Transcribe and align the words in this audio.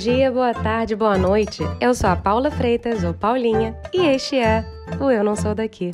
dia, 0.00 0.32
boa 0.32 0.54
tarde, 0.54 0.96
boa 0.96 1.18
noite. 1.18 1.62
Eu 1.78 1.92
sou 1.92 2.08
a 2.08 2.16
Paula 2.16 2.50
Freitas, 2.50 3.04
ou 3.04 3.12
Paulinha, 3.12 3.76
e 3.92 4.06
este 4.06 4.38
é 4.38 4.64
o 4.98 5.10
Eu 5.10 5.22
Não 5.22 5.36
Sou 5.36 5.54
Daqui. 5.54 5.90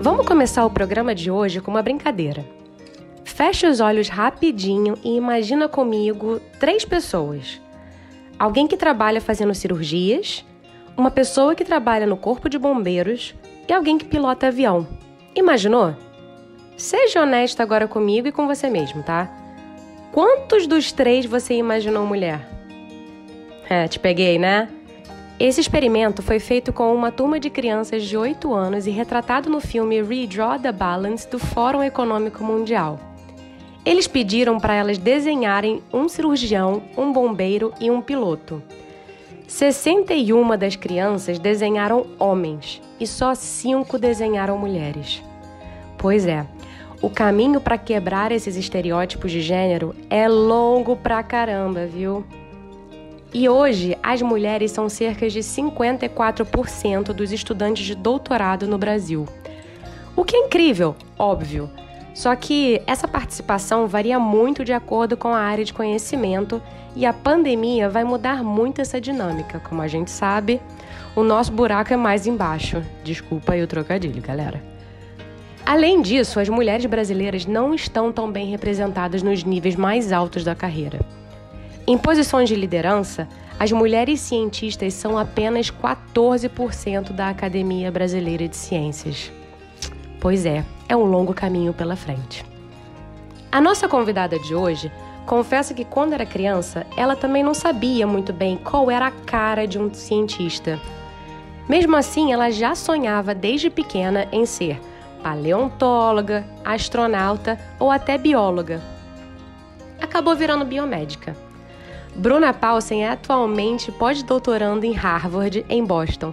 Vamos 0.00 0.24
começar 0.26 0.64
o 0.64 0.70
programa 0.70 1.14
de 1.14 1.30
hoje 1.30 1.60
com 1.60 1.70
uma 1.70 1.82
brincadeira. 1.82 2.42
Feche 3.44 3.66
os 3.66 3.80
olhos 3.80 4.08
rapidinho 4.08 4.94
e 5.02 5.16
imagina 5.16 5.68
comigo 5.68 6.40
três 6.60 6.84
pessoas. 6.84 7.60
Alguém 8.38 8.68
que 8.68 8.76
trabalha 8.76 9.20
fazendo 9.20 9.52
cirurgias, 9.52 10.44
uma 10.96 11.10
pessoa 11.10 11.52
que 11.52 11.64
trabalha 11.64 12.06
no 12.06 12.16
corpo 12.16 12.48
de 12.48 12.56
bombeiros 12.56 13.34
e 13.68 13.72
alguém 13.72 13.98
que 13.98 14.04
pilota 14.04 14.46
avião. 14.46 14.86
Imaginou? 15.34 15.96
Seja 16.76 17.22
honesto 17.22 17.60
agora 17.60 17.88
comigo 17.88 18.28
e 18.28 18.32
com 18.32 18.46
você 18.46 18.70
mesmo, 18.70 19.02
tá? 19.02 19.28
Quantos 20.12 20.68
dos 20.68 20.92
três 20.92 21.26
você 21.26 21.54
imaginou 21.54 22.06
mulher? 22.06 22.48
É, 23.68 23.88
te 23.88 23.98
peguei, 23.98 24.38
né? 24.38 24.68
Esse 25.40 25.60
experimento 25.60 26.22
foi 26.22 26.38
feito 26.38 26.72
com 26.72 26.94
uma 26.94 27.10
turma 27.10 27.40
de 27.40 27.50
crianças 27.50 28.04
de 28.04 28.16
8 28.16 28.54
anos 28.54 28.86
e 28.86 28.90
retratado 28.92 29.50
no 29.50 29.58
filme 29.58 30.00
Redraw 30.00 30.60
the 30.60 30.70
Balance 30.70 31.28
do 31.28 31.40
Fórum 31.40 31.82
Econômico 31.82 32.44
Mundial. 32.44 33.11
Eles 33.84 34.06
pediram 34.06 34.60
para 34.60 34.74
elas 34.74 34.96
desenharem 34.96 35.82
um 35.92 36.08
cirurgião, 36.08 36.82
um 36.96 37.12
bombeiro 37.12 37.72
e 37.80 37.90
um 37.90 38.00
piloto. 38.00 38.62
61 39.48 40.56
das 40.56 40.76
crianças 40.76 41.38
desenharam 41.38 42.06
homens 42.18 42.80
e 42.98 43.06
só 43.06 43.34
5 43.34 43.98
desenharam 43.98 44.56
mulheres. 44.56 45.22
Pois 45.98 46.26
é, 46.26 46.46
o 47.02 47.10
caminho 47.10 47.60
para 47.60 47.76
quebrar 47.76 48.30
esses 48.30 48.56
estereótipos 48.56 49.32
de 49.32 49.40
gênero 49.40 49.94
é 50.08 50.28
longo 50.28 50.96
pra 50.96 51.22
caramba, 51.22 51.84
viu? 51.84 52.24
E 53.34 53.48
hoje, 53.48 53.98
as 54.02 54.22
mulheres 54.22 54.70
são 54.70 54.88
cerca 54.88 55.28
de 55.28 55.40
54% 55.40 57.12
dos 57.12 57.32
estudantes 57.32 57.84
de 57.84 57.94
doutorado 57.96 58.68
no 58.68 58.78
Brasil. 58.78 59.26
O 60.14 60.24
que 60.24 60.36
é 60.36 60.46
incrível, 60.46 60.94
óbvio, 61.18 61.68
só 62.14 62.34
que 62.36 62.82
essa 62.86 63.08
participação 63.08 63.86
varia 63.86 64.18
muito 64.18 64.64
de 64.64 64.72
acordo 64.72 65.16
com 65.16 65.28
a 65.28 65.40
área 65.40 65.64
de 65.64 65.72
conhecimento 65.72 66.60
e 66.94 67.06
a 67.06 67.12
pandemia 67.12 67.88
vai 67.88 68.04
mudar 68.04 68.42
muito 68.42 68.80
essa 68.80 69.00
dinâmica. 69.00 69.60
Como 69.60 69.80
a 69.80 69.88
gente 69.88 70.10
sabe, 70.10 70.60
o 71.16 71.22
nosso 71.22 71.52
buraco 71.52 71.92
é 71.92 71.96
mais 71.96 72.26
embaixo. 72.26 72.82
Desculpa 73.02 73.54
aí 73.54 73.62
o 73.62 73.66
trocadilho, 73.66 74.20
galera. 74.20 74.62
Além 75.64 76.02
disso, 76.02 76.40
as 76.40 76.48
mulheres 76.48 76.84
brasileiras 76.86 77.46
não 77.46 77.74
estão 77.74 78.12
tão 78.12 78.30
bem 78.30 78.50
representadas 78.50 79.22
nos 79.22 79.44
níveis 79.44 79.76
mais 79.76 80.12
altos 80.12 80.44
da 80.44 80.54
carreira. 80.54 81.00
Em 81.86 81.96
posições 81.96 82.48
de 82.48 82.56
liderança, 82.56 83.28
as 83.58 83.72
mulheres 83.72 84.20
cientistas 84.20 84.92
são 84.94 85.16
apenas 85.16 85.70
14% 85.70 87.12
da 87.12 87.28
Academia 87.28 87.90
Brasileira 87.90 88.48
de 88.48 88.56
Ciências. 88.56 89.30
Pois 90.22 90.46
é, 90.46 90.64
é 90.88 90.96
um 90.96 91.02
longo 91.02 91.34
caminho 91.34 91.72
pela 91.72 91.96
frente. 91.96 92.44
A 93.50 93.60
nossa 93.60 93.88
convidada 93.88 94.38
de 94.38 94.54
hoje 94.54 94.88
confessa 95.26 95.74
que 95.74 95.84
quando 95.84 96.12
era 96.12 96.24
criança, 96.24 96.86
ela 96.96 97.16
também 97.16 97.42
não 97.42 97.52
sabia 97.52 98.06
muito 98.06 98.32
bem 98.32 98.56
qual 98.56 98.88
era 98.88 99.08
a 99.08 99.10
cara 99.10 99.66
de 99.66 99.80
um 99.80 99.92
cientista. 99.92 100.78
Mesmo 101.68 101.96
assim, 101.96 102.32
ela 102.32 102.52
já 102.52 102.72
sonhava 102.76 103.34
desde 103.34 103.68
pequena 103.68 104.28
em 104.30 104.46
ser 104.46 104.80
paleontóloga, 105.24 106.46
astronauta 106.64 107.58
ou 107.80 107.90
até 107.90 108.16
bióloga. 108.16 108.80
Acabou 110.00 110.36
virando 110.36 110.64
biomédica. 110.64 111.36
Bruna 112.14 112.52
Paulsen 112.52 113.04
é 113.04 113.08
atualmente 113.08 113.90
pós-doutorando 113.90 114.86
em 114.86 114.92
Harvard, 114.92 115.66
em 115.68 115.84
Boston, 115.84 116.32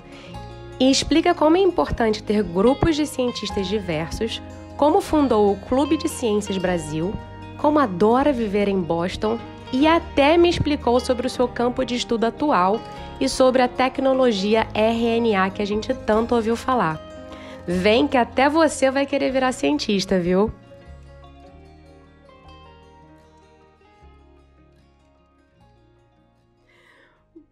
e 0.79 0.89
explica 0.89 1.35
como 1.35 1.57
é 1.57 1.59
importante 1.59 2.23
ter 2.23 2.41
grupos 2.41 2.95
de 2.95 3.05
cientistas 3.05 3.67
diversos, 3.67 4.41
como 4.77 5.01
fundou 5.01 5.51
o 5.51 5.57
Clube 5.57 5.97
de 5.97 6.07
Ciências 6.07 6.57
Brasil, 6.57 7.13
como 7.57 7.79
adora 7.79 8.31
viver 8.31 8.67
em 8.67 8.79
Boston 8.79 9.37
e 9.73 9.85
até 9.85 10.37
me 10.37 10.49
explicou 10.49 10.99
sobre 10.99 11.27
o 11.27 11.29
seu 11.29 11.47
campo 11.47 11.83
de 11.83 11.95
estudo 11.95 12.25
atual 12.25 12.79
e 13.19 13.27
sobre 13.27 13.61
a 13.61 13.67
tecnologia 13.67 14.67
RNA 14.73 15.49
que 15.51 15.61
a 15.61 15.65
gente 15.65 15.93
tanto 15.93 16.33
ouviu 16.33 16.55
falar. 16.55 16.99
Vem 17.67 18.07
que 18.07 18.17
até 18.17 18.49
você 18.49 18.89
vai 18.89 19.05
querer 19.05 19.31
virar 19.31 19.51
cientista, 19.51 20.19
viu? 20.19 20.51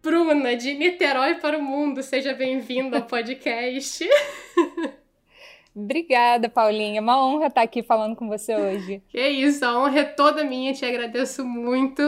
Bruna, 0.08 0.56
de 0.56 0.72
Niterói 0.72 1.34
para 1.34 1.58
o 1.58 1.62
mundo, 1.62 2.02
seja 2.02 2.32
bem-vinda 2.32 2.96
ao 2.96 3.02
podcast. 3.02 4.08
Obrigada, 5.76 6.48
Paulinha. 6.48 6.96
É 6.96 7.00
uma 7.02 7.22
honra 7.22 7.48
estar 7.48 7.60
aqui 7.60 7.82
falando 7.82 8.16
com 8.16 8.26
você 8.26 8.56
hoje. 8.56 9.02
Que 9.10 9.28
isso, 9.28 9.62
a 9.66 9.78
honra 9.78 10.00
é 10.00 10.04
toda 10.04 10.44
minha, 10.44 10.72
te 10.72 10.82
agradeço 10.82 11.44
muito. 11.44 12.02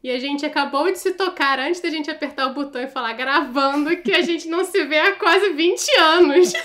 E 0.00 0.12
a 0.12 0.18
gente 0.20 0.46
acabou 0.46 0.92
de 0.92 1.00
se 1.00 1.14
tocar 1.14 1.58
antes 1.58 1.80
da 1.80 1.90
gente 1.90 2.08
apertar 2.08 2.46
o 2.46 2.54
botão 2.54 2.80
e 2.80 2.86
falar 2.86 3.14
gravando 3.14 3.96
que 3.96 4.12
a 4.12 4.22
gente 4.22 4.46
não 4.46 4.64
se 4.64 4.84
vê 4.84 5.00
há 5.00 5.16
quase 5.16 5.52
20 5.52 5.90
anos. 5.98 6.52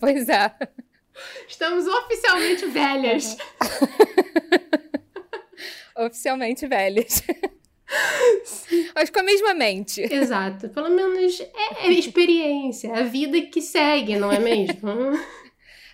Pois 0.00 0.28
é. 0.28 0.52
Estamos 1.46 1.86
oficialmente 1.86 2.66
velhas. 2.66 3.36
oficialmente 5.96 6.66
velhas. 6.66 7.22
Mas 8.94 9.10
com 9.10 9.20
a 9.20 9.22
mesma 9.22 9.54
mente. 9.54 10.02
Exato. 10.02 10.68
Pelo 10.68 10.90
menos 10.90 11.40
é, 11.40 11.86
é 11.86 11.92
experiência, 11.92 12.88
é 12.88 13.00
a 13.00 13.04
vida 13.04 13.40
que 13.42 13.62
segue, 13.62 14.16
não 14.16 14.32
é 14.32 14.38
mesmo? 14.38 14.88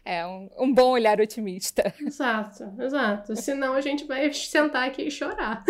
É, 0.06 0.26
um, 0.26 0.50
um, 0.58 0.70
bom 0.70 0.90
olhar 0.90 1.18
otimista. 1.18 1.94
Exato, 1.98 2.70
exato. 2.78 3.34
Senão 3.36 3.72
a 3.72 3.80
gente 3.80 4.04
vai 4.04 4.30
sentar 4.34 4.86
aqui 4.86 5.00
e 5.00 5.10
chorar. 5.10 5.64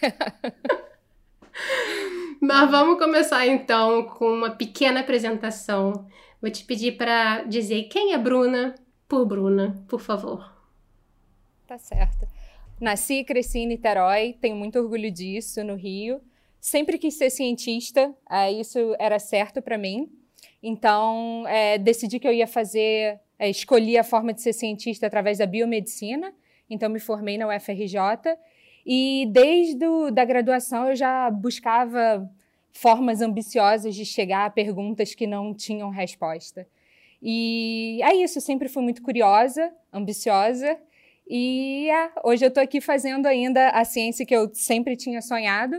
Mas 2.40 2.70
vamos 2.70 3.00
começar 3.00 3.44
então 3.44 4.04
com 4.04 4.32
uma 4.32 4.50
pequena 4.50 5.00
apresentação. 5.00 6.06
Vou 6.40 6.52
te 6.52 6.64
pedir 6.64 6.96
para 6.96 7.42
dizer 7.42 7.88
quem 7.88 8.12
é 8.12 8.18
Bruna 8.18 8.76
por 9.08 9.26
Bruna, 9.26 9.84
por 9.88 10.00
favor. 10.00 10.48
Tá 11.66 11.78
certo. 11.78 12.28
Nasci 12.78 13.20
e 13.20 13.24
cresci 13.24 13.60
em 13.60 13.66
Niterói, 13.66 14.36
tenho 14.38 14.54
muito 14.54 14.78
orgulho 14.78 15.10
disso, 15.10 15.64
no 15.64 15.74
Rio. 15.74 16.20
Sempre 16.60 16.98
quis 16.98 17.16
ser 17.16 17.30
cientista, 17.30 18.14
é, 18.30 18.52
isso 18.52 18.94
era 18.98 19.18
certo 19.18 19.62
para 19.62 19.78
mim. 19.78 20.10
Então, 20.62 21.46
é, 21.48 21.78
decidi 21.78 22.18
que 22.20 22.28
eu 22.28 22.32
ia 22.32 22.46
fazer, 22.46 23.18
é, 23.38 23.48
escolhi 23.48 23.96
a 23.96 24.04
forma 24.04 24.34
de 24.34 24.42
ser 24.42 24.52
cientista 24.52 25.06
através 25.06 25.38
da 25.38 25.46
biomedicina. 25.46 26.34
Então, 26.68 26.90
me 26.90 26.98
formei 26.98 27.38
na 27.38 27.48
UFRJ. 27.48 28.36
E 28.84 29.26
desde 29.30 29.84
a 29.84 30.10
da 30.10 30.24
graduação 30.24 30.88
eu 30.88 30.96
já 30.96 31.30
buscava 31.30 32.30
formas 32.72 33.22
ambiciosas 33.22 33.94
de 33.94 34.04
chegar 34.04 34.44
a 34.44 34.50
perguntas 34.50 35.14
que 35.14 35.26
não 35.26 35.54
tinham 35.54 35.88
resposta. 35.88 36.68
E 37.22 38.00
é 38.02 38.14
isso, 38.16 38.38
sempre 38.38 38.68
fui 38.68 38.82
muito 38.82 39.02
curiosa, 39.02 39.72
ambiciosa 39.90 40.78
e 41.28 41.88
é, 41.90 42.12
hoje 42.24 42.44
eu 42.44 42.48
estou 42.48 42.62
aqui 42.62 42.80
fazendo 42.80 43.26
ainda 43.26 43.70
a 43.70 43.84
ciência 43.84 44.24
que 44.24 44.34
eu 44.34 44.50
sempre 44.54 44.96
tinha 44.96 45.20
sonhado 45.20 45.76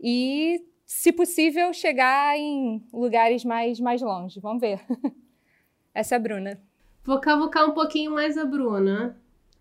e, 0.00 0.60
se 0.84 1.12
possível, 1.12 1.72
chegar 1.72 2.36
em 2.36 2.82
lugares 2.92 3.44
mais, 3.44 3.80
mais 3.80 4.02
longe. 4.02 4.40
Vamos 4.40 4.60
ver. 4.60 4.80
Essa 5.94 6.14
é 6.14 6.16
a 6.16 6.20
Bruna. 6.20 6.60
Vou 7.04 7.20
cavucar 7.20 7.68
um 7.68 7.72
pouquinho 7.72 8.12
mais 8.12 8.36
a 8.36 8.44
Bruna. 8.44 9.18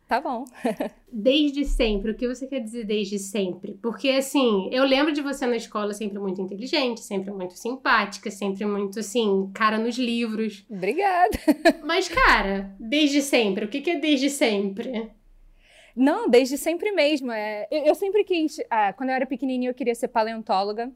Tá 0.07 0.19
bom. 0.19 0.43
desde 1.09 1.63
sempre. 1.63 2.11
O 2.11 2.15
que 2.15 2.27
você 2.27 2.45
quer 2.45 2.59
dizer 2.59 2.83
desde 2.83 3.17
sempre? 3.17 3.79
Porque, 3.81 4.09
assim, 4.09 4.67
eu 4.69 4.83
lembro 4.83 5.13
de 5.13 5.21
você 5.21 5.45
na 5.45 5.55
escola 5.55 5.93
sempre 5.93 6.19
muito 6.19 6.41
inteligente, 6.41 6.99
sempre 6.99 7.31
muito 7.31 7.53
simpática, 7.57 8.29
sempre 8.29 8.65
muito, 8.65 8.99
assim, 8.99 9.49
cara 9.53 9.77
nos 9.77 9.97
livros. 9.97 10.65
Obrigada. 10.69 11.37
Mas, 11.85 12.09
cara, 12.09 12.75
desde 12.77 13.21
sempre. 13.21 13.63
O 13.63 13.69
que 13.69 13.89
é 13.89 13.99
desde 13.99 14.29
sempre? 14.29 15.09
Não, 15.95 16.29
desde 16.29 16.57
sempre 16.57 16.91
mesmo. 16.91 17.31
É, 17.31 17.67
eu, 17.71 17.85
eu 17.85 17.95
sempre 17.95 18.23
quis. 18.23 18.59
Ah, 18.69 18.93
quando 18.93 19.09
eu 19.09 19.15
era 19.15 19.25
pequenininha, 19.25 19.69
eu 19.69 19.75
queria 19.75 19.95
ser 19.95 20.07
paleontóloga. 20.07 20.91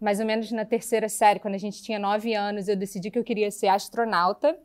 Mais 0.00 0.20
ou 0.20 0.26
menos 0.26 0.52
na 0.52 0.64
terceira 0.64 1.08
série, 1.08 1.40
quando 1.40 1.54
a 1.54 1.58
gente 1.58 1.82
tinha 1.82 1.98
nove 1.98 2.34
anos, 2.34 2.68
eu 2.68 2.76
decidi 2.76 3.10
que 3.10 3.18
eu 3.18 3.24
queria 3.24 3.50
ser 3.50 3.68
astronauta. 3.68 4.58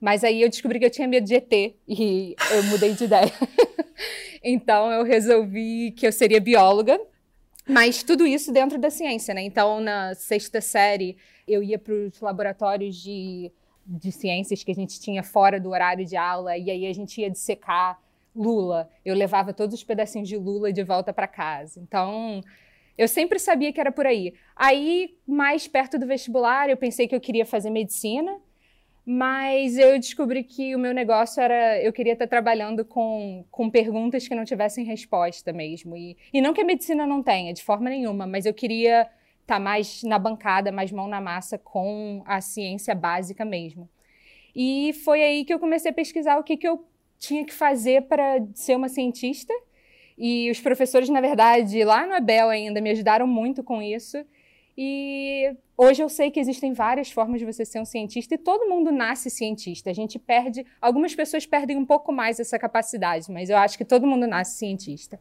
Mas 0.00 0.22
aí 0.22 0.42
eu 0.42 0.48
descobri 0.48 0.78
que 0.78 0.84
eu 0.84 0.90
tinha 0.90 1.08
medo 1.08 1.26
de 1.26 1.34
ET 1.34 1.52
e 1.88 2.36
eu 2.50 2.62
mudei 2.64 2.92
de 2.92 3.04
ideia. 3.04 3.32
Então 4.48 4.92
eu 4.92 5.02
resolvi 5.02 5.90
que 5.90 6.06
eu 6.06 6.12
seria 6.12 6.40
bióloga, 6.40 7.00
mas 7.66 8.04
tudo 8.04 8.24
isso 8.24 8.52
dentro 8.52 8.78
da 8.78 8.90
ciência, 8.90 9.34
né? 9.34 9.42
Então 9.42 9.80
na 9.80 10.14
sexta 10.14 10.60
série 10.60 11.16
eu 11.48 11.64
ia 11.64 11.76
para 11.76 11.92
os 11.92 12.20
laboratórios 12.20 12.94
de, 12.94 13.50
de 13.84 14.12
ciências 14.12 14.62
que 14.62 14.70
a 14.70 14.74
gente 14.74 15.00
tinha 15.00 15.24
fora 15.24 15.58
do 15.58 15.70
horário 15.70 16.04
de 16.04 16.16
aula 16.16 16.56
e 16.56 16.70
aí 16.70 16.86
a 16.86 16.92
gente 16.92 17.20
ia 17.20 17.28
dissecar 17.28 18.00
lula. 18.36 18.88
Eu 19.04 19.14
levava 19.14 19.52
todos 19.52 19.74
os 19.74 19.84
pedacinhos 19.84 20.28
de 20.28 20.36
lula 20.36 20.72
de 20.72 20.84
volta 20.84 21.12
para 21.12 21.26
casa. 21.26 21.80
Então 21.80 22.42
eu 22.96 23.06
sempre 23.08 23.38
sabia 23.38 23.72
que 23.72 23.80
era 23.80 23.92
por 23.92 24.06
aí. 24.06 24.34
Aí, 24.54 25.16
mais 25.26 25.68
perto 25.68 25.98
do 25.98 26.06
vestibular, 26.06 26.70
eu 26.70 26.76
pensei 26.76 27.06
que 27.06 27.14
eu 27.14 27.20
queria 27.20 27.44
fazer 27.44 27.68
medicina, 27.70 28.40
mas 29.04 29.76
eu 29.76 29.98
descobri 29.98 30.42
que 30.42 30.74
o 30.74 30.78
meu 30.78 30.94
negócio 30.94 31.40
era. 31.40 31.80
Eu 31.82 31.92
queria 31.92 32.14
estar 32.14 32.26
trabalhando 32.26 32.84
com, 32.84 33.44
com 33.50 33.70
perguntas 33.70 34.26
que 34.26 34.34
não 34.34 34.44
tivessem 34.44 34.84
resposta 34.84 35.52
mesmo. 35.52 35.96
E, 35.96 36.16
e 36.32 36.40
não 36.40 36.54
que 36.54 36.60
a 36.60 36.64
medicina 36.64 37.06
não 37.06 37.22
tenha, 37.22 37.52
de 37.52 37.62
forma 37.62 37.90
nenhuma, 37.90 38.26
mas 38.26 38.46
eu 38.46 38.54
queria 38.54 39.08
estar 39.42 39.60
mais 39.60 40.02
na 40.02 40.18
bancada, 40.18 40.72
mais 40.72 40.90
mão 40.90 41.06
na 41.06 41.20
massa 41.20 41.56
com 41.58 42.22
a 42.26 42.40
ciência 42.40 42.94
básica 42.94 43.44
mesmo. 43.44 43.88
E 44.54 44.94
foi 45.04 45.22
aí 45.22 45.44
que 45.44 45.52
eu 45.52 45.60
comecei 45.60 45.90
a 45.90 45.94
pesquisar 45.94 46.38
o 46.38 46.42
que, 46.42 46.56
que 46.56 46.66
eu 46.66 46.82
tinha 47.18 47.44
que 47.44 47.52
fazer 47.52 48.02
para 48.02 48.44
ser 48.54 48.76
uma 48.76 48.88
cientista. 48.88 49.52
E 50.18 50.50
os 50.50 50.60
professores, 50.60 51.08
na 51.08 51.20
verdade, 51.20 51.84
lá 51.84 52.06
no 52.06 52.14
Abel 52.14 52.48
ainda 52.48 52.80
me 52.80 52.90
ajudaram 52.90 53.26
muito 53.26 53.62
com 53.62 53.82
isso. 53.82 54.24
E 54.78 55.56
hoje 55.76 56.02
eu 56.02 56.08
sei 56.08 56.30
que 56.30 56.38
existem 56.38 56.72
várias 56.74 57.10
formas 57.10 57.40
de 57.40 57.46
você 57.46 57.64
ser 57.64 57.80
um 57.80 57.84
cientista 57.84 58.34
e 58.34 58.38
todo 58.38 58.68
mundo 58.68 58.92
nasce 58.92 59.30
cientista. 59.30 59.88
A 59.88 59.92
gente 59.94 60.18
perde, 60.18 60.66
algumas 60.80 61.14
pessoas 61.14 61.46
perdem 61.46 61.76
um 61.78 61.84
pouco 61.84 62.12
mais 62.12 62.38
essa 62.38 62.58
capacidade, 62.58 63.30
mas 63.30 63.48
eu 63.48 63.56
acho 63.56 63.78
que 63.78 63.84
todo 63.84 64.06
mundo 64.06 64.26
nasce 64.26 64.58
cientista. 64.58 65.18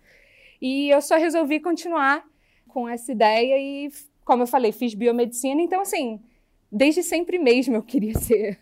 E 0.61 0.89
eu 0.89 1.01
só 1.01 1.15
resolvi 1.15 1.59
continuar 1.59 2.25
com 2.67 2.87
essa 2.87 3.11
ideia 3.11 3.57
e, 3.57 3.89
como 4.25 4.43
eu 4.43 4.47
falei, 4.47 4.73
fiz 4.73 4.93
biomedicina, 4.93 5.61
então 5.61 5.81
assim, 5.81 6.21
desde 6.69 7.01
sempre 7.01 7.39
mesmo 7.39 7.75
eu 7.75 7.83
queria 7.83 8.17
ser, 8.19 8.59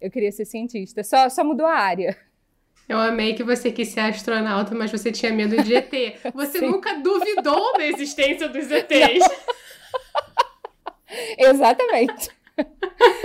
eu 0.00 0.10
queria 0.10 0.30
ser 0.30 0.44
cientista. 0.44 1.02
Só 1.02 1.28
só 1.28 1.42
mudou 1.42 1.66
a 1.66 1.74
área. 1.74 2.16
Eu 2.88 2.98
amei 2.98 3.34
que 3.34 3.42
você 3.42 3.72
quis 3.72 3.88
ser 3.88 4.00
astronauta, 4.00 4.74
mas 4.74 4.92
você 4.92 5.10
tinha 5.10 5.32
medo 5.32 5.60
de 5.62 5.74
ET. 5.74 5.92
Você 6.32 6.60
Sim. 6.60 6.70
nunca 6.70 6.94
duvidou 6.94 7.72
da 7.72 7.84
existência 7.84 8.48
dos 8.48 8.70
ETs. 8.70 9.28
Exatamente. 11.36 12.30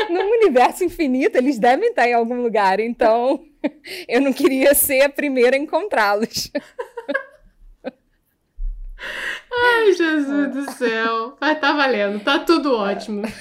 Num 0.10 0.32
universo 0.32 0.84
infinito, 0.84 1.38
eles 1.38 1.60
devem 1.60 1.90
estar 1.90 2.08
em 2.08 2.14
algum 2.14 2.42
lugar, 2.42 2.80
então 2.80 3.46
eu 4.10 4.20
não 4.20 4.34
queria 4.34 4.74
ser 4.74 5.04
a 5.04 5.10
primeira 5.10 5.56
a 5.56 5.60
encontrá-los. 5.60 6.52
Ai, 9.54 9.94
Jesus 9.94 10.54
do 10.54 10.72
céu. 10.72 11.38
Mas 11.40 11.60
tá 11.60 11.74
valendo, 11.74 12.24
tá 12.24 12.40
tudo 12.40 12.76
ótimo. 12.76 13.24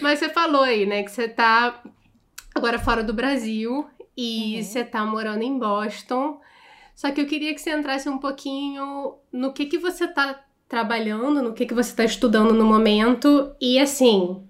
Mas 0.00 0.18
você 0.18 0.28
falou 0.28 0.62
aí, 0.62 0.86
né, 0.86 1.02
que 1.02 1.10
você 1.10 1.28
tá 1.28 1.82
agora 2.54 2.78
fora 2.78 3.02
do 3.02 3.12
Brasil 3.12 3.88
e 4.20 4.56
uhum. 4.56 4.62
você 4.62 4.84
tá 4.84 5.06
morando 5.06 5.42
em 5.42 5.58
Boston. 5.58 6.38
Só 6.94 7.10
que 7.10 7.22
eu 7.22 7.26
queria 7.26 7.54
que 7.54 7.60
você 7.60 7.70
entrasse 7.70 8.06
um 8.06 8.18
pouquinho 8.18 9.14
no 9.32 9.54
que 9.54 9.64
que 9.64 9.78
você 9.78 10.06
tá 10.06 10.44
trabalhando, 10.68 11.42
no 11.42 11.54
que 11.54 11.64
que 11.64 11.72
você 11.72 11.96
tá 11.96 12.04
estudando 12.04 12.52
no 12.52 12.66
momento 12.66 13.56
e 13.58 13.78
assim, 13.78 14.46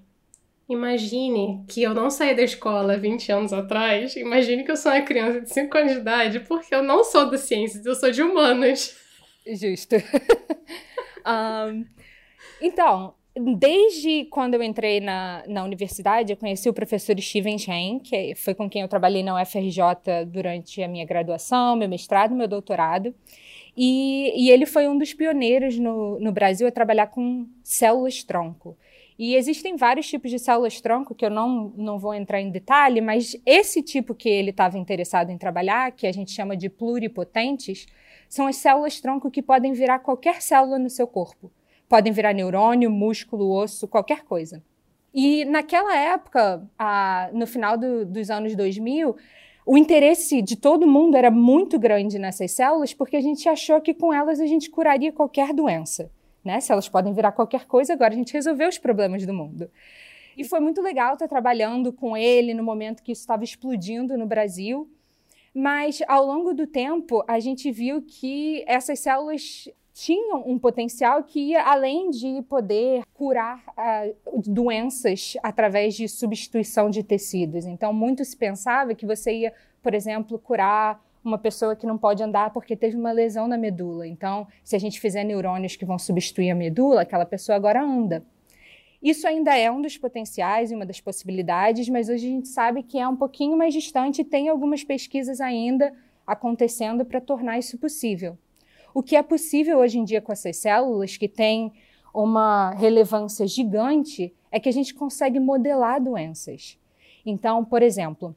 imagine 0.69 1.65
que 1.69 1.83
eu 1.83 1.95
não 1.95 2.11
saí 2.11 2.35
da 2.35 2.43
escola 2.43 2.99
20 2.99 3.31
anos 3.31 3.53
atrás, 3.53 4.17
imagine 4.17 4.65
que 4.65 4.73
eu 4.73 4.77
sou 4.77 4.91
uma 4.91 5.03
criança 5.03 5.41
de 5.41 5.53
5 5.53 5.79
anos 5.79 5.93
de 5.93 5.99
idade, 5.99 6.41
porque 6.41 6.75
eu 6.75 6.83
não 6.83 7.05
sou 7.05 7.31
das 7.31 7.43
ciências, 7.43 7.87
eu 7.87 7.95
sou 7.95 8.11
de 8.11 8.23
humanas. 8.23 8.97
Justo. 9.47 9.95
um, 11.25 11.87
então, 12.61 13.15
Desde 13.37 14.25
quando 14.25 14.55
eu 14.55 14.63
entrei 14.63 14.99
na, 14.99 15.45
na 15.47 15.63
universidade, 15.63 16.33
eu 16.33 16.37
conheci 16.37 16.69
o 16.69 16.75
professor 16.75 17.19
Steven 17.21 17.59
Shen, 17.59 18.01
que 18.01 18.35
foi 18.35 18.55
com 18.55 18.69
quem 18.69 18.83
eu 18.83 18.89
trabalhei 18.89 19.23
na 19.23 19.41
UFRJ 19.41 20.27
durante 20.27 20.83
a 20.83 20.89
minha 20.89 21.05
graduação, 21.05 21.77
meu 21.77 21.89
mestrado, 21.89 22.35
meu 22.35 22.49
doutorado. 22.49 23.15
E, 23.77 24.33
e 24.37 24.51
ele 24.51 24.67
foi 24.67 24.89
um 24.89 24.99
dos 24.99 25.15
pioneiros 25.15 25.79
no, 25.79 26.19
no 26.19 26.33
Brasil 26.33 26.67
a 26.67 26.73
trabalhar 26.73 27.07
com 27.07 27.47
células-tronco. 27.63 28.77
E 29.17 29.37
existem 29.37 29.77
vários 29.77 30.09
tipos 30.09 30.31
de 30.31 30.39
células-tronco 30.39 31.15
que 31.15 31.25
eu 31.25 31.31
não, 31.31 31.73
não 31.77 31.99
vou 32.01 32.13
entrar 32.13 32.41
em 32.41 32.51
detalhe, 32.51 33.01
mas 33.01 33.37
esse 33.47 33.81
tipo 33.81 34.13
que 34.13 34.29
ele 34.29 34.51
estava 34.51 34.77
interessado 34.77 35.31
em 35.31 35.39
trabalhar, 35.39 35.93
que 35.93 36.07
a 36.07 36.13
gente 36.13 36.33
chama 36.33 36.57
de 36.57 36.69
pluripotentes, 36.69 37.87
são 38.29 38.47
as 38.49 38.57
células-tronco 38.57 39.31
que 39.31 39.43
podem 39.43 39.73
virar 39.73 40.01
qualquer 40.01 40.43
célula 40.43 40.79
no 40.81 40.91
seu 40.91 41.07
corpo. 41.07 41.51
Podem 41.91 42.13
virar 42.13 42.33
neurônio, 42.33 42.89
músculo, 42.89 43.51
osso, 43.51 43.89
qualquer 43.89 44.23
coisa. 44.23 44.63
E 45.13 45.45
naquela 45.45 45.97
época, 45.97 46.63
no 47.33 47.49
final 47.49 47.77
do, 47.77 48.07
dos 48.07 48.31
anos 48.31 48.55
2000, 48.55 49.17
o 49.67 49.77
interesse 49.77 50.41
de 50.41 50.55
todo 50.55 50.87
mundo 50.87 51.17
era 51.17 51.33
muito 51.33 51.81
grande 51.81 52.17
nessas 52.17 52.53
células 52.53 52.95
porque 52.95 53.17
a 53.17 53.21
gente 53.21 53.49
achou 53.49 53.81
que 53.81 53.93
com 53.93 54.15
elas 54.15 54.41
a 54.41 54.47
gente 54.47 54.71
curaria 54.71 55.11
qualquer 55.11 55.53
doença. 55.53 56.09
Né? 56.45 56.61
Se 56.61 56.71
elas 56.71 56.89
podem 56.89 57.13
virar 57.13 57.33
qualquer 57.33 57.67
coisa, 57.67 57.93
agora 57.93 58.15
a 58.15 58.17
gente 58.17 58.33
resolveu 58.33 58.69
os 58.69 58.79
problemas 58.79 59.27
do 59.27 59.35
mundo. 59.35 59.69
E 60.37 60.45
foi 60.45 60.61
muito 60.61 60.81
legal 60.81 61.15
estar 61.15 61.27
trabalhando 61.27 61.93
com 61.93 62.17
ele 62.17 62.55
no 62.55 62.63
momento 62.63 63.03
que 63.03 63.11
isso 63.11 63.23
estava 63.23 63.43
explodindo 63.43 64.17
no 64.17 64.27
Brasil. 64.27 64.89
Mas 65.53 66.01
ao 66.07 66.25
longo 66.25 66.55
do 66.55 66.69
tempo, 66.69 67.25
a 67.27 67.41
gente 67.41 67.73
viu 67.73 68.01
que 68.01 68.63
essas 68.69 69.01
células 69.01 69.69
tinham 70.01 70.43
um 70.47 70.59
potencial 70.59 71.23
que 71.23 71.39
ia 71.51 71.63
além 71.63 72.09
de 72.09 72.41
poder 72.49 73.03
curar 73.13 73.63
uh, 73.69 74.41
doenças 74.47 75.35
através 75.43 75.95
de 75.95 76.09
substituição 76.09 76.89
de 76.89 77.03
tecidos. 77.03 77.67
Então, 77.67 77.93
muito 77.93 78.25
se 78.25 78.35
pensava 78.35 78.95
que 78.95 79.05
você 79.05 79.31
ia, 79.31 79.53
por 79.83 79.93
exemplo, 79.93 80.39
curar 80.39 81.05
uma 81.23 81.37
pessoa 81.37 81.77
que 81.77 81.87
não 81.87 81.99
pode 81.99 82.23
andar 82.23 82.51
porque 82.51 82.75
teve 82.75 82.97
uma 82.97 83.13
lesão 83.13 83.47
na 83.47 83.59
medula. 83.59 84.09
Então, 84.09 84.49
se 84.65 84.75
a 84.75 84.79
gente 84.79 84.99
fizer 84.99 85.23
neurônios 85.23 85.77
que 85.77 85.85
vão 85.85 85.99
substituir 85.99 86.51
a 86.51 86.55
medula, 86.55 87.03
aquela 87.03 87.27
pessoa 87.27 87.57
agora 87.57 87.83
anda. 87.83 88.25
Isso 89.03 89.29
ainda 89.29 89.55
é 89.55 89.71
um 89.71 89.83
dos 89.83 89.99
potenciais 89.99 90.71
e 90.71 90.75
uma 90.75 90.87
das 90.87 90.99
possibilidades, 90.99 91.91
mas 91.91 92.09
hoje 92.09 92.27
a 92.27 92.31
gente 92.31 92.49
sabe 92.49 92.83
que 92.83 92.99
é 92.99 93.07
um 93.07 93.17
pouquinho 93.17 93.55
mais 93.55 93.75
distante 93.75 94.23
e 94.23 94.25
tem 94.25 94.49
algumas 94.49 94.83
pesquisas 94.83 95.43
ainda 95.43 95.93
acontecendo 96.27 97.05
para 97.05 97.21
tornar 97.21 97.59
isso 97.59 97.77
possível. 97.77 98.39
O 98.93 99.03
que 99.03 99.17
é 99.17 99.23
possível 99.23 99.79
hoje 99.79 99.99
em 99.99 100.05
dia 100.05 100.21
com 100.21 100.33
essas 100.33 100.57
células, 100.57 101.17
que 101.17 101.29
têm 101.29 101.73
uma 102.13 102.71
relevância 102.73 103.47
gigante, 103.47 104.35
é 104.51 104.59
que 104.59 104.69
a 104.69 104.73
gente 104.73 104.93
consegue 104.95 105.39
modelar 105.39 106.03
doenças. 106.03 106.79
Então, 107.25 107.65
por 107.65 107.83
exemplo, 107.83 108.35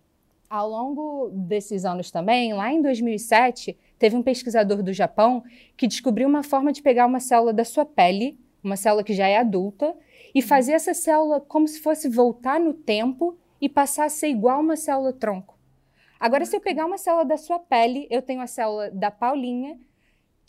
ao 0.50 0.70
longo 0.70 1.30
desses 1.34 1.86
anos 1.86 2.12
também, 2.12 2.54
lá 2.54 2.72
em 2.72 2.82
2007, 2.82 3.76
teve 3.98 4.16
um 4.16 4.22
pesquisador 4.22 4.84
do 4.84 4.94
Japão 4.94 5.44
que 5.76 5.88
descobriu 5.88 6.28
uma 6.28 6.44
forma 6.44 6.72
de 6.72 6.82
pegar 6.82 7.08
uma 7.08 7.20
célula 7.20 7.52
da 7.52 7.66
sua 7.66 7.86
pele, 7.86 8.38
uma 8.64 8.76
célula 8.76 9.04
que 9.04 9.14
já 9.14 9.28
é 9.28 9.38
adulta, 9.38 9.96
e 10.36 10.42
fazer 10.42 10.74
essa 10.74 10.94
célula 10.94 11.42
como 11.42 11.68
se 11.68 11.80
fosse 11.80 12.08
voltar 12.08 12.60
no 12.60 12.74
tempo 12.74 13.36
e 13.60 13.68
passar 13.68 14.06
a 14.06 14.10
ser 14.10 14.28
igual 14.28 14.60
uma 14.60 14.76
célula 14.76 15.14
tronco. 15.14 15.58
Agora, 16.20 16.46
se 16.46 16.56
eu 16.56 16.62
pegar 16.62 16.86
uma 16.86 16.98
célula 16.98 17.26
da 17.26 17.38
sua 17.38 17.58
pele, 17.58 18.08
eu 18.10 18.22
tenho 18.22 18.42
a 18.42 18.48
célula 18.48 18.92
da 18.92 19.10
Paulinha, 19.10 19.78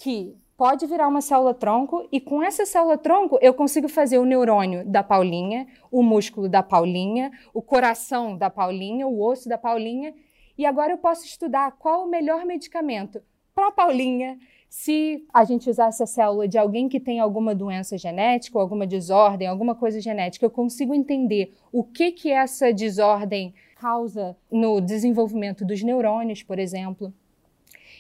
que 0.05 0.37
pode 0.55 0.87
virar 0.87 1.09
uma 1.09 1.23
célula-tronco 1.23 2.07
e 2.13 2.21
com 2.21 2.43
essa 2.43 2.67
célula-tronco 2.67 3.39
eu 3.41 3.55
consigo 3.55 3.89
fazer 3.89 4.19
o 4.19 4.27
neurônio 4.27 4.85
da 4.85 5.03
Paulinha, 5.03 5.67
o 5.91 6.03
músculo 6.03 6.47
da 6.47 6.63
Paulinha, 6.63 7.33
o 7.55 7.63
coração 7.63 8.37
da 8.37 8.51
Paulinha, 8.51 9.07
o 9.07 9.23
osso 9.23 9.49
da 9.49 9.57
Paulinha 9.57 10.13
e 10.59 10.67
agora 10.67 10.93
eu 10.93 10.99
posso 10.99 11.25
estudar 11.25 11.73
qual 11.79 12.05
o 12.05 12.11
melhor 12.11 12.45
medicamento 12.45 13.23
para 13.55 13.73
Paulinha. 13.73 14.37
Se 14.69 15.25
a 15.33 15.43
gente 15.43 15.71
usar 15.71 15.87
essa 15.87 16.05
célula 16.05 16.47
de 16.47 16.59
alguém 16.59 16.87
que 16.87 17.01
tem 17.01 17.19
alguma 17.19 17.55
doença 17.55 17.97
genética 17.97 18.59
alguma 18.59 18.87
desordem, 18.87 19.49
alguma 19.49 19.75
coisa 19.75 20.03
genética, 20.03 20.45
eu 20.45 20.51
consigo 20.51 20.93
entender 20.93 21.55
o 21.73 21.83
que 21.83 22.13
que 22.13 22.31
essa 22.31 22.75
desordem 22.75 23.55
causa 23.77 24.37
no 24.53 24.83
desenvolvimento 24.83 25.65
dos 25.65 25.83
neurônios, 25.83 26.43
por 26.43 26.59
exemplo. 26.59 27.11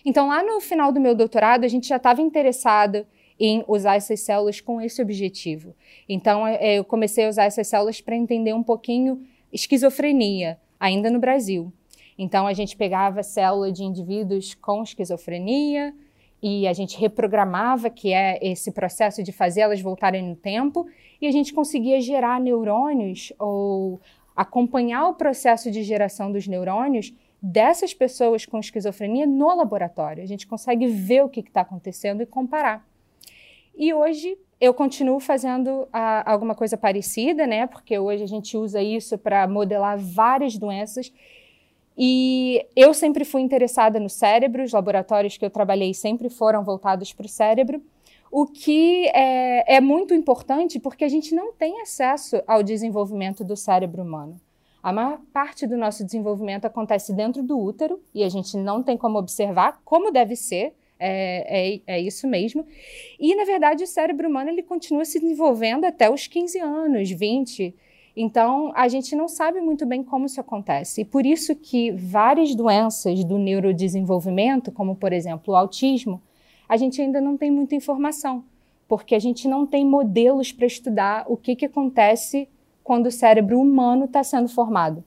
Então, 0.04 0.28
lá 0.28 0.42
no 0.42 0.60
final 0.60 0.92
do 0.92 1.00
meu 1.00 1.14
doutorado, 1.14 1.64
a 1.64 1.68
gente 1.68 1.88
já 1.88 1.96
estava 1.96 2.20
interessado 2.20 3.06
em 3.40 3.64
usar 3.66 3.96
essas 3.96 4.20
células 4.20 4.60
com 4.60 4.80
esse 4.80 5.00
objetivo. 5.00 5.74
Então, 6.08 6.46
é, 6.46 6.56
é, 6.56 6.78
eu 6.78 6.84
comecei 6.84 7.26
a 7.26 7.28
usar 7.28 7.44
essas 7.44 7.66
células 7.66 8.00
para 8.00 8.14
entender 8.14 8.52
um 8.52 8.62
pouquinho 8.62 9.22
esquizofrenia, 9.52 10.58
ainda 10.78 11.10
no 11.10 11.18
Brasil. 11.18 11.72
Então, 12.18 12.46
a 12.46 12.52
gente 12.52 12.76
pegava 12.76 13.22
célula 13.22 13.72
de 13.72 13.82
indivíduos 13.82 14.54
com 14.54 14.82
esquizofrenia 14.82 15.94
e 16.42 16.68
a 16.68 16.72
gente 16.72 16.98
reprogramava, 16.98 17.88
que 17.88 18.12
é 18.12 18.38
esse 18.42 18.70
processo 18.70 19.22
de 19.22 19.32
fazer 19.32 19.62
elas 19.62 19.80
voltarem 19.80 20.22
no 20.22 20.36
tempo, 20.36 20.86
e 21.20 21.26
a 21.26 21.32
gente 21.32 21.54
conseguia 21.54 22.00
gerar 22.00 22.38
neurônios 22.38 23.32
ou 23.38 24.00
acompanhar 24.36 25.08
o 25.08 25.14
processo 25.14 25.70
de 25.70 25.82
geração 25.82 26.30
dos 26.30 26.46
neurônios 26.46 27.14
dessas 27.46 27.92
pessoas 27.92 28.46
com 28.46 28.58
esquizofrenia 28.58 29.26
no 29.26 29.54
laboratório. 29.54 30.22
A 30.22 30.26
gente 30.26 30.46
consegue 30.46 30.86
ver 30.86 31.22
o 31.22 31.28
que 31.28 31.40
está 31.40 31.60
acontecendo 31.60 32.22
e 32.22 32.26
comparar. 32.26 32.82
E 33.76 33.92
hoje 33.92 34.38
eu 34.58 34.72
continuo 34.72 35.20
fazendo 35.20 35.86
a, 35.92 36.20
ah, 36.20 36.32
alguma 36.32 36.54
coisa 36.54 36.74
parecida, 36.78 37.46
né? 37.46 37.66
Porque 37.66 37.98
hoje 37.98 38.22
a 38.22 38.26
gente 38.26 38.56
usa 38.56 38.80
isso 38.80 39.18
para 39.18 39.46
modelar 39.46 39.98
várias 39.98 40.56
doenças. 40.56 41.12
E 41.98 42.64
eu 42.74 42.94
sempre 42.94 43.26
fui 43.26 43.42
interessada 43.42 44.00
no 44.00 44.08
cérebro, 44.08 44.64
os 44.64 44.72
laboratórios 44.72 45.36
que 45.36 45.44
eu 45.44 45.50
trabalhei 45.50 45.92
sempre 45.92 46.30
foram 46.30 46.64
voltados 46.64 47.12
para 47.12 47.26
o 47.26 47.28
cérebro, 47.28 47.82
o 48.32 48.46
que 48.46 49.06
é, 49.08 49.76
é 49.76 49.80
muito 49.82 50.14
importante 50.14 50.80
porque 50.80 51.04
a 51.04 51.08
gente 51.10 51.34
não 51.34 51.52
tem 51.52 51.82
acesso 51.82 52.42
ao 52.46 52.62
desenvolvimento 52.62 53.44
do 53.44 53.54
cérebro 53.54 54.02
humano. 54.02 54.40
A 54.84 54.92
maior 54.92 55.18
parte 55.32 55.66
do 55.66 55.78
nosso 55.78 56.04
desenvolvimento 56.04 56.66
acontece 56.66 57.14
dentro 57.14 57.42
do 57.42 57.58
útero 57.58 58.02
e 58.14 58.22
a 58.22 58.28
gente 58.28 58.54
não 58.54 58.82
tem 58.82 58.98
como 58.98 59.18
observar 59.18 59.80
como 59.82 60.10
deve 60.10 60.36
ser. 60.36 60.74
É, 61.00 61.76
é, 61.76 61.80
é, 61.86 62.00
isso 62.02 62.28
mesmo. 62.28 62.66
E, 63.18 63.34
na 63.34 63.44
verdade, 63.44 63.82
o 63.82 63.86
cérebro 63.86 64.28
humano 64.28 64.50
ele 64.50 64.62
continua 64.62 65.06
se 65.06 65.18
desenvolvendo 65.18 65.86
até 65.86 66.10
os 66.10 66.26
15 66.26 66.58
anos, 66.58 67.10
20. 67.10 67.74
Então, 68.14 68.72
a 68.74 68.86
gente 68.86 69.16
não 69.16 69.26
sabe 69.26 69.58
muito 69.58 69.86
bem 69.86 70.04
como 70.04 70.26
isso 70.26 70.38
acontece. 70.38 71.00
E 71.00 71.04
por 71.06 71.24
isso 71.24 71.56
que 71.56 71.90
várias 71.90 72.54
doenças 72.54 73.24
do 73.24 73.38
neurodesenvolvimento, 73.38 74.70
como, 74.70 74.94
por 74.94 75.14
exemplo, 75.14 75.54
o 75.54 75.56
autismo, 75.56 76.20
a 76.68 76.76
gente 76.76 77.00
ainda 77.00 77.22
não 77.22 77.38
tem 77.38 77.50
muita 77.50 77.74
informação, 77.74 78.44
porque 78.86 79.14
a 79.14 79.18
gente 79.18 79.48
não 79.48 79.66
tem 79.66 79.82
modelos 79.84 80.52
para 80.52 80.66
estudar 80.66 81.24
o 81.26 81.38
que, 81.38 81.56
que 81.56 81.64
acontece 81.64 82.46
quando 82.84 83.06
o 83.06 83.10
cérebro 83.10 83.58
humano 83.58 84.04
está 84.04 84.22
sendo 84.22 84.48
formado. 84.48 85.02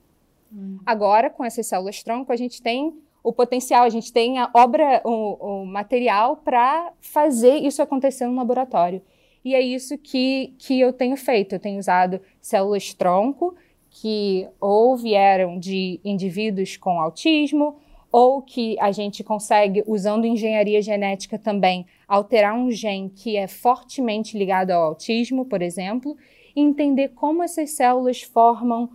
Hum. 0.51 0.79
Agora, 0.83 1.29
com 1.29 1.45
essas 1.45 1.67
células-tronco, 1.67 2.33
a 2.33 2.35
gente 2.35 2.61
tem 2.61 2.93
o 3.23 3.31
potencial, 3.31 3.83
a 3.83 3.89
gente 3.89 4.11
tem 4.11 4.39
a 4.39 4.49
obra, 4.53 5.01
o, 5.05 5.61
o 5.61 5.65
material 5.65 6.37
para 6.37 6.91
fazer 6.99 7.57
isso 7.57 7.81
acontecer 7.81 8.25
no 8.25 8.35
laboratório. 8.35 9.01
E 9.45 9.53
é 9.53 9.61
isso 9.61 9.97
que, 9.97 10.55
que 10.57 10.79
eu 10.79 10.91
tenho 10.91 11.15
feito. 11.15 11.53
Eu 11.53 11.59
tenho 11.59 11.79
usado 11.79 12.19
células-tronco, 12.41 13.55
que 13.89 14.47
ou 14.59 14.97
vieram 14.97 15.59
de 15.59 15.99
indivíduos 16.03 16.77
com 16.77 16.99
autismo, 16.99 17.77
ou 18.11 18.41
que 18.41 18.79
a 18.79 18.91
gente 18.91 19.23
consegue, 19.23 19.83
usando 19.85 20.25
engenharia 20.25 20.81
genética 20.81 21.37
também, 21.37 21.85
alterar 22.07 22.55
um 22.55 22.71
gene 22.71 23.09
que 23.09 23.37
é 23.37 23.47
fortemente 23.47 24.37
ligado 24.37 24.71
ao 24.71 24.83
autismo, 24.83 25.45
por 25.45 25.61
exemplo, 25.61 26.17
e 26.57 26.61
entender 26.61 27.09
como 27.09 27.43
essas 27.43 27.69
células 27.69 28.23
formam 28.23 28.89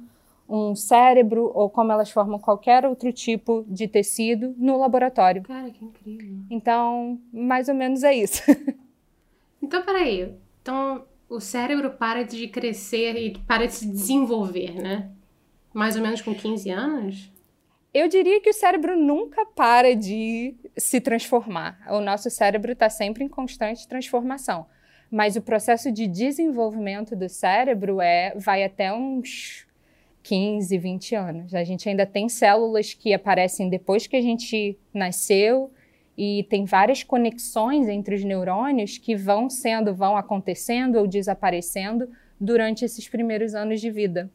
um 0.49 0.75
cérebro 0.75 1.53
ou 1.55 1.71
como 1.71 1.93
elas 1.93 2.11
formam 2.11 2.37
qualquer 2.37 2.85
outro 2.85 3.13
tipo 3.13 3.65
de 3.69 3.87
tecido 3.87 4.53
no 4.59 4.77
laboratório. 4.77 5.43
Cara, 5.45 5.71
que 5.71 5.85
incrível. 5.85 6.39
Então, 6.51 7.21
mais 7.33 7.69
ou 7.69 7.75
menos 7.77 8.03
é 8.03 8.13
isso. 8.13 8.43
então, 9.63 9.81
peraí. 9.85 10.35
Então, 10.61 11.05
o 11.29 11.39
cérebro 11.39 11.93
para 11.93 12.25
de 12.25 12.49
crescer 12.49 13.15
e 13.15 13.39
para 13.47 13.67
de 13.67 13.75
se 13.75 13.87
desenvolver, 13.87 14.75
né? 14.75 15.09
Mais 15.73 15.95
ou 15.95 16.03
menos 16.03 16.21
com 16.21 16.35
15 16.35 16.69
anos? 16.69 17.33
Eu 17.95 18.09
diria 18.09 18.41
que 18.41 18.51
o 18.51 18.55
cérebro 18.55 18.99
nunca 18.99 19.47
para 19.47 19.95
de 19.95 20.57
se 20.77 21.01
transformar. 21.01 21.79
O 21.91 22.01
nosso 22.01 22.29
cérebro 22.29 22.73
está 22.73 22.91
sempre 22.91 23.23
em 23.23 23.29
constante 23.29 23.87
transformação 23.87 24.67
mas 25.13 25.37
o 25.37 25.43
processo 25.43 25.93
de 25.93 26.07
desenvolvimento 26.07 27.15
do 27.15 27.29
cérebro 27.29 28.01
é 28.01 28.33
vai 28.35 28.65
até 28.65 28.91
uns 28.91 29.67
15, 30.23 30.79
20 30.79 31.15
anos. 31.15 31.55
A 31.55 31.63
gente 31.65 31.87
ainda 31.87 32.07
tem 32.07 32.31
células 32.31 32.95
que 32.95 33.13
aparecem 33.13 33.69
depois 33.69 34.07
que 34.07 34.17
a 34.17 34.23
gente 34.23 34.79
nasceu 34.95 35.71
e 36.17 36.47
tem 36.49 36.65
várias 36.65 37.03
conexões 37.03 37.89
entre 37.89 38.15
os 38.15 38.25
neurônios 38.25 38.97
que 38.97 39.15
vão 39.15 39.51
sendo, 39.51 39.95
vão 39.95 40.17
acontecendo 40.17 40.97
ou 40.97 41.07
desaparecendo 41.07 42.09
durante 42.41 42.83
esses 42.83 43.07
primeiros 43.07 43.55
anos 43.55 43.83
de 43.83 43.91
vida. 43.91 44.31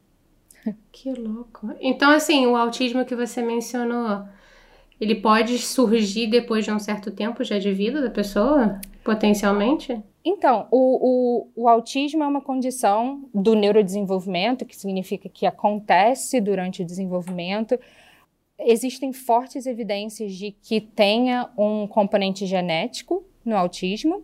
Que 0.91 1.11
louco. 1.11 1.73
Então, 1.79 2.11
assim, 2.11 2.45
o 2.45 2.55
autismo 2.55 3.05
que 3.05 3.15
você 3.15 3.41
mencionou, 3.41 4.25
ele 4.99 5.15
pode 5.15 5.57
surgir 5.59 6.27
depois 6.27 6.65
de 6.65 6.71
um 6.71 6.79
certo 6.79 7.09
tempo 7.09 7.43
já 7.43 7.57
de 7.57 7.71
vida 7.71 8.01
da 8.01 8.09
pessoa, 8.09 8.79
potencialmente? 9.03 10.03
Então, 10.29 10.67
o, 10.69 11.47
o, 11.55 11.63
o, 11.63 11.67
autismo 11.69 12.21
é 12.21 12.27
uma 12.27 12.41
condição 12.41 13.29
do 13.33 13.55
neurodesenvolvimento, 13.55 14.65
que 14.65 14.75
significa 14.75 15.29
que 15.29 15.45
acontece 15.45 16.41
durante 16.41 16.81
o 16.81 16.85
desenvolvimento. 16.85 17.79
Existem 18.59 19.13
fortes 19.13 19.65
evidências 19.65 20.33
de 20.33 20.51
que 20.51 20.81
tenha 20.81 21.49
um 21.57 21.87
componente 21.87 22.45
genético 22.45 23.23
no 23.45 23.55
autismo. 23.55 24.21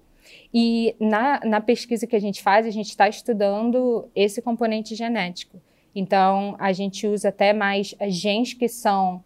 E 0.53 0.93
na, 0.99 1.39
na 1.39 1.61
pesquisa 1.61 2.05
que 2.05 2.17
a 2.17 2.19
gente 2.19 2.43
faz, 2.43 2.67
a 2.67 2.69
gente 2.69 2.89
está 2.89 3.07
estudando 3.07 4.09
esse 4.13 4.41
componente 4.41 4.95
genético. 4.95 5.57
Então, 5.95 6.57
a 6.59 6.73
gente 6.73 7.07
usa 7.07 7.29
até 7.29 7.53
mais 7.53 7.95
genes 8.09 8.53
que 8.53 8.67
são 8.67 9.23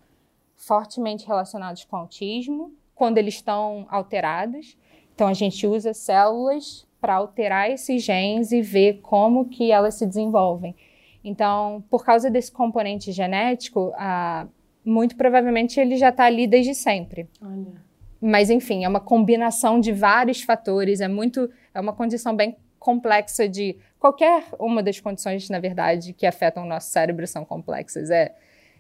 fortemente 0.56 1.26
relacionados 1.26 1.86
com 1.86 1.96
autismo, 1.96 2.72
quando 2.94 3.18
eles 3.18 3.34
estão 3.34 3.88
alterados 3.90 4.78
então 5.18 5.28
a 5.28 5.34
gente 5.34 5.66
usa 5.66 5.96
células 5.96 6.86
para 7.02 7.16
alterar 7.16 7.72
esses 7.72 8.04
genes 8.04 8.52
e 8.52 8.62
ver 8.62 9.00
como 9.02 9.50
que 9.50 9.72
elas 9.72 9.96
se 9.96 10.06
desenvolvem. 10.06 10.76
Então, 11.24 11.84
por 11.90 12.06
causa 12.06 12.30
desse 12.30 12.52
componente 12.52 13.12
genético, 13.12 13.92
ah, 13.96 14.46
muito 14.86 15.16
provavelmente 15.16 15.80
ele 15.80 15.98
já 15.98 16.10
está 16.10 16.26
ali 16.26 16.46
desde 16.46 16.76
sempre. 16.76 17.28
Olha. 17.42 17.82
Mas 18.22 18.52
enfim, 18.52 18.86
é 18.86 18.88
uma 18.88 19.00
combinação 19.00 19.80
de 19.80 19.92
vários 19.92 20.44
fatores. 20.44 21.02
É 21.02 21.08
muito, 21.08 21.50
é 21.74 21.82
uma 21.82 21.94
condição 21.94 22.36
bem 22.36 22.56
complexa 22.78 23.50
de 23.50 23.76
qualquer 23.98 24.44
uma 24.60 24.84
das 24.84 25.00
condições, 25.00 25.50
na 25.50 25.60
verdade, 25.60 26.14
que 26.14 26.28
afetam 26.28 26.62
o 26.62 26.68
nosso 26.68 26.92
cérebro 26.92 27.26
são 27.26 27.44
complexas. 27.44 28.12
É, 28.12 28.36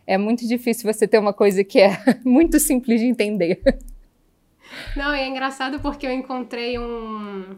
é 0.05 0.19
muito 0.19 0.47
difícil 0.47 0.93
você 0.93 1.07
ter 1.07 1.17
uma 1.17 1.33
coisa 1.33 1.63
que 1.63 1.79
é 1.79 1.97
muito 2.23 2.59
simples 2.59 3.01
de 3.01 3.07
entender. 3.07 3.59
Não, 4.95 5.15
e 5.15 5.19
é 5.19 5.27
engraçado 5.27 5.79
porque 5.79 6.05
eu 6.05 6.11
encontrei 6.11 6.77
um, 6.77 7.55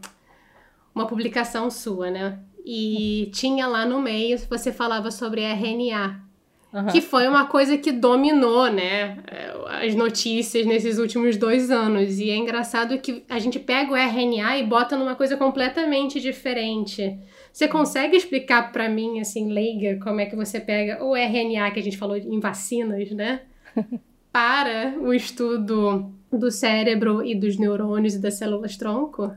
uma 0.94 1.08
publicação 1.08 1.70
sua, 1.70 2.10
né? 2.10 2.40
E 2.66 3.30
tinha 3.34 3.68
lá 3.68 3.86
no 3.86 4.02
meio, 4.02 4.38
você 4.50 4.72
falava 4.72 5.12
sobre 5.12 5.42
RNA. 5.42 6.28
Uhum. 6.72 6.86
Que 6.86 7.02
foi 7.02 7.28
uma 7.28 7.48
coisa 7.48 7.78
que 7.80 7.92
dominou, 7.92 8.72
né? 8.72 9.18
As 9.82 9.96
notícias 9.96 10.68
nesses 10.68 11.00
últimos 11.00 11.36
dois 11.36 11.72
anos. 11.72 12.20
E 12.20 12.30
é 12.30 12.36
engraçado 12.36 13.00
que 13.00 13.24
a 13.28 13.40
gente 13.40 13.58
pega 13.58 13.92
o 13.92 13.96
RNA 13.96 14.60
e 14.60 14.64
bota 14.64 14.96
numa 14.96 15.16
coisa 15.16 15.36
completamente 15.36 16.20
diferente. 16.20 17.18
Você 17.52 17.68
consegue 17.68 18.16
explicar 18.16 18.72
para 18.72 18.88
mim, 18.88 19.20
assim, 19.20 19.52
leiga, 19.52 20.00
como 20.04 20.20
é 20.20 20.28
que 20.28 20.36
você 20.36 20.60
pega 20.60 21.04
o 21.04 21.16
RNA 21.16 21.72
que 21.72 21.80
a 21.80 21.84
gente 21.84 21.98
falou 21.98 22.16
em 22.16 22.40
vacinas, 22.40 23.10
né? 23.12 23.42
para 24.32 24.94
o 25.00 25.12
estudo 25.12 26.14
do 26.32 26.52
cérebro 26.52 27.24
e 27.26 27.36
dos 27.36 27.58
neurônios 27.58 28.16
e 28.16 28.20
das 28.20 28.36
células-tronco? 28.36 29.32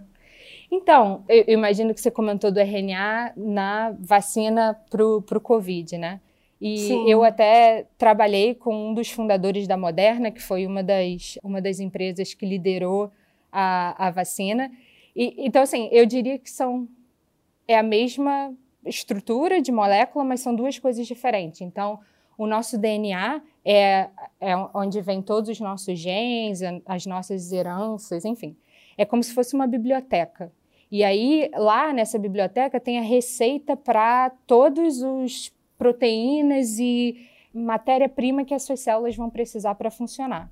Então, 0.71 1.25
eu 1.29 1.45
imagino 1.49 1.93
que 1.93 2.01
você 2.01 2.11
comentou 2.11 2.51
do 2.51 2.59
RNA 2.59 3.33
na 3.37 3.95
vacina 4.01 4.75
para 4.91 5.05
o 5.05 5.41
Covid, 5.41 5.99
né? 5.99 6.21
E 6.61 6.79
Sim. 6.79 7.11
eu 7.11 7.25
até 7.25 7.87
trabalhei 7.99 8.55
com 8.55 8.91
um 8.91 8.95
dos 8.95 9.11
fundadores 9.11 9.67
da 9.67 9.77
Moderna, 9.77 10.31
que 10.31 10.41
foi 10.41 10.65
uma 10.65 10.83
das, 10.83 11.39
uma 11.43 11.61
das 11.61 11.81
empresas 11.81 12.35
que 12.35 12.47
liderou 12.47 13.11
a, 13.51 14.07
a 14.07 14.11
vacina. 14.11 14.71
E, 15.15 15.35
então, 15.45 15.61
assim, 15.63 15.89
eu 15.91 16.07
diria 16.07 16.39
que 16.39 16.49
são 16.49 16.89
é 17.67 17.77
a 17.77 17.83
mesma 17.83 18.55
estrutura 18.85 19.61
de 19.61 19.71
molécula, 19.71 20.25
mas 20.25 20.41
são 20.41 20.55
duas 20.55 20.79
coisas 20.79 21.07
diferentes. 21.07 21.61
Então, 21.61 22.01
o 22.43 22.47
nosso 22.47 22.77
DNA 22.77 23.41
é, 23.65 24.09
é 24.41 24.57
onde 24.75 25.01
vem 25.01 25.23
todos 25.23 25.49
os 25.49 25.61
nossos 25.61 25.99
genes, 25.99 26.61
as 26.85 27.07
nossas 27.07 27.53
heranças, 27.53 28.25
enfim. 28.25 28.57
É 28.99 29.05
como 29.05 29.23
se 29.23 29.33
fosse 29.33 29.55
uma 29.55 29.67
biblioteca. 29.67 30.53
E 30.91 31.05
aí, 31.05 31.51
lá 31.55 31.93
nessa 31.93 32.19
biblioteca, 32.19 32.81
tem 32.81 32.99
a 32.99 33.03
receita 33.03 33.77
para 33.77 34.31
todos 34.47 35.03
os 35.03 35.53
proteínas 35.79 36.79
e 36.79 37.29
matéria-prima 37.55 38.45
que 38.45 38.55
as 38.55 38.63
suas 38.65 38.81
células 38.81 39.17
vão 39.17 39.31
precisar 39.31 39.75
para 39.77 39.91
funcionar. 39.91 40.51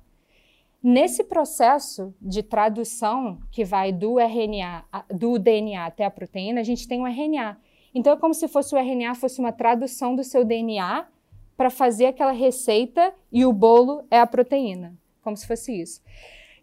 Nesse 0.81 1.23
processo 1.23 2.13
de 2.19 2.41
tradução 2.41 3.39
que 3.51 3.63
vai 3.63 3.91
do 3.91 4.17
RNA, 4.19 4.83
do 5.13 5.37
DNA 5.37 5.85
até 5.85 6.05
a 6.05 6.11
proteína, 6.11 6.61
a 6.61 6.63
gente 6.63 6.87
tem 6.87 7.01
o 7.01 7.05
RNA. 7.05 7.57
Então 7.93 8.13
é 8.13 8.17
como 8.17 8.33
se 8.33 8.47
fosse 8.47 8.73
o 8.73 8.77
RNA 8.77 9.13
fosse 9.15 9.39
uma 9.39 9.51
tradução 9.51 10.15
do 10.15 10.23
seu 10.23 10.43
DNA 10.43 11.05
para 11.61 11.69
fazer 11.69 12.07
aquela 12.07 12.31
receita 12.31 13.13
e 13.31 13.45
o 13.45 13.53
bolo 13.53 14.03
é 14.09 14.19
a 14.19 14.25
proteína, 14.25 14.97
como 15.21 15.37
se 15.37 15.45
fosse 15.45 15.79
isso. 15.79 16.01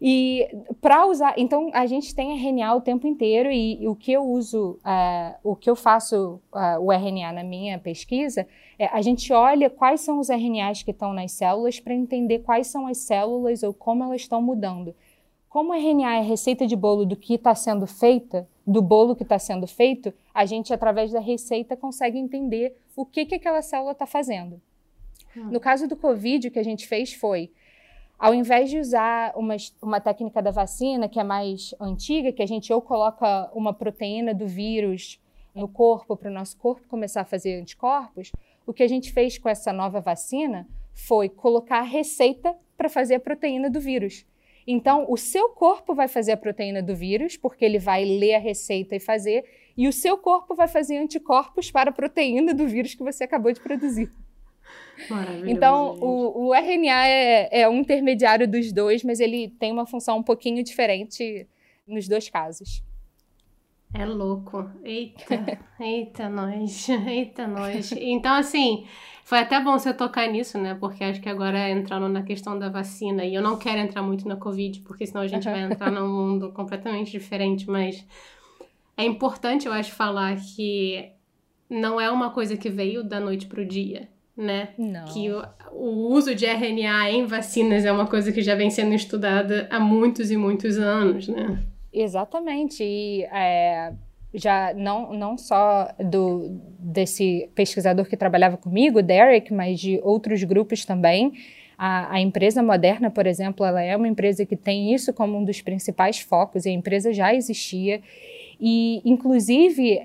E 0.01 0.45
para 0.81 1.05
usar, 1.05 1.35
então 1.37 1.69
a 1.73 1.85
gente 1.85 2.13
tem 2.13 2.37
RNA 2.37 2.75
o 2.75 2.81
tempo 2.81 3.07
inteiro 3.07 3.49
e, 3.49 3.81
e 3.81 3.87
o 3.87 3.95
que 3.95 4.11
eu 4.11 4.21
uso, 4.25 4.77
uh, 4.83 5.39
o 5.41 5.55
que 5.55 5.69
eu 5.69 5.75
faço 5.77 6.41
uh, 6.53 6.81
o 6.81 6.91
RNA 6.91 7.31
na 7.31 7.45
minha 7.45 7.79
pesquisa, 7.79 8.45
é, 8.77 8.87
a 8.87 9.01
gente 9.01 9.31
olha 9.31 9.69
quais 9.69 10.01
são 10.01 10.19
os 10.19 10.27
RNAs 10.27 10.83
que 10.83 10.91
estão 10.91 11.13
nas 11.13 11.31
células 11.31 11.79
para 11.79 11.93
entender 11.93 12.39
quais 12.39 12.67
são 12.67 12.85
as 12.85 12.97
células 12.97 13.63
ou 13.63 13.73
como 13.73 14.03
elas 14.03 14.19
estão 14.19 14.41
mudando. 14.41 14.93
Como 15.47 15.71
o 15.71 15.75
RNA 15.75 16.17
é 16.17 16.21
receita 16.23 16.67
de 16.67 16.75
bolo 16.75 17.05
do 17.05 17.15
que 17.15 17.35
está 17.35 17.55
sendo 17.55 17.87
feita, 17.87 18.45
do 18.67 18.81
bolo 18.81 19.15
que 19.15 19.23
está 19.23 19.39
sendo 19.39 19.65
feito, 19.65 20.13
a 20.33 20.45
gente 20.45 20.73
através 20.73 21.13
da 21.13 21.21
receita 21.21 21.77
consegue 21.77 22.19
entender 22.19 22.75
o 22.97 23.05
que 23.05 23.25
que 23.25 23.35
aquela 23.35 23.61
célula 23.61 23.93
está 23.93 24.05
fazendo. 24.05 24.61
Hum. 25.35 25.51
No 25.51 25.59
caso 25.59 25.87
do 25.87 25.95
COVID, 25.95 26.47
o 26.47 26.51
que 26.51 26.59
a 26.59 26.63
gente 26.63 26.87
fez 26.87 27.13
foi 27.13 27.51
ao 28.19 28.33
invés 28.33 28.69
de 28.69 28.77
usar 28.77 29.31
uma, 29.33 29.55
uma 29.81 30.01
técnica 30.01 30.41
da 30.41 30.51
vacina 30.51 31.07
que 31.07 31.19
é 31.19 31.23
mais 31.23 31.73
antiga, 31.79 32.33
que 32.33 32.43
a 32.43 32.45
gente 32.45 32.71
ou 32.73 32.81
coloca 32.81 33.49
uma 33.53 33.73
proteína 33.73 34.33
do 34.33 34.45
vírus 34.45 35.21
no 35.55 35.69
corpo 35.69 36.17
para 36.17 36.29
o 36.29 36.33
nosso 36.33 36.57
corpo 36.57 36.85
começar 36.89 37.21
a 37.21 37.25
fazer 37.25 37.59
anticorpos, 37.59 38.31
o 38.67 38.73
que 38.73 38.83
a 38.83 38.87
gente 38.87 39.11
fez 39.13 39.37
com 39.37 39.47
essa 39.47 39.71
nova 39.71 40.01
vacina 40.01 40.67
foi 40.93 41.29
colocar 41.29 41.79
a 41.79 41.83
receita 41.83 42.53
para 42.77 42.89
fazer 42.89 43.15
a 43.15 43.19
proteína 43.19 43.69
do 43.69 43.79
vírus. 43.79 44.25
Então, 44.67 45.05
o 45.09 45.17
seu 45.17 45.49
corpo 45.49 45.95
vai 45.95 46.07
fazer 46.07 46.33
a 46.33 46.37
proteína 46.37 46.83
do 46.83 46.95
vírus, 46.95 47.35
porque 47.35 47.65
ele 47.65 47.79
vai 47.79 48.03
ler 48.05 48.35
a 48.35 48.39
receita 48.39 48.95
e 48.95 48.99
fazer, 48.99 49.43
e 49.75 49.87
o 49.87 49.93
seu 49.93 50.17
corpo 50.17 50.53
vai 50.53 50.67
fazer 50.67 50.97
anticorpos 50.97 51.71
para 51.71 51.89
a 51.89 51.93
proteína 51.93 52.53
do 52.53 52.67
vírus 52.67 52.93
que 52.93 53.03
você 53.03 53.23
acabou 53.23 53.51
de 53.51 53.59
produzir. 53.59 54.11
Então, 55.45 55.95
o, 55.99 56.47
o, 56.47 56.53
RNA 56.53 57.07
é, 57.07 57.61
é 57.61 57.69
um 57.69 57.79
intermediário 57.79 58.47
dos 58.47 58.71
dois, 58.71 59.03
mas 59.03 59.19
ele 59.19 59.49
tem 59.59 59.71
uma 59.71 59.85
função 59.85 60.17
um 60.17 60.23
pouquinho 60.23 60.63
diferente 60.63 61.47
nos 61.87 62.07
dois 62.07 62.29
casos. 62.29 62.83
É 63.93 64.05
louco. 64.05 64.69
Eita, 64.83 65.59
eita 65.79 66.29
nós, 66.29 66.87
eita 66.89 67.47
nós. 67.47 67.91
Então, 67.93 68.35
assim, 68.35 68.85
foi 69.23 69.39
até 69.39 69.59
bom 69.59 69.71
você 69.71 69.93
tocar 69.93 70.27
nisso, 70.27 70.57
né? 70.57 70.75
Porque 70.75 71.03
acho 71.03 71.21
que 71.21 71.29
agora 71.29 71.69
entrando 71.69 72.07
na 72.07 72.21
questão 72.21 72.57
da 72.57 72.69
vacina, 72.69 73.25
e 73.25 73.33
eu 73.33 73.41
não 73.41 73.57
quero 73.57 73.79
entrar 73.79 74.03
muito 74.03 74.27
na 74.27 74.35
Covid, 74.35 74.81
porque 74.81 75.07
senão 75.07 75.21
a 75.21 75.27
gente 75.27 75.45
vai 75.45 75.61
entrar 75.61 75.91
num 75.91 76.07
mundo 76.07 76.51
completamente 76.51 77.11
diferente, 77.11 77.69
mas 77.69 78.05
é 78.95 79.05
importante, 79.05 79.65
eu 79.65 79.73
acho, 79.73 79.91
falar 79.93 80.35
que 80.35 81.11
não 81.69 81.99
é 81.99 82.11
uma 82.11 82.31
coisa 82.31 82.57
que 82.57 82.69
veio 82.69 83.03
da 83.03 83.19
noite 83.19 83.47
pro 83.47 83.65
dia 83.65 84.09
né? 84.39 84.69
Não. 84.77 85.05
Que 85.05 85.29
o, 85.29 85.43
o, 85.73 86.13
uso 86.13 86.33
de 86.33 86.45
RNA 86.45 87.11
em 87.11 87.25
vacinas 87.25 87.83
é 87.83 87.91
uma 87.91 88.07
coisa 88.07 88.31
que 88.31 88.41
já 88.41 88.55
vem 88.55 88.69
sendo 88.69 88.93
estudada 88.93 89.67
há 89.69 89.79
muitos 89.79 90.31
e 90.31 90.37
muitos 90.37 90.77
anos, 90.77 91.27
né? 91.27 91.59
Exatamente. 91.91 92.81
E 92.81 93.23
é, 93.25 93.91
já 94.33 94.73
não, 94.73 95.11
não 95.11 95.37
só 95.37 95.89
do, 95.99 96.57
desse 96.79 97.49
pesquisador 97.53 98.05
que 98.05 98.15
trabalhava 98.15 98.55
comigo, 98.55 99.03
Derek, 99.03 99.53
mas 99.53 99.77
de 99.77 99.99
outros 100.03 100.41
grupos 100.43 100.85
também. 100.85 101.33
A, 101.77 102.15
a, 102.15 102.21
empresa 102.21 102.63
moderna, 102.63 103.11
por 103.11 103.27
exemplo, 103.27 103.65
ela 103.65 103.81
é 103.81 103.95
uma 103.95 104.07
empresa 104.07 104.45
que 104.45 104.55
tem 104.55 104.93
isso 104.93 105.13
como 105.13 105.37
um 105.37 105.43
dos 105.43 105.61
principais 105.61 106.19
focos, 106.19 106.65
e 106.65 106.69
a 106.69 106.73
empresa 106.73 107.11
já 107.11 107.33
existia. 107.33 108.01
E, 108.59 109.01
inclusive, 109.03 110.01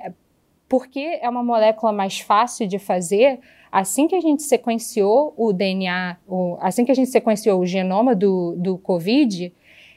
porque 0.68 1.20
é 1.20 1.28
uma 1.28 1.42
molécula 1.42 1.92
mais 1.92 2.18
fácil 2.18 2.66
de 2.66 2.78
fazer, 2.78 3.38
assim 3.74 4.06
que 4.06 4.14
a 4.14 4.20
gente 4.20 4.44
sequenciou 4.44 5.34
o 5.36 5.52
DNA, 5.52 6.16
o, 6.28 6.56
assim 6.60 6.84
que 6.84 6.92
a 6.92 6.94
gente 6.94 7.10
sequenciou 7.10 7.60
o 7.60 7.66
genoma 7.66 8.14
do, 8.14 8.54
do 8.56 8.78
Covid, 8.78 9.52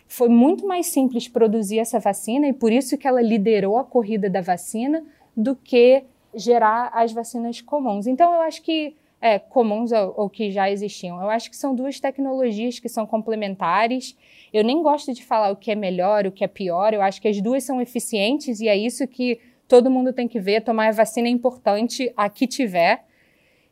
foi 0.07 0.27
muito 0.29 0.65
mais 0.65 0.87
simples 0.87 1.27
produzir 1.27 1.77
essa 1.77 1.99
vacina 1.99 2.47
e 2.47 2.53
por 2.53 2.71
isso 2.71 2.97
que 2.97 3.07
ela 3.07 3.21
liderou 3.21 3.77
a 3.77 3.83
corrida 3.83 4.31
da 4.31 4.41
vacina 4.41 5.03
do 5.35 5.55
que 5.55 6.03
gerar 6.33 6.89
as 6.91 7.13
vacinas 7.13 7.61
comuns. 7.61 8.07
Então, 8.07 8.33
eu 8.33 8.41
acho 8.41 8.63
que 8.63 8.95
é, 9.21 9.37
comuns 9.37 9.91
ou, 9.91 10.13
ou, 10.17 10.29
que 10.29 10.49
já 10.49 10.71
existiam. 10.71 11.21
Eu 11.21 11.29
acho 11.29 11.47
que 11.47 11.55
são 11.55 11.75
duas 11.75 11.99
tecnologias 11.99 12.79
que 12.79 12.89
são 12.89 13.05
complementares. 13.05 14.17
Eu 14.51 14.63
nem 14.63 14.81
gosto 14.81 15.13
de 15.13 15.23
falar 15.23 15.51
o 15.51 15.55
que 15.55 15.69
é 15.69 15.75
melhor, 15.75 16.25
o 16.25 16.31
que 16.31 16.43
é 16.43 16.47
pior. 16.47 16.95
Eu 16.95 17.01
acho 17.03 17.21
que 17.21 17.27
as 17.27 17.39
duas 17.39 17.63
são 17.63 17.79
eficientes 17.79 18.59
e 18.59 18.67
é 18.67 18.75
isso 18.75 19.07
que 19.07 19.39
todo 19.67 19.91
mundo 19.91 20.11
tem 20.11 20.27
que 20.27 20.39
ver. 20.39 20.61
Tomar 20.61 20.87
a 20.87 20.91
vacina 20.91 21.27
é 21.27 21.31
importante 21.31 22.11
a 22.17 22.27
que 22.27 22.47
tiver. 22.47 23.05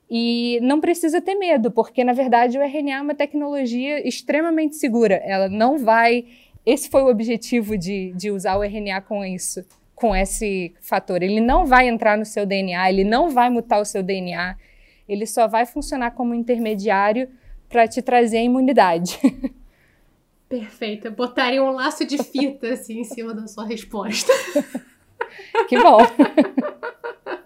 E 0.09 0.59
não 0.61 0.79
precisa 0.79 1.19
ter 1.19 1.35
medo, 1.35 1.71
porque 1.71 2.03
na 2.03 2.13
verdade 2.13 2.57
o 2.57 2.61
RNA 2.61 2.97
é 2.97 3.01
uma 3.01 3.15
tecnologia 3.15 4.07
extremamente 4.07 4.75
segura. 4.75 5.15
Ela 5.15 5.49
não 5.49 5.77
vai. 5.77 6.25
Esse 6.65 6.89
foi 6.89 7.01
o 7.01 7.09
objetivo 7.09 7.77
de, 7.77 8.11
de 8.13 8.29
usar 8.31 8.57
o 8.57 8.63
RNA 8.63 9.01
com 9.01 9.25
isso, 9.25 9.65
com 9.95 10.15
esse 10.15 10.73
fator. 10.79 11.23
Ele 11.23 11.41
não 11.41 11.65
vai 11.65 11.87
entrar 11.87 12.17
no 12.17 12.25
seu 12.25 12.45
DNA, 12.45 12.89
ele 12.89 13.03
não 13.03 13.29
vai 13.29 13.49
mutar 13.49 13.79
o 13.79 13.85
seu 13.85 14.03
DNA, 14.03 14.55
ele 15.07 15.25
só 15.25 15.47
vai 15.47 15.65
funcionar 15.65 16.11
como 16.11 16.33
intermediário 16.33 17.29
para 17.67 17.87
te 17.87 18.01
trazer 18.01 18.37
a 18.37 18.43
imunidade. 18.43 19.19
Perfeito. 20.47 21.09
Botaria 21.11 21.63
um 21.63 21.71
laço 21.71 22.05
de 22.05 22.21
fita 22.21 22.69
assim 22.69 22.99
em 22.99 23.03
cima 23.03 23.33
da 23.33 23.47
sua 23.47 23.65
resposta. 23.65 24.31
que 25.67 25.77
bom. 25.81 25.97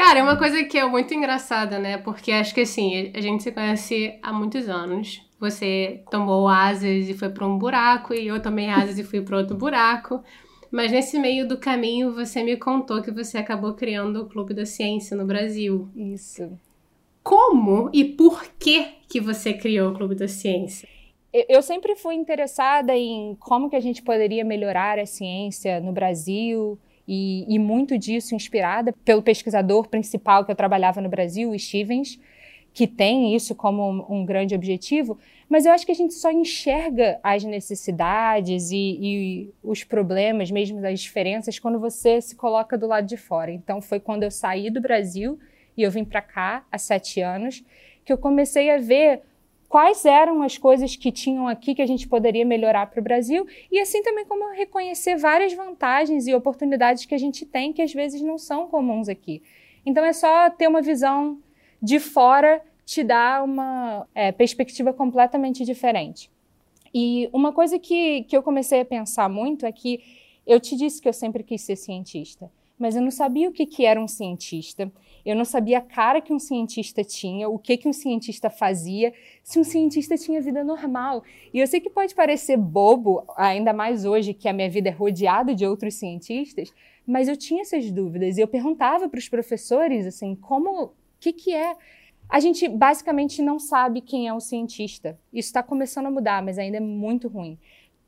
Cara, 0.00 0.20
é 0.20 0.22
uma 0.22 0.38
coisa 0.38 0.64
que 0.64 0.78
é 0.78 0.86
muito 0.86 1.12
engraçada, 1.12 1.78
né? 1.78 1.98
Porque 1.98 2.32
acho 2.32 2.54
que 2.54 2.62
assim, 2.62 3.12
a 3.14 3.20
gente 3.20 3.42
se 3.42 3.52
conhece 3.52 4.18
há 4.22 4.32
muitos 4.32 4.66
anos. 4.66 5.20
Você 5.38 6.02
tomou 6.10 6.48
asas 6.48 7.06
e 7.06 7.12
foi 7.12 7.28
para 7.28 7.46
um 7.46 7.58
buraco, 7.58 8.14
e 8.14 8.26
eu 8.26 8.40
tomei 8.40 8.70
asas 8.70 8.98
e 8.98 9.04
fui 9.04 9.20
para 9.20 9.36
outro 9.36 9.54
buraco. 9.54 10.24
Mas 10.70 10.90
nesse 10.90 11.18
meio 11.18 11.46
do 11.46 11.58
caminho, 11.58 12.14
você 12.14 12.42
me 12.42 12.56
contou 12.56 13.02
que 13.02 13.10
você 13.10 13.36
acabou 13.36 13.74
criando 13.74 14.22
o 14.22 14.26
Clube 14.26 14.54
da 14.54 14.64
Ciência 14.64 15.14
no 15.14 15.26
Brasil. 15.26 15.86
Isso. 15.94 16.50
Como 17.22 17.90
e 17.92 18.02
por 18.02 18.42
que 18.58 18.86
que 19.06 19.20
você 19.20 19.52
criou 19.52 19.90
o 19.90 19.94
Clube 19.94 20.14
da 20.14 20.28
Ciência? 20.28 20.88
Eu 21.30 21.60
sempre 21.60 21.94
fui 21.94 22.14
interessada 22.14 22.96
em 22.96 23.36
como 23.38 23.68
que 23.68 23.76
a 23.76 23.80
gente 23.80 24.02
poderia 24.02 24.46
melhorar 24.46 24.98
a 24.98 25.04
ciência 25.04 25.78
no 25.78 25.92
Brasil, 25.92 26.78
e, 27.12 27.44
e 27.52 27.58
muito 27.58 27.98
disso 27.98 28.36
inspirada 28.36 28.94
pelo 29.04 29.20
pesquisador 29.20 29.88
principal 29.88 30.44
que 30.44 30.52
eu 30.52 30.54
trabalhava 30.54 31.00
no 31.00 31.08
Brasil, 31.08 31.58
Stevens, 31.58 32.20
que 32.72 32.86
tem 32.86 33.34
isso 33.34 33.52
como 33.52 33.82
um, 33.82 34.20
um, 34.20 34.24
grande 34.24 34.54
objetivo, 34.54 35.18
mas 35.48 35.66
eu 35.66 35.72
acho 35.72 35.84
que 35.84 35.90
a 35.90 35.94
gente 35.94 36.14
só 36.14 36.30
enxerga 36.30 37.18
as 37.20 37.42
necessidades 37.42 38.70
e, 38.70 38.76
e, 38.76 39.50
os 39.60 39.82
problemas, 39.82 40.52
mesmo 40.52 40.86
as 40.86 41.00
diferenças, 41.00 41.58
quando 41.58 41.80
você 41.80 42.20
se 42.20 42.36
coloca 42.36 42.78
do 42.78 42.86
lado 42.86 43.08
de 43.08 43.16
fora. 43.16 43.50
Então, 43.50 43.82
foi 43.82 43.98
quando 43.98 44.22
eu 44.22 44.30
saí 44.30 44.70
do 44.70 44.80
Brasil 44.80 45.36
e 45.76 45.82
eu 45.82 45.90
vim 45.90 46.04
para 46.04 46.22
cá 46.22 46.64
há 46.70 46.78
sete 46.78 47.20
anos 47.20 47.64
que 48.04 48.12
eu 48.12 48.18
comecei 48.18 48.70
a 48.70 48.78
ver 48.78 49.22
quais 49.70 50.04
eram 50.04 50.42
as 50.42 50.58
coisas 50.58 50.96
que 50.96 51.12
tinham 51.12 51.46
aqui 51.46 51.76
que 51.76 51.80
a 51.80 51.86
gente 51.86 52.08
poderia 52.08 52.44
melhorar 52.44 52.86
para 52.86 52.98
o 52.98 53.04
Brasil 53.04 53.46
e 53.70 53.78
assim 53.78 54.02
também 54.02 54.24
como 54.26 54.52
reconhecer 54.52 55.16
várias 55.16 55.54
vantagens 55.54 56.26
e 56.26 56.34
oportunidades 56.34 57.06
que 57.06 57.14
a 57.14 57.18
gente 57.18 57.46
tem 57.46 57.72
que 57.72 57.80
às 57.80 57.92
vezes 57.92 58.20
não 58.20 58.36
são 58.36 58.66
comuns 58.66 59.08
aqui. 59.08 59.40
Então 59.86 60.04
é 60.04 60.12
só 60.12 60.50
ter 60.50 60.66
uma 60.66 60.82
visão 60.82 61.38
de 61.80 62.00
fora 62.00 62.60
te 62.84 63.04
dá 63.04 63.44
uma 63.44 64.08
é, 64.12 64.32
perspectiva 64.32 64.92
completamente 64.92 65.64
diferente. 65.64 66.28
E 66.92 67.30
uma 67.32 67.52
coisa 67.52 67.78
que, 67.78 68.24
que 68.24 68.36
eu 68.36 68.42
comecei 68.42 68.80
a 68.80 68.84
pensar 68.84 69.28
muito 69.28 69.64
é 69.64 69.70
que 69.70 70.02
eu 70.44 70.58
te 70.58 70.74
disse 70.74 71.00
que 71.00 71.08
eu 71.08 71.12
sempre 71.12 71.44
quis 71.44 71.62
ser 71.62 71.76
cientista, 71.76 72.50
mas 72.80 72.96
eu 72.96 73.02
não 73.02 73.10
sabia 73.10 73.46
o 73.46 73.52
que, 73.52 73.66
que 73.66 73.84
era 73.84 74.00
um 74.00 74.08
cientista. 74.08 74.90
Eu 75.22 75.36
não 75.36 75.44
sabia 75.44 75.78
a 75.78 75.82
cara 75.82 76.18
que 76.18 76.32
um 76.32 76.38
cientista 76.38 77.04
tinha, 77.04 77.46
o 77.46 77.58
que, 77.58 77.76
que 77.76 77.86
um 77.86 77.92
cientista 77.92 78.48
fazia, 78.48 79.12
se 79.44 79.60
um 79.60 79.64
cientista 79.64 80.16
tinha 80.16 80.40
vida 80.40 80.64
normal. 80.64 81.22
E 81.52 81.58
eu 81.58 81.66
sei 81.66 81.78
que 81.78 81.90
pode 81.90 82.14
parecer 82.14 82.56
bobo, 82.56 83.22
ainda 83.36 83.74
mais 83.74 84.06
hoje 84.06 84.32
que 84.32 84.48
a 84.48 84.52
minha 84.54 84.70
vida 84.70 84.88
é 84.88 84.92
rodeada 84.92 85.54
de 85.54 85.66
outros 85.66 85.96
cientistas, 85.96 86.72
mas 87.06 87.28
eu 87.28 87.36
tinha 87.36 87.60
essas 87.60 87.90
dúvidas 87.90 88.38
e 88.38 88.40
eu 88.40 88.48
perguntava 88.48 89.10
para 89.10 89.18
os 89.18 89.28
professores 89.28 90.06
assim, 90.06 90.34
como, 90.34 90.84
o 90.84 90.92
que, 91.20 91.34
que 91.34 91.54
é? 91.54 91.76
A 92.30 92.40
gente 92.40 92.66
basicamente 92.66 93.42
não 93.42 93.58
sabe 93.58 94.00
quem 94.00 94.26
é 94.26 94.32
um 94.32 94.40
cientista. 94.40 95.18
Isso 95.30 95.48
está 95.48 95.62
começando 95.62 96.06
a 96.06 96.10
mudar, 96.10 96.42
mas 96.42 96.58
ainda 96.58 96.78
é 96.78 96.80
muito 96.80 97.28
ruim. 97.28 97.58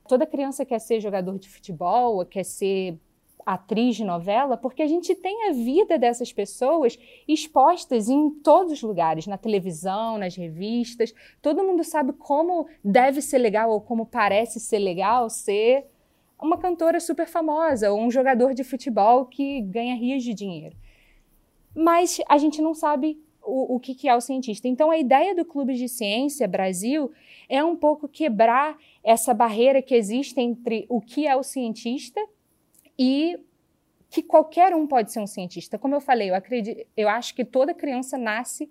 Toda 0.09 0.27
criança 0.27 0.65
quer 0.65 0.79
ser 0.79 0.99
jogador 0.99 1.39
de 1.39 1.51
futebol, 1.51 2.25
quer 2.25 2.45
ser 2.45 2.99
atriz 3.45 3.97
de 3.97 4.05
novela, 4.05 4.57
porque 4.57 4.83
a 4.83 4.87
gente 4.87 5.15
tem 5.15 5.49
a 5.49 5.53
vida 5.53 5.99
dessas 5.99 6.33
pessoas 6.33 6.99
expostas 7.27 8.09
em 8.09 8.31
todos 8.31 8.73
os 8.73 8.83
lugares, 8.83 9.27
na 9.27 9.37
televisão, 9.37 10.19
nas 10.19 10.37
revistas. 10.37 11.15
Todo 11.41 11.65
mundo 11.65 11.85
sabe 11.85 12.13
como 12.13 12.67
deve 12.85 13.21
ser 13.21 13.39
legal 13.39 13.71
ou 13.71 13.81
como 13.81 14.07
parece 14.07 14.61
ser 14.61 14.79
legal 14.79 15.29
ser 15.31 15.87
uma 16.41 16.59
cantora 16.59 16.99
super 16.99 17.27
famosa 17.27 17.93
ou 17.93 18.01
um 18.01 18.11
jogador 18.11 18.53
de 18.55 18.65
futebol 18.65 19.27
que 19.27 19.61
ganha 19.63 19.95
rios 19.95 20.25
de 20.25 20.35
dinheiro. 20.35 20.77
Mas 21.75 22.21
a 22.29 22.37
gente 22.37 22.61
não 22.61 22.75
sabe 22.75 23.19
o, 23.45 23.77
o 23.77 23.81
que, 23.81 23.95
que 23.95 24.09
é 24.09 24.15
o 24.15 24.21
cientista. 24.21 24.69
Então, 24.69 24.91
a 24.91 24.99
ideia 24.99 25.35
do 25.35 25.45
Clube 25.45 25.75
de 25.75 25.89
Ciência 25.89 26.47
Brasil 26.47 27.11
é 27.49 27.63
um 27.63 27.77
pouco 27.77 28.09
quebrar 28.09 28.77
essa 29.03 29.33
barreira 29.33 29.83
que 29.83 29.95
existe 29.95 30.41
entre 30.41 30.87
o 30.89 31.01
que 31.01 31.27
é 31.27 31.37
o 31.37 31.43
cientista 31.43 32.21
e 33.03 33.37
que 34.09 34.23
qualquer 34.23 34.73
um 34.77 34.87
pode 34.87 35.11
ser 35.11 35.19
um 35.19 35.27
cientista. 35.27 35.77
Como 35.77 35.93
eu 35.93 36.01
falei, 36.01 36.31
eu, 36.31 36.37
acredito, 36.37 36.87
eu 36.97 37.09
acho 37.09 37.35
que 37.35 37.45
toda 37.45 37.75
criança 37.75 38.17
nasce 38.17 38.71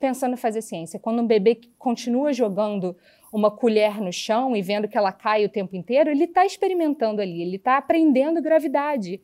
pensando 0.00 0.32
em 0.32 0.36
fazer 0.36 0.62
ciência. 0.62 0.98
Quando 0.98 1.22
um 1.22 1.26
bebê 1.26 1.60
continua 1.78 2.32
jogando 2.32 2.96
uma 3.32 3.52
colher 3.52 4.00
no 4.00 4.12
chão 4.12 4.56
e 4.56 4.62
vendo 4.62 4.88
que 4.88 4.98
ela 4.98 5.12
cai 5.12 5.44
o 5.44 5.48
tempo 5.48 5.76
inteiro, 5.76 6.10
ele 6.10 6.24
está 6.24 6.44
experimentando 6.44 7.22
ali, 7.22 7.40
ele 7.40 7.54
está 7.54 7.76
aprendendo 7.76 8.42
gravidade. 8.42 9.20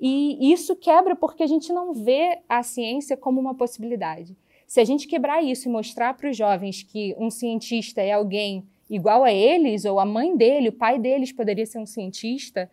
E 0.00 0.50
isso 0.50 0.74
quebra 0.76 1.14
porque 1.14 1.42
a 1.42 1.46
gente 1.46 1.70
não 1.74 1.92
vê 1.92 2.38
a 2.48 2.62
ciência 2.62 3.18
como 3.18 3.38
uma 3.38 3.54
possibilidade. 3.54 4.34
Se 4.66 4.80
a 4.80 4.84
gente 4.84 5.06
quebrar 5.06 5.42
isso 5.42 5.68
e 5.68 5.70
mostrar 5.70 6.14
para 6.14 6.30
os 6.30 6.36
jovens 6.36 6.82
que 6.82 7.14
um 7.18 7.28
cientista 7.28 8.00
é 8.00 8.12
alguém 8.12 8.64
igual 8.88 9.24
a 9.24 9.32
eles, 9.32 9.84
ou 9.84 10.00
a 10.00 10.06
mãe 10.06 10.34
dele, 10.34 10.70
o 10.70 10.72
pai 10.72 10.98
deles 10.98 11.32
poderia 11.32 11.66
ser 11.66 11.78
um 11.78 11.86
cientista, 11.86 12.70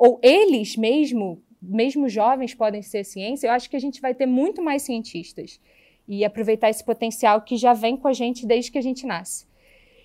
ou 0.00 0.18
eles 0.22 0.78
mesmo, 0.78 1.42
mesmo 1.60 2.08
jovens, 2.08 2.54
podem 2.54 2.80
ser 2.80 3.04
ciência, 3.04 3.46
eu 3.46 3.52
acho 3.52 3.68
que 3.68 3.76
a 3.76 3.78
gente 3.78 4.00
vai 4.00 4.14
ter 4.14 4.24
muito 4.24 4.62
mais 4.62 4.80
cientistas 4.80 5.60
e 6.08 6.24
aproveitar 6.24 6.70
esse 6.70 6.82
potencial 6.82 7.42
que 7.42 7.58
já 7.58 7.74
vem 7.74 7.98
com 7.98 8.08
a 8.08 8.14
gente 8.14 8.46
desde 8.46 8.72
que 8.72 8.78
a 8.78 8.82
gente 8.82 9.04
nasce. 9.04 9.46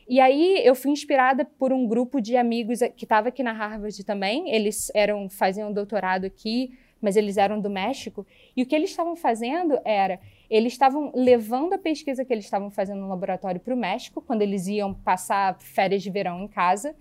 E 0.06 0.20
aí 0.20 0.62
eu 0.66 0.76
fui 0.76 0.92
inspirada 0.92 1.46
por 1.46 1.72
um 1.72 1.88
grupo 1.88 2.20
de 2.20 2.36
amigos 2.36 2.80
que 2.98 3.06
estava 3.06 3.30
aqui 3.30 3.42
na 3.42 3.54
Harvard 3.54 4.04
também. 4.04 4.50
Eles 4.50 4.92
eram 4.94 5.30
faziam 5.30 5.72
doutorado 5.72 6.26
aqui, 6.26 6.78
mas 7.02 7.16
eles 7.16 7.38
eram 7.38 7.62
do 7.62 7.70
México. 7.70 8.28
E 8.54 8.64
o 8.64 8.66
que 8.66 8.76
eles 8.76 8.90
estavam 8.90 9.16
fazendo 9.16 9.80
era 9.86 10.20
eles 10.50 10.74
estavam 10.74 11.12
levando 11.16 11.74
a 11.74 11.78
pesquisa 11.78 12.26
que 12.26 12.34
eles 12.34 12.44
estavam 12.44 12.70
fazendo 12.70 13.00
no 13.00 13.08
laboratório 13.08 13.62
para 13.62 13.74
o 13.74 13.78
México, 13.78 14.22
quando 14.22 14.42
eles 14.42 14.68
iam 14.68 14.94
passar 14.94 15.58
férias 15.60 16.04
de 16.04 16.12
verão 16.12 16.44
em 16.44 16.48
casa, 16.48 16.94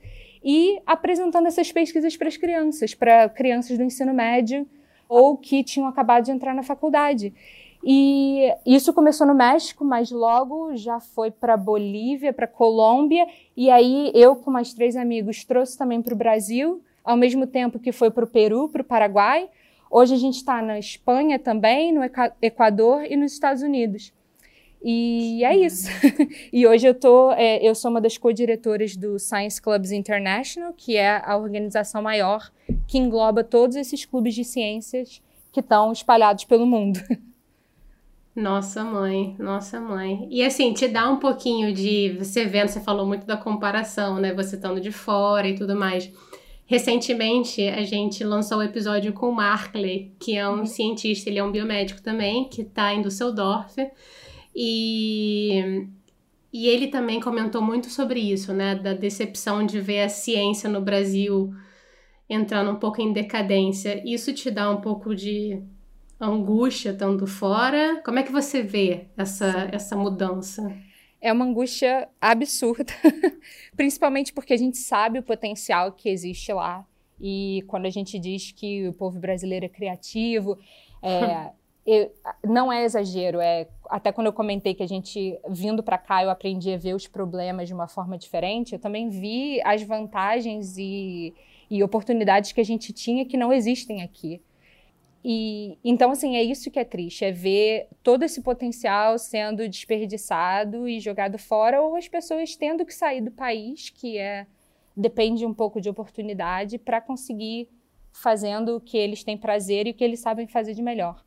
e 0.44 0.78
apresentando 0.86 1.46
essas 1.46 1.72
pesquisas 1.72 2.16
para 2.16 2.28
as 2.28 2.36
crianças, 2.36 2.94
para 2.94 3.28
crianças 3.30 3.78
do 3.78 3.82
ensino 3.82 4.12
médio 4.12 4.66
ou 5.08 5.36
que 5.38 5.64
tinham 5.64 5.88
acabado 5.88 6.24
de 6.24 6.30
entrar 6.30 6.54
na 6.54 6.62
faculdade. 6.62 7.32
E 7.82 8.50
isso 8.64 8.92
começou 8.92 9.26
no 9.26 9.34
México, 9.34 9.84
mas 9.84 10.10
logo 10.10 10.74
já 10.76 11.00
foi 11.00 11.30
para 11.30 11.56
Bolívia, 11.56 12.32
para 12.32 12.46
Colômbia, 12.46 13.26
e 13.56 13.70
aí 13.70 14.10
eu 14.14 14.36
com 14.36 14.50
mais 14.50 14.72
três 14.72 14.96
amigos 14.96 15.44
trouxe 15.44 15.76
também 15.76 16.00
para 16.00 16.14
o 16.14 16.16
Brasil, 16.16 16.82
ao 17.02 17.16
mesmo 17.16 17.46
tempo 17.46 17.78
que 17.78 17.92
foi 17.92 18.10
para 18.10 18.24
o 18.24 18.28
Peru, 18.28 18.68
para 18.68 18.80
o 18.80 18.84
Paraguai. 18.84 19.48
Hoje 19.90 20.14
a 20.14 20.18
gente 20.18 20.36
está 20.36 20.62
na 20.62 20.78
Espanha 20.78 21.38
também, 21.38 21.92
no 21.92 22.00
Equador 22.40 23.04
e 23.04 23.16
nos 23.16 23.32
Estados 23.32 23.62
Unidos. 23.62 24.12
E 24.86 25.42
é 25.42 25.56
isso. 25.56 25.88
e 26.52 26.66
hoje 26.66 26.86
eu 26.86 26.94
tô, 26.94 27.32
é, 27.32 27.56
eu 27.66 27.74
sou 27.74 27.90
uma 27.90 28.02
das 28.02 28.18
co-diretoras 28.18 28.94
do 28.94 29.18
Science 29.18 29.60
Clubs 29.60 29.90
International, 29.90 30.74
que 30.76 30.94
é 30.94 31.22
a 31.24 31.38
organização 31.38 32.02
maior 32.02 32.52
que 32.86 32.98
engloba 32.98 33.42
todos 33.42 33.76
esses 33.76 34.04
clubes 34.04 34.34
de 34.34 34.44
ciências 34.44 35.22
que 35.50 35.60
estão 35.60 35.90
espalhados 35.90 36.44
pelo 36.44 36.66
mundo. 36.66 37.00
Nossa 38.36 38.82
mãe, 38.82 39.36
nossa 39.38 39.80
mãe. 39.80 40.26
E 40.28 40.42
assim, 40.42 40.72
te 40.72 40.88
dá 40.88 41.08
um 41.08 41.20
pouquinho 41.20 41.72
de. 41.72 42.16
Você 42.18 42.44
vendo, 42.44 42.66
você 42.66 42.80
falou 42.80 43.06
muito 43.06 43.24
da 43.24 43.36
comparação, 43.36 44.16
né? 44.18 44.34
Você 44.34 44.56
estando 44.56 44.80
de 44.80 44.90
fora 44.90 45.46
e 45.46 45.54
tudo 45.54 45.76
mais. 45.76 46.10
Recentemente, 46.66 47.62
a 47.68 47.84
gente 47.84 48.24
lançou 48.24 48.58
o 48.58 48.60
um 48.60 48.64
episódio 48.64 49.12
com 49.12 49.28
o 49.28 49.32
Markley, 49.32 50.12
que 50.18 50.36
é 50.36 50.48
um 50.48 50.58
uhum. 50.58 50.66
cientista, 50.66 51.30
ele 51.30 51.38
é 51.38 51.44
um 51.44 51.52
biomédico 51.52 52.02
também, 52.02 52.48
que 52.48 52.62
está 52.62 52.92
em 52.92 53.02
Düsseldorf. 53.02 53.76
E, 54.54 55.88
e 56.52 56.68
ele 56.68 56.88
também 56.88 57.20
comentou 57.20 57.60
muito 57.60 57.90
sobre 57.90 58.20
isso, 58.20 58.52
né? 58.52 58.74
Da 58.74 58.92
decepção 58.92 59.64
de 59.64 59.80
ver 59.80 60.02
a 60.02 60.08
ciência 60.08 60.68
no 60.68 60.80
Brasil 60.80 61.52
entrando 62.28 62.70
um 62.70 62.76
pouco 62.76 63.00
em 63.00 63.12
decadência. 63.12 64.02
Isso 64.04 64.32
te 64.32 64.50
dá 64.50 64.70
um 64.70 64.80
pouco 64.80 65.14
de 65.14 65.62
angústia 66.20 66.90
estando 66.90 67.26
fora? 67.26 68.00
Como 68.04 68.18
é 68.18 68.22
que 68.22 68.32
você 68.32 68.62
vê 68.62 69.08
essa, 69.16 69.68
essa 69.72 69.96
mudança? 69.96 70.74
É 71.20 71.32
uma 71.32 71.44
angústia 71.44 72.08
absurda, 72.20 72.92
principalmente 73.76 74.32
porque 74.32 74.52
a 74.52 74.56
gente 74.56 74.76
sabe 74.76 75.18
o 75.18 75.22
potencial 75.22 75.92
que 75.92 76.08
existe 76.08 76.52
lá. 76.52 76.86
E 77.20 77.62
quando 77.66 77.86
a 77.86 77.90
gente 77.90 78.18
diz 78.18 78.52
que 78.52 78.88
o 78.88 78.92
povo 78.92 79.18
brasileiro 79.18 79.64
é 79.64 79.68
criativo, 79.68 80.58
é, 81.02 81.50
eu, 81.86 82.10
não 82.42 82.72
é 82.72 82.84
exagero. 82.84 83.40
É, 83.40 83.68
até 83.86 84.10
quando 84.10 84.28
eu 84.28 84.32
comentei 84.32 84.74
que 84.74 84.82
a 84.82 84.88
gente, 84.88 85.38
vindo 85.48 85.82
para 85.82 85.98
cá, 85.98 86.22
eu 86.22 86.30
aprendi 86.30 86.72
a 86.72 86.76
ver 86.76 86.94
os 86.94 87.06
problemas 87.06 87.68
de 87.68 87.74
uma 87.74 87.88
forma 87.88 88.16
diferente, 88.16 88.72
eu 88.72 88.78
também 88.78 89.08
vi 89.10 89.60
as 89.62 89.82
vantagens 89.82 90.76
e, 90.78 91.34
e 91.70 91.82
oportunidades 91.82 92.52
que 92.52 92.60
a 92.60 92.64
gente 92.64 92.92
tinha 92.92 93.24
que 93.24 93.36
não 93.36 93.52
existem 93.52 94.02
aqui. 94.02 94.40
E 95.26 95.78
então 95.82 96.10
assim, 96.10 96.36
é 96.36 96.42
isso 96.42 96.70
que 96.70 96.78
é 96.78 96.84
triste, 96.84 97.24
é 97.24 97.32
ver 97.32 97.88
todo 98.02 98.24
esse 98.24 98.42
potencial 98.42 99.18
sendo 99.18 99.66
desperdiçado 99.66 100.86
e 100.86 101.00
jogado 101.00 101.38
fora 101.38 101.80
ou 101.80 101.96
as 101.96 102.06
pessoas 102.06 102.54
tendo 102.56 102.84
que 102.84 102.92
sair 102.92 103.22
do 103.22 103.30
país, 103.30 103.88
que 103.88 104.18
é 104.18 104.46
depende 104.96 105.44
um 105.46 105.54
pouco 105.54 105.80
de 105.80 105.88
oportunidade 105.88 106.78
para 106.78 107.00
conseguir 107.00 107.68
fazendo 108.12 108.76
o 108.76 108.80
que 108.80 108.96
eles 108.96 109.24
têm 109.24 109.36
prazer 109.36 109.86
e 109.86 109.90
o 109.90 109.94
que 109.94 110.04
eles 110.04 110.20
sabem 110.20 110.46
fazer 110.46 110.74
de 110.74 110.82
melhor. 110.82 111.24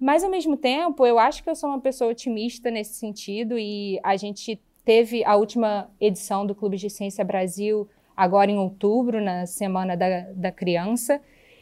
Mas 0.00 0.22
ao 0.22 0.30
mesmo 0.30 0.56
tempo, 0.56 1.04
eu 1.04 1.18
acho 1.18 1.42
que 1.42 1.50
eu 1.50 1.56
sou 1.56 1.70
uma 1.70 1.80
pessoa 1.80 2.10
otimista 2.10 2.70
nesse 2.70 2.94
sentido 2.94 3.58
e 3.58 3.98
a 4.02 4.16
gente 4.16 4.60
teve 4.84 5.24
a 5.24 5.34
última 5.36 5.90
edição 6.00 6.46
do 6.46 6.54
Clube 6.54 6.76
de 6.76 6.88
Ciência 6.88 7.24
Brasil 7.24 7.88
agora 8.16 8.50
em 8.50 8.58
outubro, 8.58 9.20
na 9.20 9.46
Semana 9.46 9.96
da, 9.96 10.20
da 10.34 10.50
Criança. 10.50 11.20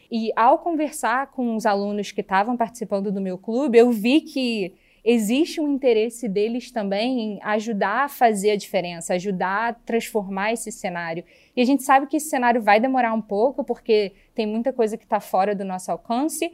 E 0.09 0.31
ao 0.35 0.59
conversar 0.59 1.27
com 1.31 1.55
os 1.55 1.65
alunos 1.65 2.11
que 2.11 2.21
estavam 2.21 2.55
participando 2.55 3.11
do 3.11 3.21
meu 3.21 3.37
clube, 3.37 3.77
eu 3.77 3.91
vi 3.91 4.21
que 4.21 4.73
existe 5.03 5.61
um 5.61 5.71
interesse 5.71 6.27
deles 6.27 6.71
também 6.71 7.19
em 7.19 7.39
ajudar 7.43 8.05
a 8.05 8.09
fazer 8.09 8.51
a 8.51 8.55
diferença, 8.55 9.13
ajudar 9.13 9.69
a 9.69 9.73
transformar 9.73 10.53
esse 10.53 10.71
cenário. 10.71 11.23
E 11.55 11.61
a 11.61 11.65
gente 11.65 11.83
sabe 11.83 12.07
que 12.07 12.17
esse 12.17 12.29
cenário 12.29 12.61
vai 12.61 12.79
demorar 12.79 13.13
um 13.13 13.21
pouco, 13.21 13.63
porque 13.63 14.13
tem 14.33 14.45
muita 14.45 14.73
coisa 14.73 14.97
que 14.97 15.03
está 15.03 15.19
fora 15.19 15.53
do 15.53 15.63
nosso 15.63 15.91
alcance, 15.91 16.51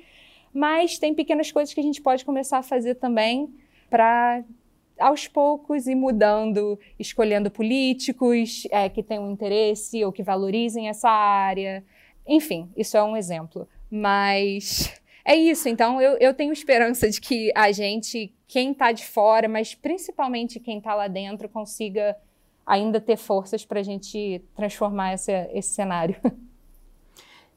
mas 0.53 0.97
tem 0.97 1.13
pequenas 1.13 1.51
coisas 1.51 1.73
que 1.73 1.79
a 1.79 1.83
gente 1.83 2.01
pode 2.01 2.23
começar 2.23 2.59
a 2.59 2.63
fazer 2.63 2.95
também 2.95 3.53
para 3.89 4.43
aos 4.99 5.27
poucos 5.27 5.87
ir 5.87 5.95
mudando, 5.95 6.79
escolhendo 6.99 7.49
políticos 7.49 8.67
é, 8.69 8.87
que 8.87 9.01
tenham 9.01 9.31
interesse 9.31 10.03
ou 10.05 10.11
que 10.11 10.21
valorizem 10.21 10.87
essa 10.87 11.09
área, 11.09 11.83
enfim, 12.27 12.71
isso 12.75 12.95
é 12.95 13.03
um 13.03 13.17
exemplo. 13.17 13.67
Mas 13.89 14.93
é 15.25 15.35
isso. 15.35 15.67
Então, 15.67 16.01
eu, 16.01 16.17
eu 16.19 16.33
tenho 16.33 16.53
esperança 16.53 17.09
de 17.09 17.19
que 17.19 17.51
a 17.55 17.71
gente, 17.71 18.33
quem 18.47 18.71
está 18.71 18.91
de 18.91 19.05
fora, 19.05 19.47
mas 19.47 19.75
principalmente 19.75 20.59
quem 20.59 20.77
está 20.77 20.95
lá 20.95 21.07
dentro, 21.07 21.49
consiga 21.49 22.15
ainda 22.65 23.01
ter 23.01 23.17
forças 23.17 23.65
para 23.65 23.79
a 23.79 23.83
gente 23.83 24.41
transformar 24.55 25.13
esse, 25.13 25.31
esse 25.53 25.73
cenário. 25.73 26.15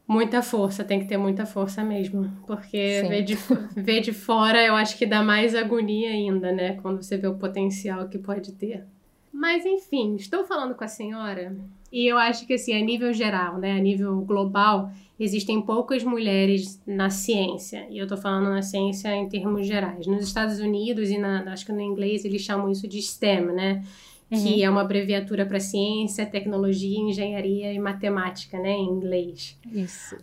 Muita 0.08 0.40
força, 0.40 0.84
tem 0.84 1.00
que 1.00 1.06
ter 1.06 1.16
muita 1.16 1.44
força 1.44 1.82
mesmo. 1.82 2.30
Porque 2.46 3.02
ver 3.08 3.22
de, 3.22 3.36
ver 3.74 4.00
de 4.00 4.12
fora 4.12 4.64
eu 4.64 4.74
acho 4.74 4.96
que 4.96 5.04
dá 5.04 5.22
mais 5.22 5.54
agonia 5.54 6.10
ainda, 6.10 6.52
né? 6.52 6.78
Quando 6.80 7.02
você 7.02 7.16
vê 7.16 7.26
o 7.26 7.34
potencial 7.34 8.08
que 8.08 8.18
pode 8.18 8.52
ter. 8.52 8.84
Mas 9.32 9.66
enfim, 9.66 10.14
estou 10.14 10.44
falando 10.44 10.74
com 10.74 10.84
a 10.84 10.88
senhora 10.88 11.56
e 11.92 12.06
eu 12.06 12.18
acho 12.18 12.46
que, 12.46 12.54
assim, 12.54 12.74
a 12.74 12.84
nível 12.84 13.12
geral, 13.12 13.58
né, 13.58 13.72
a 13.72 13.80
nível 13.80 14.20
global, 14.22 14.90
existem 15.18 15.62
poucas 15.62 16.02
mulheres 16.02 16.80
na 16.86 17.10
ciência. 17.10 17.86
E 17.88 17.98
eu 17.98 18.04
estou 18.04 18.18
falando 18.18 18.50
na 18.50 18.62
ciência 18.62 19.14
em 19.14 19.28
termos 19.28 19.66
gerais. 19.66 20.06
Nos 20.06 20.24
Estados 20.24 20.58
Unidos 20.58 21.10
e 21.10 21.16
na, 21.16 21.42
acho 21.52 21.64
que 21.64 21.72
no 21.72 21.80
inglês 21.80 22.24
eles 22.24 22.42
chamam 22.42 22.70
isso 22.70 22.88
de 22.88 23.00
STEM, 23.00 23.46
né? 23.46 23.84
Uhum. 24.30 24.42
Que 24.42 24.62
é 24.62 24.68
uma 24.68 24.80
abreviatura 24.80 25.46
para 25.46 25.60
ciência, 25.60 26.26
tecnologia, 26.26 26.98
engenharia 26.98 27.72
e 27.72 27.78
matemática, 27.78 28.58
né, 28.58 28.72
em 28.72 28.88
inglês. 28.88 29.58
Isso. 29.72 30.16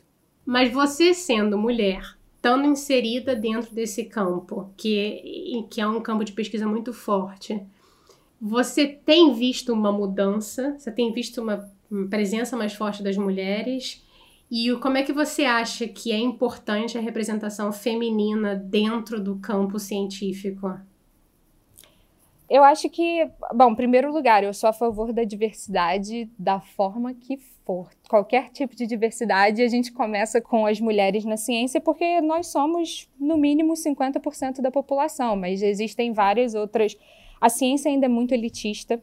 Mas 0.45 0.71
você 0.71 1.13
sendo 1.13 1.57
mulher, 1.57 2.17
estando 2.35 2.65
inserida 2.65 3.33
dentro 3.33 3.73
desse 3.73 4.03
campo, 4.03 4.69
que, 4.75 5.65
que 5.69 5.79
é 5.79 5.87
um 5.87 6.01
campo 6.01 6.25
de 6.25 6.33
pesquisa 6.33 6.67
muito 6.67 6.91
forte, 6.91 7.61
você 8.41 8.85
tem 8.85 9.33
visto 9.33 9.71
uma 9.71 9.89
mudança? 9.89 10.75
Você 10.77 10.91
tem 10.91 11.13
visto 11.13 11.41
uma 11.41 11.71
presença 12.09 12.57
mais 12.57 12.73
forte 12.73 13.01
das 13.01 13.15
mulheres? 13.15 14.03
E 14.51 14.69
como 14.81 14.97
é 14.97 15.03
que 15.03 15.13
você 15.13 15.45
acha 15.45 15.87
que 15.87 16.11
é 16.11 16.19
importante 16.19 16.97
a 16.97 17.01
representação 17.01 17.71
feminina 17.71 18.53
dentro 18.53 19.23
do 19.23 19.37
campo 19.37 19.79
científico? 19.79 20.77
Eu 22.53 22.63
acho 22.63 22.87
que, 22.87 23.27
bom, 23.55 23.71
em 23.71 23.75
primeiro 23.75 24.13
lugar, 24.13 24.43
eu 24.43 24.53
sou 24.53 24.69
a 24.69 24.73
favor 24.73 25.11
da 25.11 25.23
diversidade 25.23 26.29
da 26.37 26.59
forma 26.59 27.11
que 27.11 27.35
for. 27.65 27.89
Qualquer 28.07 28.49
tipo 28.49 28.75
de 28.75 28.85
diversidade, 28.85 29.59
a 29.63 29.67
gente 29.67 29.91
começa 29.91 30.39
com 30.39 30.67
as 30.67 30.79
mulheres 30.79 31.25
na 31.25 31.35
ciência, 31.35 31.81
porque 31.81 32.21
nós 32.21 32.51
somos, 32.51 33.09
no 33.19 33.39
mínimo, 33.39 33.73
50% 33.73 34.61
da 34.61 34.69
população, 34.69 35.35
mas 35.35 35.63
existem 35.63 36.13
várias 36.13 36.53
outras. 36.53 36.95
A 37.41 37.49
ciência 37.49 37.89
ainda 37.89 38.05
é 38.05 38.07
muito 38.07 38.35
elitista, 38.35 39.01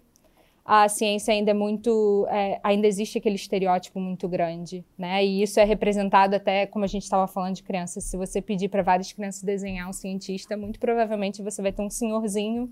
a 0.65 0.89
ciência 0.89 1.35
ainda 1.35 1.51
é 1.51 1.55
muito. 1.55 2.29
É, 2.31 2.61
ainda 2.63 2.87
existe 2.87 3.19
aquele 3.19 3.35
estereótipo 3.35 3.99
muito 3.99 4.29
grande, 4.29 4.85
né? 4.97 5.25
E 5.25 5.43
isso 5.43 5.59
é 5.59 5.65
representado 5.65 6.37
até, 6.37 6.67
como 6.67 6.85
a 6.85 6.89
gente 6.89 7.03
estava 7.03 7.27
falando 7.27 7.57
de 7.57 7.65
crianças, 7.65 8.05
se 8.05 8.17
você 8.17 8.41
pedir 8.41 8.69
para 8.69 8.81
várias 8.81 9.13
crianças 9.13 9.43
desenhar 9.43 9.89
um 9.89 9.93
cientista, 9.93 10.57
muito 10.57 10.79
provavelmente 10.79 11.43
você 11.43 11.61
vai 11.61 11.73
ter 11.73 11.83
um 11.83 11.91
senhorzinho, 11.91 12.71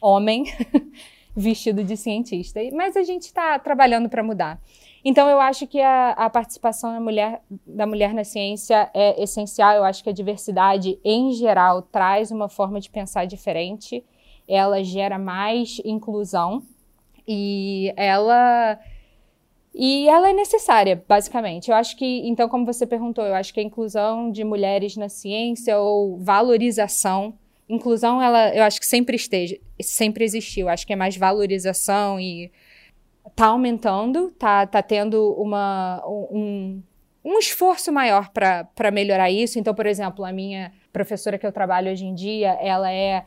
homem, 0.00 0.44
vestido 1.36 1.84
de 1.84 1.96
cientista. 1.96 2.60
Mas 2.72 2.96
a 2.96 3.02
gente 3.02 3.22
está 3.22 3.58
trabalhando 3.58 4.08
para 4.08 4.22
mudar. 4.22 4.60
Então, 5.04 5.28
eu 5.28 5.40
acho 5.40 5.66
que 5.66 5.80
a, 5.80 6.10
a 6.10 6.28
participação 6.28 6.92
da 6.92 7.00
mulher, 7.00 7.42
da 7.66 7.86
mulher 7.86 8.12
na 8.12 8.24
ciência 8.24 8.90
é 8.92 9.22
essencial. 9.22 9.74
Eu 9.76 9.84
acho 9.84 10.02
que 10.02 10.10
a 10.10 10.12
diversidade, 10.12 10.98
em 11.04 11.32
geral, 11.32 11.82
traz 11.82 12.30
uma 12.30 12.48
forma 12.48 12.80
de 12.80 12.90
pensar 12.90 13.24
diferente, 13.24 14.04
ela 14.46 14.82
gera 14.82 15.18
mais 15.18 15.80
inclusão 15.84 16.62
e 17.26 17.92
ela 17.96 18.78
e 19.80 20.08
ela 20.08 20.30
é 20.30 20.32
necessária, 20.32 21.04
basicamente. 21.06 21.70
Eu 21.70 21.76
acho 21.76 21.96
que, 21.96 22.26
então, 22.28 22.48
como 22.48 22.66
você 22.66 22.84
perguntou, 22.84 23.24
eu 23.24 23.34
acho 23.34 23.54
que 23.54 23.60
a 23.60 23.62
inclusão 23.62 24.28
de 24.28 24.42
mulheres 24.42 24.96
na 24.96 25.08
ciência 25.08 25.78
ou 25.78 26.18
valorização, 26.18 27.34
inclusão, 27.68 28.20
ela, 28.22 28.54
eu 28.54 28.62
acho 28.62 28.80
que 28.80 28.86
sempre 28.86 29.16
esteja, 29.16 29.58
sempre 29.80 30.24
existiu. 30.24 30.68
Acho 30.68 30.86
que 30.86 30.92
é 30.92 30.96
mais 30.96 31.16
valorização 31.16 32.18
e 32.18 32.50
tá 33.36 33.46
aumentando, 33.46 34.30
tá, 34.38 34.66
tá 34.66 34.82
tendo 34.82 35.32
uma, 35.34 36.02
um, 36.06 36.82
um 37.24 37.38
esforço 37.38 37.92
maior 37.92 38.30
para 38.30 38.90
melhorar 38.90 39.30
isso. 39.30 39.58
Então, 39.58 39.74
por 39.74 39.86
exemplo, 39.86 40.24
a 40.24 40.32
minha 40.32 40.72
professora 40.92 41.38
que 41.38 41.46
eu 41.46 41.52
trabalho 41.52 41.90
hoje 41.90 42.04
em 42.04 42.14
dia, 42.14 42.58
ela 42.60 42.90
é 42.90 43.24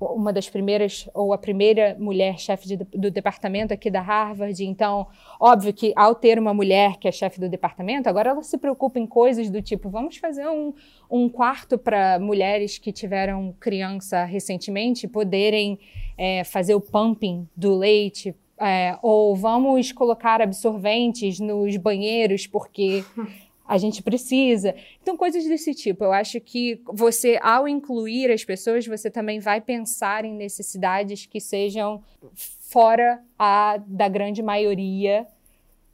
uma 0.00 0.32
das 0.32 0.48
primeiras, 0.48 1.08
ou 1.14 1.32
a 1.32 1.38
primeira 1.38 1.96
mulher 1.98 2.38
chefe 2.38 2.66
de, 2.66 2.76
do 2.76 3.10
departamento 3.10 3.72
aqui 3.72 3.90
da 3.90 4.00
Harvard. 4.00 4.64
Então, 4.64 5.06
óbvio 5.40 5.72
que 5.72 5.92
ao 5.96 6.14
ter 6.14 6.38
uma 6.38 6.52
mulher 6.52 6.96
que 6.98 7.08
é 7.08 7.12
chefe 7.12 7.40
do 7.40 7.48
departamento, 7.48 8.08
agora 8.08 8.30
ela 8.30 8.42
se 8.42 8.58
preocupa 8.58 8.98
em 8.98 9.06
coisas 9.06 9.48
do 9.50 9.62
tipo: 9.62 9.88
vamos 9.88 10.16
fazer 10.16 10.46
um, 10.48 10.74
um 11.10 11.28
quarto 11.28 11.78
para 11.78 12.18
mulheres 12.18 12.78
que 12.78 12.92
tiveram 12.92 13.54
criança 13.60 14.24
recentemente 14.24 15.06
poderem 15.06 15.78
é, 16.18 16.44
fazer 16.44 16.74
o 16.74 16.80
pumping 16.80 17.48
do 17.56 17.74
leite. 17.76 18.34
É, 18.56 18.96
ou 19.02 19.34
vamos 19.34 19.90
colocar 19.90 20.40
absorventes 20.40 21.40
nos 21.40 21.76
banheiros, 21.76 22.46
porque 22.46 23.04
a 23.66 23.78
gente 23.78 24.02
precisa. 24.02 24.74
Então, 25.02 25.16
coisas 25.16 25.44
desse 25.44 25.74
tipo. 25.74 26.04
Eu 26.04 26.12
acho 26.12 26.40
que 26.40 26.80
você, 26.86 27.38
ao 27.42 27.66
incluir 27.66 28.30
as 28.30 28.44
pessoas, 28.44 28.86
você 28.86 29.10
também 29.10 29.40
vai 29.40 29.60
pensar 29.60 30.24
em 30.24 30.34
necessidades 30.34 31.24
que 31.24 31.40
sejam 31.40 32.02
fora 32.34 33.22
a 33.38 33.78
da 33.86 34.08
grande 34.08 34.42
maioria, 34.42 35.26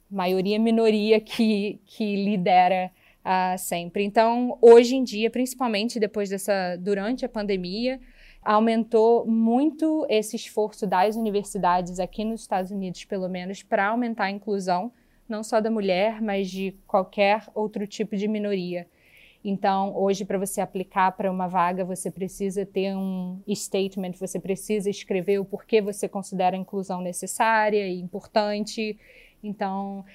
maioria 0.09 0.59
minoria 0.59 1.19
que, 1.21 1.79
que 1.85 2.15
lidera 2.17 2.91
uh, 3.21 3.57
sempre. 3.57 4.03
Então, 4.03 4.57
hoje 4.61 4.95
em 4.95 5.03
dia, 5.03 5.29
principalmente 5.29 5.99
depois 5.99 6.29
dessa, 6.29 6.75
durante 6.77 7.23
a 7.23 7.29
pandemia, 7.29 8.01
aumentou 8.43 9.25
muito 9.25 10.05
esse 10.09 10.35
esforço 10.35 10.85
das 10.85 11.15
universidades 11.15 11.99
aqui 11.99 12.25
nos 12.25 12.41
Estados 12.41 12.71
Unidos, 12.71 13.05
pelo 13.05 13.29
menos, 13.29 13.63
para 13.63 13.87
aumentar 13.87 14.25
a 14.25 14.31
inclusão 14.31 14.91
não 15.31 15.43
só 15.43 15.59
da 15.59 15.71
mulher, 15.71 16.21
mas 16.21 16.51
de 16.51 16.75
qualquer 16.85 17.47
outro 17.55 17.87
tipo 17.87 18.15
de 18.15 18.27
minoria. 18.27 18.85
Então, 19.43 19.95
hoje, 19.97 20.23
para 20.23 20.37
você 20.37 20.61
aplicar 20.61 21.11
para 21.13 21.31
uma 21.31 21.47
vaga, 21.47 21.83
você 21.83 22.11
precisa 22.11 22.63
ter 22.63 22.95
um 22.95 23.41
statement, 23.55 24.11
você 24.19 24.39
precisa 24.39 24.89
escrever 24.89 25.39
o 25.39 25.45
porquê 25.45 25.81
você 25.81 26.07
considera 26.07 26.55
a 26.55 26.59
inclusão 26.59 27.01
necessária 27.01 27.87
e 27.87 27.99
importante. 27.99 28.99
Então, 29.43 30.05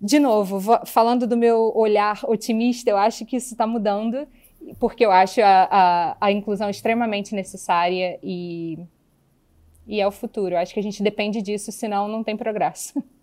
de 0.00 0.18
novo, 0.18 0.60
falando 0.84 1.28
do 1.28 1.36
meu 1.36 1.72
olhar 1.76 2.20
otimista, 2.24 2.90
eu 2.90 2.96
acho 2.96 3.24
que 3.24 3.36
isso 3.36 3.52
está 3.54 3.68
mudando, 3.68 4.26
porque 4.80 5.04
eu 5.04 5.12
acho 5.12 5.40
a, 5.42 5.68
a, 5.70 6.16
a, 6.20 6.32
inclusão 6.32 6.68
extremamente 6.68 7.34
necessária 7.36 8.18
e, 8.20 8.78
e 9.86 10.00
é 10.00 10.06
o 10.06 10.10
futuro. 10.10 10.54
Eu 10.54 10.58
acho 10.58 10.74
que 10.74 10.80
a 10.80 10.82
gente 10.82 11.02
depende 11.04 11.40
disso, 11.40 11.70
senão 11.70 12.08
não 12.08 12.24
tem 12.24 12.36
progresso. 12.36 13.00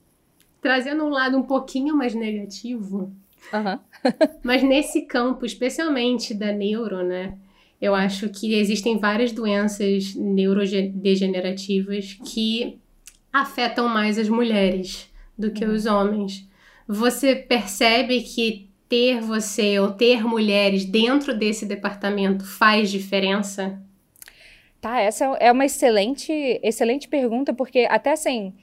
trazendo 0.62 1.04
um 1.04 1.10
lado 1.10 1.38
um 1.38 1.44
pouquinho 1.44 1.96
mais 1.96 2.14
negativo, 2.14 3.12
uhum. 3.54 3.80
mas 4.44 4.64
nesse 4.64 5.04
campo, 5.04 5.46
especialmente 5.46 6.34
da 6.34 6.52
neuro, 6.52 7.04
né? 7.04 7.38
Eu 7.80 7.94
acho 7.94 8.28
que 8.30 8.56
existem 8.56 8.98
várias 8.98 9.32
doenças 9.32 10.16
neurodegenerativas 10.16 12.18
que 12.26 12.80
afetam 13.32 13.88
mais 13.88 14.18
as 14.18 14.28
mulheres 14.28 15.12
do 15.38 15.52
que 15.52 15.64
uhum. 15.64 15.74
os 15.74 15.86
homens. 15.86 16.48
Você 16.88 17.36
percebe 17.36 18.22
que 18.22 18.68
ter 18.90 19.22
você 19.22 19.80
ou 19.80 19.92
ter 19.92 20.24
mulheres 20.24 20.86
dentro 20.86 21.38
desse 21.38 21.66
departamento 21.66 22.46
faz 22.46 22.90
diferença? 22.90 23.80
Tá, 24.80 25.02
essa 25.02 25.26
é 25.40 25.52
uma 25.52 25.66
excelente, 25.66 26.32
excelente 26.64 27.08
pergunta, 27.08 27.54
porque 27.54 27.88
até 27.90 28.12
assim, 28.12 28.54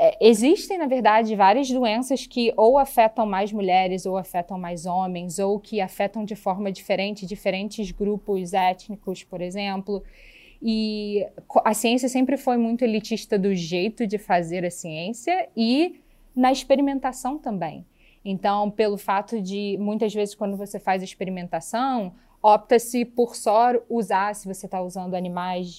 é, 0.00 0.16
existem, 0.20 0.78
na 0.78 0.86
verdade, 0.86 1.34
várias 1.34 1.68
doenças 1.68 2.24
que 2.24 2.52
ou 2.56 2.78
afetam 2.78 3.26
mais 3.26 3.52
mulheres 3.52 4.06
ou 4.06 4.16
afetam 4.16 4.56
mais 4.56 4.86
homens, 4.86 5.40
ou 5.40 5.58
que 5.58 5.80
afetam 5.80 6.24
de 6.24 6.36
forma 6.36 6.70
diferente 6.70 7.26
diferentes 7.26 7.90
grupos 7.90 8.52
étnicos, 8.52 9.24
por 9.24 9.40
exemplo. 9.40 10.04
E 10.62 11.26
a 11.64 11.74
ciência 11.74 12.08
sempre 12.08 12.36
foi 12.36 12.56
muito 12.56 12.84
elitista 12.84 13.36
do 13.36 13.52
jeito 13.56 14.06
de 14.06 14.18
fazer 14.18 14.64
a 14.64 14.70
ciência 14.70 15.48
e 15.56 16.00
na 16.34 16.52
experimentação 16.52 17.36
também. 17.36 17.84
Então, 18.24 18.70
pelo 18.70 18.96
fato 18.96 19.42
de 19.42 19.76
muitas 19.80 20.14
vezes 20.14 20.32
quando 20.32 20.56
você 20.56 20.78
faz 20.78 21.02
experimentação, 21.02 22.12
opta-se 22.40 23.04
por 23.04 23.34
só 23.34 23.72
usar, 23.88 24.32
se 24.36 24.46
você 24.46 24.66
está 24.66 24.80
usando 24.80 25.14
animais 25.14 25.76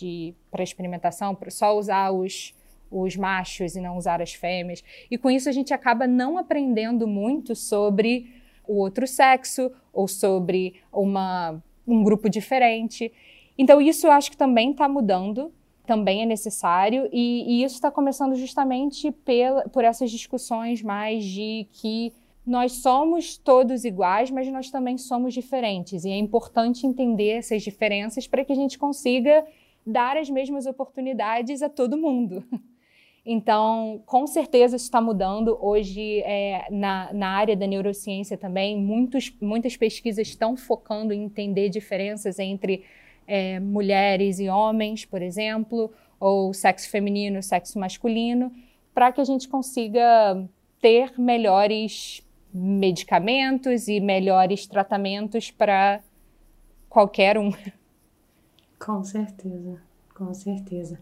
para 0.52 0.62
experimentação, 0.62 1.38
só 1.50 1.78
usar 1.78 2.12
os 2.12 2.54
os 2.92 3.16
machos 3.16 3.76
e 3.76 3.82
não 3.82 3.98
usar 3.98 4.22
as 4.22 4.34
fêmeas. 4.34 4.84
E 5.10 5.18
com 5.18 5.30
isso 5.30 5.50
a 5.50 5.52
gente 5.52 5.74
acaba 5.74 6.08
não 6.08 6.38
aprendendo 6.38 7.08
muito 7.08 7.56
sobre 7.56 8.34
o 8.68 8.76
outro 8.76 9.08
sexo 9.08 9.72
ou 9.92 10.08
sobre 10.08 10.76
uma, 10.92 11.62
um 11.88 12.04
grupo 12.04 12.30
diferente. 12.30 13.12
Então, 13.58 13.82
isso 13.82 14.08
eu 14.08 14.12
acho 14.12 14.32
que 14.32 14.38
também 14.38 14.72
está 14.72 14.88
mudando, 14.88 15.52
também 15.86 16.22
é 16.22 16.26
necessário, 16.26 17.10
e, 17.12 17.44
e 17.48 17.64
isso 17.64 17.76
está 17.76 17.90
começando 17.90 18.36
justamente 18.36 19.12
pela, 19.12 19.64
por 19.70 19.84
essas 19.84 20.12
discussões 20.12 20.84
mais 20.84 21.26
de 21.26 21.68
que 21.74 22.14
nós 22.46 22.74
somos 22.74 23.38
todos 23.38 23.84
iguais, 23.84 24.32
mas 24.32 24.48
nós 24.48 24.72
também 24.72 24.98
somos 24.98 25.34
diferentes. 25.34 26.06
E 26.06 26.10
é 26.10 26.18
importante 26.18 26.88
entender 26.88 27.32
essas 27.32 27.62
diferenças 27.64 28.28
para 28.28 28.46
que 28.46 28.52
a 28.52 28.56
gente 28.56 28.78
consiga 28.78 29.46
dar 29.86 30.18
as 30.18 30.30
mesmas 30.30 30.66
oportunidades 30.66 31.62
a 31.62 31.70
todo 31.70 31.98
mundo. 31.98 32.44
Então, 33.26 34.02
com 34.06 34.26
certeza 34.26 34.76
isso 34.76 34.86
está 34.86 35.02
mudando. 35.02 35.58
Hoje, 35.62 36.22
é, 36.22 36.68
na, 36.72 37.12
na 37.14 37.30
área 37.30 37.56
da 37.56 37.68
neurociência 37.68 38.38
também, 38.38 38.78
muitos, 38.78 39.32
muitas 39.42 39.76
pesquisas 39.76 40.28
estão 40.28 40.56
focando 40.56 41.14
em 41.14 41.24
entender 41.24 41.70
diferenças 41.70 42.40
entre 42.40 42.86
é, 43.28 43.60
mulheres 43.60 44.40
e 44.40 44.50
homens, 44.50 45.06
por 45.06 45.22
exemplo, 45.22 45.92
ou 46.20 46.54
sexo 46.54 46.90
feminino, 46.90 47.44
sexo 47.44 47.78
masculino, 47.78 48.52
para 48.94 49.12
que 49.12 49.22
a 49.22 49.24
gente 49.24 49.48
consiga 49.48 50.44
ter 50.82 51.14
melhores 51.20 52.26
medicamentos 52.54 53.88
e 53.88 54.00
melhores 54.00 54.66
tratamentos 54.66 55.52
para 55.52 56.02
qualquer 56.90 57.38
um. 57.38 57.52
Com 58.80 59.04
certeza, 59.04 59.80
com 60.16 60.34
certeza. 60.34 61.00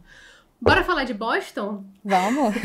Bora 0.60 0.84
falar 0.84 1.04
de 1.04 1.13
Boston? 1.13 1.86
Vamos! 2.04 2.56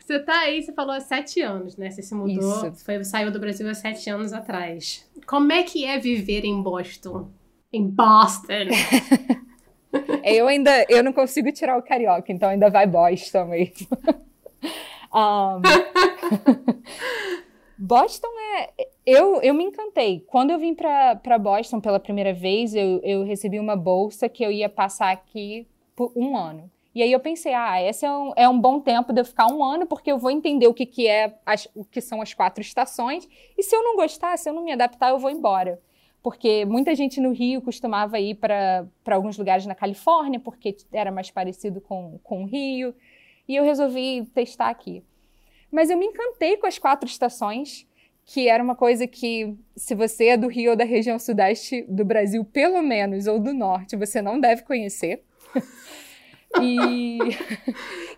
você 0.00 0.18
tá 0.20 0.40
aí, 0.40 0.62
você 0.62 0.72
falou 0.72 0.92
há 0.92 1.00
sete 1.00 1.40
anos, 1.40 1.76
né? 1.76 1.90
Você 1.90 2.02
se 2.02 2.14
mudou, 2.14 2.72
foi, 2.74 3.02
saiu 3.04 3.32
do 3.32 3.40
Brasil 3.40 3.68
há 3.68 3.74
sete 3.74 4.10
anos 4.10 4.32
atrás. 4.32 5.08
Como 5.26 5.50
é 5.52 5.62
que 5.62 5.86
é 5.86 5.98
viver 5.98 6.44
em 6.44 6.62
Boston? 6.62 7.30
Em 7.72 7.86
Boston? 7.88 8.68
eu 10.22 10.46
ainda, 10.46 10.84
eu 10.88 11.02
não 11.02 11.12
consigo 11.12 11.50
tirar 11.50 11.78
o 11.78 11.82
carioca, 11.82 12.30
então 12.30 12.50
ainda 12.50 12.68
vai 12.68 12.86
Boston 12.86 13.46
mesmo. 13.46 13.88
um, 15.14 15.62
Boston 17.82 18.28
é. 18.58 18.88
Eu, 19.06 19.40
eu 19.40 19.54
me 19.54 19.64
encantei. 19.64 20.22
Quando 20.26 20.50
eu 20.50 20.58
vim 20.58 20.74
para 20.74 21.38
Boston 21.38 21.80
pela 21.80 21.98
primeira 21.98 22.34
vez, 22.34 22.74
eu, 22.74 23.00
eu 23.02 23.24
recebi 23.24 23.58
uma 23.58 23.74
bolsa 23.74 24.28
que 24.28 24.44
eu 24.44 24.52
ia 24.52 24.68
passar 24.68 25.10
aqui 25.10 25.66
por 25.96 26.12
um 26.14 26.36
ano. 26.36 26.70
E 26.94 27.02
aí 27.02 27.10
eu 27.10 27.18
pensei, 27.20 27.54
ah, 27.54 27.82
esse 27.82 28.04
é 28.04 28.12
um, 28.12 28.32
é 28.36 28.46
um 28.46 28.60
bom 28.60 28.80
tempo 28.80 29.14
de 29.14 29.22
eu 29.22 29.24
ficar 29.24 29.46
um 29.46 29.64
ano, 29.64 29.86
porque 29.86 30.12
eu 30.12 30.18
vou 30.18 30.30
entender 30.30 30.66
o 30.66 30.74
que, 30.74 30.84
que, 30.84 31.08
é 31.08 31.38
as, 31.46 31.66
o 31.74 31.82
que 31.82 32.02
são 32.02 32.20
as 32.20 32.34
quatro 32.34 32.60
estações. 32.60 33.26
E 33.56 33.62
se 33.62 33.74
eu 33.74 33.82
não 33.82 33.96
gostar, 33.96 34.36
se 34.36 34.50
eu 34.50 34.52
não 34.52 34.62
me 34.62 34.72
adaptar, 34.72 35.08
eu 35.08 35.18
vou 35.18 35.30
embora. 35.30 35.80
Porque 36.22 36.66
muita 36.66 36.94
gente 36.94 37.18
no 37.18 37.32
Rio 37.32 37.62
costumava 37.62 38.20
ir 38.20 38.34
para 38.34 38.86
alguns 39.10 39.38
lugares 39.38 39.64
na 39.64 39.74
Califórnia, 39.74 40.38
porque 40.38 40.76
era 40.92 41.10
mais 41.10 41.30
parecido 41.30 41.80
com, 41.80 42.20
com 42.22 42.42
o 42.42 42.46
Rio. 42.46 42.94
E 43.48 43.56
eu 43.56 43.64
resolvi 43.64 44.26
testar 44.34 44.68
aqui. 44.68 45.02
Mas 45.70 45.90
eu 45.90 45.96
me 45.96 46.06
encantei 46.06 46.56
com 46.56 46.66
as 46.66 46.78
quatro 46.78 47.08
estações, 47.08 47.86
que 48.24 48.48
era 48.48 48.62
uma 48.62 48.74
coisa 48.74 49.06
que, 49.06 49.56
se 49.76 49.94
você 49.94 50.28
é 50.28 50.36
do 50.36 50.48
Rio 50.48 50.70
ou 50.70 50.76
da 50.76 50.84
região 50.84 51.18
sudeste 51.18 51.84
do 51.88 52.04
Brasil, 52.04 52.44
pelo 52.44 52.82
menos, 52.82 53.26
ou 53.26 53.38
do 53.38 53.52
norte, 53.52 53.96
você 53.96 54.20
não 54.22 54.38
deve 54.40 54.62
conhecer. 54.62 55.22
E, 56.60 57.18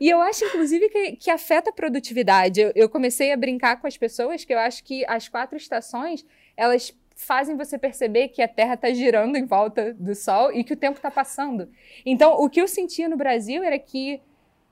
e 0.01 0.09
eu 0.09 0.21
acho, 0.23 0.43
inclusive, 0.47 0.89
que, 0.89 1.13
que 1.17 1.31
afeta 1.31 1.69
a 1.69 1.73
produtividade. 1.73 2.63
Eu, 2.63 2.73
eu, 2.75 2.89
comecei 2.89 3.31
a 3.31 3.37
brincar 3.37 3.79
com 3.79 3.87
as 3.87 3.99
pessoas 3.99 4.43
que 4.43 4.55
eu 4.55 4.59
acho 4.59 4.83
que 4.85 5.05
as 5.07 5.29
quatro 5.29 5.55
estações, 5.57 6.25
elas 6.57 6.97
fazem 7.15 7.57
você 7.57 7.77
perceber 7.79 8.29
que 8.29 8.43
a 8.43 8.49
Terra 8.49 8.75
está 8.75 8.91
girando 8.93 9.37
em 9.37 9.45
volta 9.45 9.93
do 9.95 10.15
Sol 10.15 10.51
e 10.53 10.65
que 10.65 10.73
o 10.73 10.77
tempo 10.77 10.97
está 10.97 11.11
passando. 11.11 11.69
Então, 12.07 12.35
o 12.35 12.49
que 12.49 12.61
eu 12.61 12.67
sentia 12.67 13.09
no 13.09 13.17
Brasil 13.17 13.63
era 13.63 13.79
que 13.79 14.21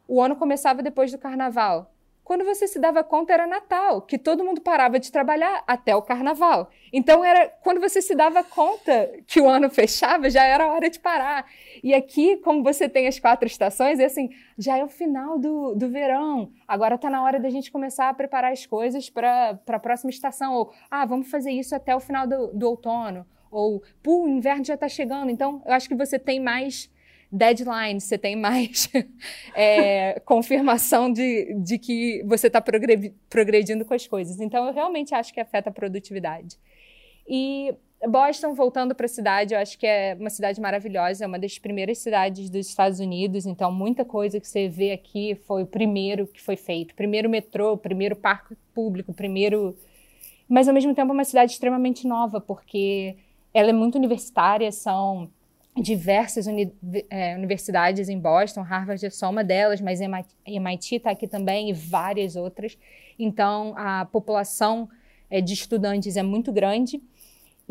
o 0.08 0.20
ano 0.20 0.36
começava 0.36 0.82
depois 0.82 1.12
do 1.12 1.18
Carnaval. 1.18 1.92
Quando 2.30 2.44
você 2.44 2.68
se 2.68 2.78
dava 2.78 3.02
conta, 3.02 3.32
era 3.32 3.44
Natal, 3.44 4.02
que 4.02 4.16
todo 4.16 4.44
mundo 4.44 4.60
parava 4.60 5.00
de 5.00 5.10
trabalhar 5.10 5.64
até 5.66 5.96
o 5.96 6.00
carnaval. 6.00 6.70
Então, 6.92 7.24
era 7.24 7.48
quando 7.48 7.80
você 7.80 8.00
se 8.00 8.14
dava 8.14 8.44
conta 8.44 9.10
que 9.26 9.40
o 9.40 9.48
ano 9.48 9.68
fechava, 9.68 10.30
já 10.30 10.44
era 10.44 10.72
hora 10.72 10.88
de 10.88 11.00
parar. 11.00 11.44
E 11.82 11.92
aqui, 11.92 12.36
como 12.36 12.62
você 12.62 12.88
tem 12.88 13.08
as 13.08 13.18
quatro 13.18 13.48
estações, 13.48 13.98
é 13.98 14.04
assim: 14.04 14.30
já 14.56 14.78
é 14.78 14.84
o 14.84 14.88
final 14.88 15.40
do, 15.40 15.74
do 15.74 15.88
verão, 15.88 16.52
agora 16.68 16.94
está 16.94 17.10
na 17.10 17.20
hora 17.20 17.40
da 17.40 17.50
gente 17.50 17.68
começar 17.68 18.08
a 18.08 18.14
preparar 18.14 18.52
as 18.52 18.64
coisas 18.64 19.10
para 19.10 19.58
a 19.66 19.78
próxima 19.80 20.10
estação. 20.10 20.54
Ou, 20.54 20.72
ah, 20.88 21.04
vamos 21.04 21.28
fazer 21.28 21.50
isso 21.50 21.74
até 21.74 21.96
o 21.96 21.98
final 21.98 22.28
do, 22.28 22.52
do 22.52 22.68
outono. 22.68 23.26
Ou, 23.50 23.82
pô, 24.00 24.22
o 24.22 24.28
inverno 24.28 24.64
já 24.64 24.74
está 24.74 24.86
chegando. 24.86 25.32
Então, 25.32 25.60
eu 25.66 25.72
acho 25.72 25.88
que 25.88 25.96
você 25.96 26.16
tem 26.16 26.38
mais 26.38 26.88
deadline, 27.30 28.00
você 28.00 28.18
tem 28.18 28.34
mais 28.34 28.90
é, 29.54 30.20
confirmação 30.24 31.12
de, 31.12 31.54
de 31.62 31.78
que 31.78 32.22
você 32.26 32.48
está 32.48 32.60
progredindo 32.60 33.84
com 33.84 33.94
as 33.94 34.06
coisas. 34.06 34.40
Então, 34.40 34.66
eu 34.66 34.72
realmente 34.72 35.14
acho 35.14 35.32
que 35.32 35.40
afeta 35.40 35.70
a 35.70 35.72
produtividade. 35.72 36.58
E 37.28 37.74
Boston, 38.08 38.54
voltando 38.54 38.94
para 38.94 39.06
a 39.06 39.08
cidade, 39.08 39.54
eu 39.54 39.60
acho 39.60 39.78
que 39.78 39.86
é 39.86 40.16
uma 40.18 40.30
cidade 40.30 40.60
maravilhosa, 40.60 41.24
é 41.24 41.26
uma 41.26 41.38
das 41.38 41.58
primeiras 41.58 41.98
cidades 41.98 42.48
dos 42.48 42.66
Estados 42.66 42.98
Unidos, 42.98 43.44
então 43.44 43.70
muita 43.70 44.04
coisa 44.04 44.40
que 44.40 44.48
você 44.48 44.68
vê 44.68 44.92
aqui 44.92 45.34
foi 45.46 45.62
o 45.62 45.66
primeiro 45.66 46.26
que 46.26 46.40
foi 46.40 46.56
feito. 46.56 46.94
Primeiro 46.94 47.28
metrô, 47.28 47.76
primeiro 47.76 48.16
parque 48.16 48.56
público, 48.74 49.12
primeiro. 49.12 49.76
Mas 50.48 50.66
ao 50.66 50.74
mesmo 50.74 50.94
tempo 50.94 51.12
é 51.12 51.14
uma 51.14 51.24
cidade 51.24 51.52
extremamente 51.52 52.06
nova, 52.06 52.40
porque 52.40 53.16
ela 53.52 53.68
é 53.68 53.72
muito 53.72 53.96
universitária, 53.96 54.72
são 54.72 55.30
diversas 55.76 56.46
uni 56.46 56.72
é, 57.08 57.36
universidades 57.36 58.08
em 58.08 58.18
Boston, 58.18 58.62
Harvard 58.62 59.04
é 59.04 59.10
só 59.10 59.30
uma 59.30 59.44
delas, 59.44 59.80
mas 59.80 60.00
MIT 60.00 60.96
está 60.96 61.10
aqui 61.10 61.28
também 61.28 61.70
e 61.70 61.72
várias 61.72 62.36
outras. 62.36 62.76
Então, 63.18 63.74
a 63.76 64.04
população 64.06 64.88
é, 65.30 65.40
de 65.40 65.54
estudantes 65.54 66.16
é 66.16 66.22
muito 66.22 66.52
grande 66.52 67.00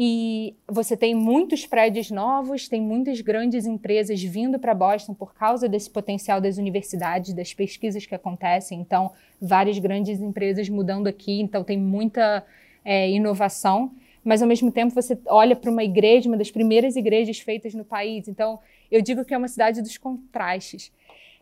e 0.02 0.56
você 0.66 0.96
tem 0.96 1.14
muitos 1.14 1.66
prédios 1.66 2.10
novos, 2.10 2.70
tem 2.70 2.82
muitas 2.82 3.20
grandes 3.20 3.66
empresas 3.66 4.24
vindo 4.24 4.58
para 4.58 4.74
Boston 4.74 5.14
por 5.14 5.34
causa 5.34 5.68
desse 5.68 5.90
potencial 5.90 6.40
das 6.40 6.58
universidades, 6.58 7.34
das 7.34 7.54
pesquisas 7.54 8.06
que 8.06 8.16
acontecem. 8.16 8.80
Então, 8.80 9.12
várias 9.42 9.78
grandes 9.78 10.22
empresas 10.22 10.70
mudando 10.70 11.08
aqui, 11.08 11.42
então 11.42 11.66
tem 11.66 11.78
muita 11.78 12.46
é, 12.86 13.10
inovação 13.10 13.92
mas 14.24 14.42
ao 14.42 14.48
mesmo 14.48 14.72
tempo 14.72 14.94
você 14.94 15.18
olha 15.28 15.56
para 15.56 15.72
uma 15.72 15.84
igreja, 15.84 16.28
uma 16.28 16.38
das 16.38 16.52
primeiras 16.52 16.96
igrejas 16.96 17.40
feitas 17.40 17.74
no 17.74 17.86
país. 17.86 18.28
Então, 18.28 18.60
eu 18.92 19.02
digo 19.02 19.24
que 19.24 19.34
é 19.34 19.38
uma 19.38 19.48
cidade 19.48 19.82
dos 19.82 19.98
contrastes. 19.98 20.92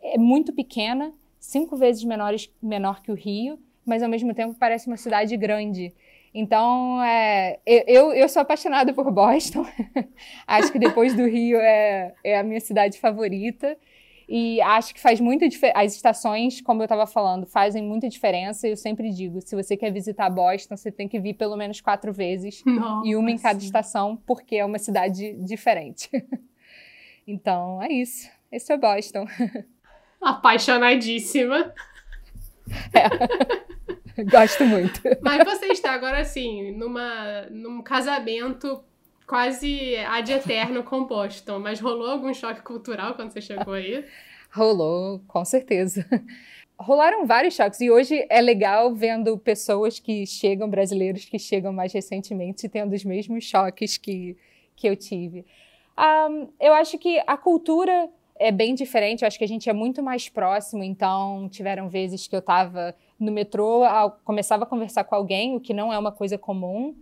É 0.02 0.18
muito 0.18 0.52
pequena, 0.52 1.12
cinco 1.40 1.76
vezes 1.76 2.04
menores, 2.04 2.50
menor 2.62 3.02
que 3.02 3.10
o 3.10 3.14
Rio, 3.14 3.58
mas 3.84 4.02
ao 4.02 4.08
mesmo 4.08 4.34
tempo 4.34 4.54
parece 4.58 4.86
uma 4.86 4.96
cidade 4.96 5.36
grande. 5.36 5.92
Então, 6.32 7.02
é, 7.02 7.58
eu, 7.66 8.12
eu 8.12 8.28
sou 8.28 8.42
apaixonada 8.42 8.92
por 8.92 9.10
Boston. 9.10 9.66
Acho 10.46 10.70
que 10.70 10.78
depois 10.78 11.14
do 11.14 11.26
Rio 11.26 11.58
é, 11.58 12.14
é 12.22 12.38
a 12.38 12.42
minha 12.42 12.60
cidade 12.60 12.98
favorita. 12.98 13.76
E 14.28 14.60
acho 14.60 14.94
que 14.94 15.00
faz 15.00 15.20
muita 15.20 15.48
diferença. 15.48 15.80
As 15.80 15.94
estações, 15.94 16.60
como 16.60 16.82
eu 16.82 16.84
estava 16.84 17.06
falando, 17.06 17.46
fazem 17.46 17.82
muita 17.82 18.10
diferença. 18.10 18.68
Eu 18.68 18.76
sempre 18.76 19.10
digo: 19.10 19.40
se 19.40 19.56
você 19.56 19.74
quer 19.74 19.90
visitar 19.90 20.28
Boston, 20.28 20.76
você 20.76 20.92
tem 20.92 21.08
que 21.08 21.18
vir 21.18 21.32
pelo 21.32 21.56
menos 21.56 21.80
quatro 21.80 22.12
vezes 22.12 22.62
Nossa. 22.66 23.08
e 23.08 23.16
uma 23.16 23.30
em 23.30 23.38
cada 23.38 23.58
estação, 23.58 24.20
porque 24.26 24.56
é 24.56 24.64
uma 24.64 24.78
cidade 24.78 25.32
diferente. 25.42 26.10
então, 27.26 27.82
é 27.82 27.90
isso. 27.90 28.28
Esse 28.52 28.70
é 28.70 28.76
Boston. 28.76 29.24
Apaixonadíssima. 30.20 31.72
É. 32.92 34.24
Gosto 34.24 34.66
muito. 34.66 35.00
Mas 35.22 35.42
você 35.42 35.66
está 35.66 35.92
agora, 35.92 36.20
assim, 36.20 36.72
numa, 36.72 37.46
num 37.50 37.80
casamento 37.82 38.84
quase 39.28 39.94
ad 39.98 40.32
eterno 40.32 40.82
com 40.82 41.04
Boston. 41.04 41.60
Mas 41.60 41.78
rolou 41.78 42.08
algum 42.08 42.32
choque 42.32 42.62
cultural 42.62 43.14
quando 43.14 43.30
você 43.30 43.40
chegou 43.40 43.74
aí? 43.74 44.04
rolou, 44.50 45.20
com 45.28 45.44
certeza. 45.44 46.04
Rolaram 46.80 47.26
vários 47.26 47.54
choques 47.54 47.80
e 47.80 47.90
hoje 47.90 48.24
é 48.30 48.40
legal 48.40 48.94
vendo 48.94 49.36
pessoas 49.36 49.98
que 49.98 50.26
chegam, 50.26 50.70
brasileiros 50.70 51.24
que 51.24 51.38
chegam 51.38 51.72
mais 51.72 51.92
recentemente, 51.92 52.68
tendo 52.68 52.94
os 52.94 53.04
mesmos 53.04 53.44
choques 53.44 53.96
que, 53.96 54.36
que 54.74 54.88
eu 54.88 54.96
tive. 54.96 55.44
Um, 55.98 56.48
eu 56.60 56.72
acho 56.74 56.96
que 56.96 57.20
a 57.26 57.36
cultura 57.36 58.08
é 58.38 58.52
bem 58.52 58.76
diferente, 58.76 59.22
eu 59.22 59.26
acho 59.26 59.36
que 59.36 59.44
a 59.44 59.48
gente 59.48 59.68
é 59.68 59.72
muito 59.72 60.00
mais 60.00 60.28
próximo, 60.28 60.84
então 60.84 61.48
tiveram 61.50 61.88
vezes 61.88 62.28
que 62.28 62.36
eu 62.36 62.38
estava 62.38 62.94
no 63.18 63.32
metrô, 63.32 63.82
começava 64.24 64.62
a 64.62 64.66
conversar 64.66 65.02
com 65.02 65.16
alguém, 65.16 65.56
o 65.56 65.60
que 65.60 65.74
não 65.74 65.92
é 65.92 65.98
uma 65.98 66.12
coisa 66.12 66.38
comum, 66.38 66.94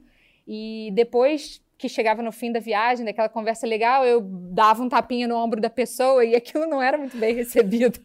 e 0.49 0.91
depois 0.95 1.61
que 1.79 1.89
chegava 1.89 2.23
no 2.23 2.33
fim 2.33 2.51
da 2.51 2.61
viagem, 2.61 3.05
daquela 3.05 3.29
conversa 3.29 3.67
legal, 3.67 4.05
eu 4.05 4.21
dava 4.23 4.83
um 4.83 4.89
tapinha 4.89 5.29
no 5.29 5.37
ombro 5.37 5.61
da 5.61 5.69
pessoa 5.69 6.25
e 6.25 6.35
aquilo 6.35 6.67
não 6.67 6.81
era 6.81 6.97
muito 6.97 7.17
bem 7.17 7.35
recebido. 7.35 7.99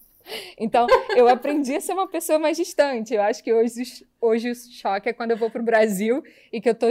então, 0.58 0.86
eu 1.16 1.26
aprendi 1.28 1.74
a 1.74 1.80
ser 1.80 1.92
uma 1.94 2.06
pessoa 2.06 2.38
mais 2.38 2.56
distante. 2.56 3.14
Eu 3.14 3.22
acho 3.22 3.42
que 3.42 3.52
hoje, 3.52 4.06
hoje 4.20 4.50
o 4.50 4.54
choque 4.54 5.08
é 5.08 5.12
quando 5.12 5.30
eu 5.30 5.36
vou 5.36 5.50
para 5.50 5.62
o 5.62 5.64
Brasil 5.64 6.22
e 6.52 6.60
que 6.60 6.68
eu 6.68 6.72
estou 6.72 6.90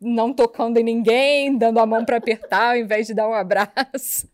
não 0.00 0.32
tocando 0.32 0.76
em 0.76 0.84
ninguém, 0.84 1.56
dando 1.56 1.80
a 1.80 1.86
mão 1.86 2.04
para 2.04 2.18
apertar 2.18 2.70
ao 2.70 2.76
invés 2.76 3.06
de 3.06 3.14
dar 3.14 3.28
um 3.28 3.34
abraço. 3.34 4.28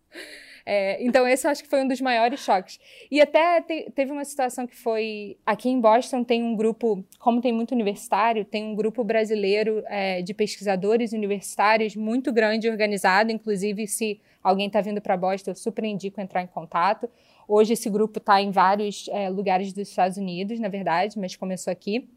É, 0.65 1.03
então, 1.03 1.27
esse 1.27 1.47
eu 1.47 1.51
acho 1.51 1.63
que 1.63 1.69
foi 1.69 1.83
um 1.83 1.89
dos 1.89 2.01
maiores 2.01 2.41
choques. 2.41 2.79
E 3.11 3.21
até 3.21 3.61
te, 3.61 3.91
teve 3.95 4.13
uma 4.13 4.25
situação 4.25 4.67
que 4.67 4.77
foi. 4.77 5.37
Aqui 5.45 5.69
em 5.69 5.81
Boston 5.81 6.23
tem 6.23 6.43
um 6.43 6.55
grupo, 6.55 7.05
como 7.19 7.41
tem 7.41 7.53
muito 7.53 7.73
universitário, 7.73 8.45
tem 8.45 8.65
um 8.65 8.75
grupo 8.75 9.03
brasileiro 9.03 9.83
é, 9.87 10.23
de 10.23 10.35
pesquisadores 10.35 11.13
universitários 11.13 11.97
muito 11.97 12.33
grande 12.33 12.69
organizado. 12.69 13.33
Inclusive, 13.33 13.87
se 13.87 14.21
alguém 14.43 14.67
está 14.67 14.81
vindo 14.81 15.01
para 15.01 15.17
Boston, 15.17 15.53
eu 15.53 15.55
super 15.55 15.85
indico 15.85 16.21
entrar 16.21 16.43
em 16.43 16.47
contato. 16.47 17.09
Hoje, 17.47 17.73
esse 17.73 17.91
grupo 17.91 18.19
está 18.19 18.41
em 18.41 18.51
vários 18.51 19.09
é, 19.09 19.29
lugares 19.29 19.73
dos 19.73 19.89
Estados 19.89 20.17
Unidos, 20.17 20.61
na 20.61 20.69
verdade, 20.69 21.19
mas 21.19 21.35
começou 21.35 21.73
aqui. 21.73 22.09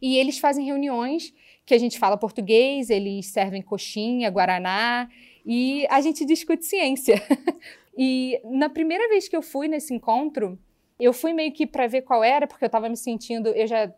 E 0.00 0.16
eles 0.16 0.38
fazem 0.38 0.64
reuniões 0.64 1.32
que 1.64 1.74
a 1.74 1.78
gente 1.78 1.98
fala 1.98 2.16
português, 2.16 2.90
eles 2.90 3.26
servem 3.26 3.62
coxinha, 3.62 4.30
guaraná, 4.30 5.08
e 5.44 5.86
a 5.90 6.00
gente 6.00 6.24
discute 6.24 6.64
ciência. 6.64 7.22
e 7.96 8.40
na 8.44 8.68
primeira 8.68 9.08
vez 9.08 9.28
que 9.28 9.36
eu 9.36 9.42
fui 9.42 9.68
nesse 9.68 9.92
encontro, 9.94 10.58
eu 10.98 11.12
fui 11.12 11.32
meio 11.32 11.52
que 11.52 11.66
para 11.66 11.86
ver 11.86 12.02
qual 12.02 12.22
era, 12.22 12.46
porque 12.46 12.64
eu 12.64 12.66
estava 12.66 12.88
me 12.88 12.96
sentindo, 12.96 13.48
eu 13.48 13.66
já 13.66 13.92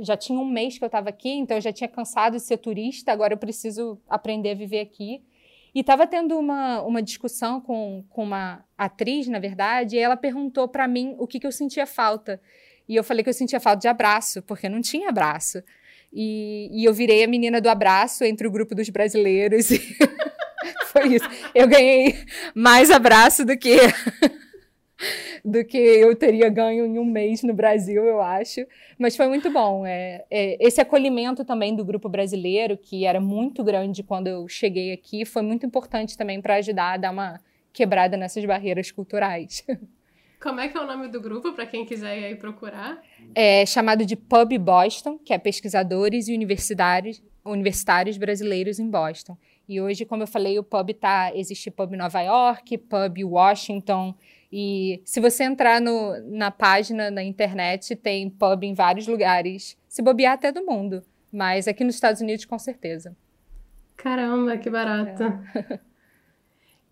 já 0.00 0.16
tinha 0.16 0.38
um 0.38 0.44
mês 0.44 0.78
que 0.78 0.84
eu 0.84 0.86
estava 0.86 1.08
aqui, 1.08 1.30
então 1.30 1.56
eu 1.56 1.60
já 1.60 1.72
tinha 1.72 1.88
cansado 1.88 2.36
de 2.36 2.40
ser 2.40 2.58
turista, 2.58 3.10
agora 3.10 3.34
eu 3.34 3.38
preciso 3.38 3.98
aprender 4.08 4.52
a 4.52 4.54
viver 4.54 4.80
aqui. 4.80 5.20
E 5.74 5.80
estava 5.80 6.06
tendo 6.06 6.38
uma, 6.38 6.80
uma 6.82 7.02
discussão 7.02 7.60
com, 7.60 8.04
com 8.08 8.22
uma 8.22 8.64
atriz, 8.78 9.26
na 9.26 9.40
verdade, 9.40 9.96
e 9.96 9.98
ela 9.98 10.16
perguntou 10.16 10.68
para 10.68 10.86
mim 10.86 11.16
o 11.18 11.26
que, 11.26 11.40
que 11.40 11.46
eu 11.46 11.50
sentia 11.50 11.84
falta. 11.84 12.40
E 12.88 12.94
eu 12.94 13.02
falei 13.02 13.24
que 13.24 13.30
eu 13.30 13.34
sentia 13.34 13.58
falta 13.58 13.80
de 13.80 13.88
abraço, 13.88 14.40
porque 14.42 14.68
não 14.68 14.80
tinha 14.80 15.08
abraço. 15.08 15.60
E, 16.12 16.70
e 16.72 16.84
eu 16.84 16.94
virei 16.94 17.24
a 17.24 17.26
menina 17.26 17.60
do 17.60 17.68
abraço 17.68 18.22
entre 18.22 18.46
o 18.46 18.50
grupo 18.50 18.74
dos 18.74 18.88
brasileiros. 18.88 19.70
Foi 20.94 21.16
isso. 21.16 21.28
Eu 21.52 21.66
ganhei 21.66 22.14
mais 22.54 22.88
abraço 22.88 23.44
do 23.44 23.58
que 23.58 23.76
do 25.44 25.64
que 25.64 25.76
eu 25.76 26.14
teria 26.14 26.48
ganho 26.48 26.86
em 26.86 26.98
um 26.98 27.04
mês 27.04 27.42
no 27.42 27.52
Brasil, 27.52 28.04
eu 28.04 28.22
acho. 28.22 28.64
Mas 28.96 29.16
foi 29.16 29.26
muito 29.26 29.50
bom. 29.50 29.84
É, 29.84 30.24
é, 30.30 30.56
esse 30.64 30.80
acolhimento 30.80 31.44
também 31.44 31.74
do 31.74 31.84
grupo 31.84 32.08
brasileiro, 32.08 32.78
que 32.78 33.04
era 33.04 33.20
muito 33.20 33.64
grande 33.64 34.04
quando 34.04 34.28
eu 34.28 34.48
cheguei 34.48 34.92
aqui, 34.92 35.24
foi 35.24 35.42
muito 35.42 35.66
importante 35.66 36.16
também 36.16 36.40
para 36.40 36.54
ajudar 36.54 36.92
a 36.92 36.96
dar 36.96 37.10
uma 37.10 37.40
quebrada 37.72 38.16
nessas 38.16 38.44
barreiras 38.44 38.92
culturais. 38.92 39.66
Como 40.40 40.60
é 40.60 40.68
que 40.68 40.76
é 40.76 40.80
o 40.80 40.86
nome 40.86 41.08
do 41.08 41.20
grupo, 41.20 41.54
para 41.54 41.66
quem 41.66 41.86
quiser 41.86 42.18
ir 42.18 42.24
aí 42.26 42.36
procurar? 42.36 43.02
É 43.34 43.64
chamado 43.64 44.04
de 44.04 44.14
Pub 44.14 44.58
Boston, 44.58 45.18
que 45.18 45.32
é 45.32 45.38
pesquisadores 45.38 46.28
e 46.28 46.34
universitários, 46.34 47.22
universitários 47.44 48.18
brasileiros 48.18 48.78
em 48.78 48.88
Boston. 48.88 49.38
E 49.68 49.80
hoje, 49.80 50.04
como 50.04 50.22
eu 50.22 50.26
falei, 50.26 50.58
o 50.58 50.64
pub 50.64 50.92
tá. 50.94 51.32
Existe 51.34 51.70
pub 51.70 51.92
Nova 51.92 52.20
York, 52.20 52.78
pub 52.78 53.24
Washington. 53.24 54.14
E 54.52 55.00
se 55.04 55.20
você 55.20 55.44
entrar 55.44 55.80
no, 55.80 56.18
na 56.30 56.50
página 56.50 57.10
na 57.10 57.22
internet, 57.22 57.96
tem 57.96 58.30
pub 58.30 58.62
em 58.62 58.74
vários 58.74 59.06
lugares. 59.06 59.76
Se 59.88 60.02
bobear 60.02 60.34
até 60.34 60.52
do 60.52 60.64
mundo. 60.64 61.02
Mas 61.32 61.66
aqui 61.66 61.82
nos 61.82 61.96
Estados 61.96 62.20
Unidos, 62.20 62.44
com 62.44 62.58
certeza. 62.58 63.16
Caramba, 63.96 64.56
que 64.56 64.70
barato. 64.70 65.22
É. 65.22 65.80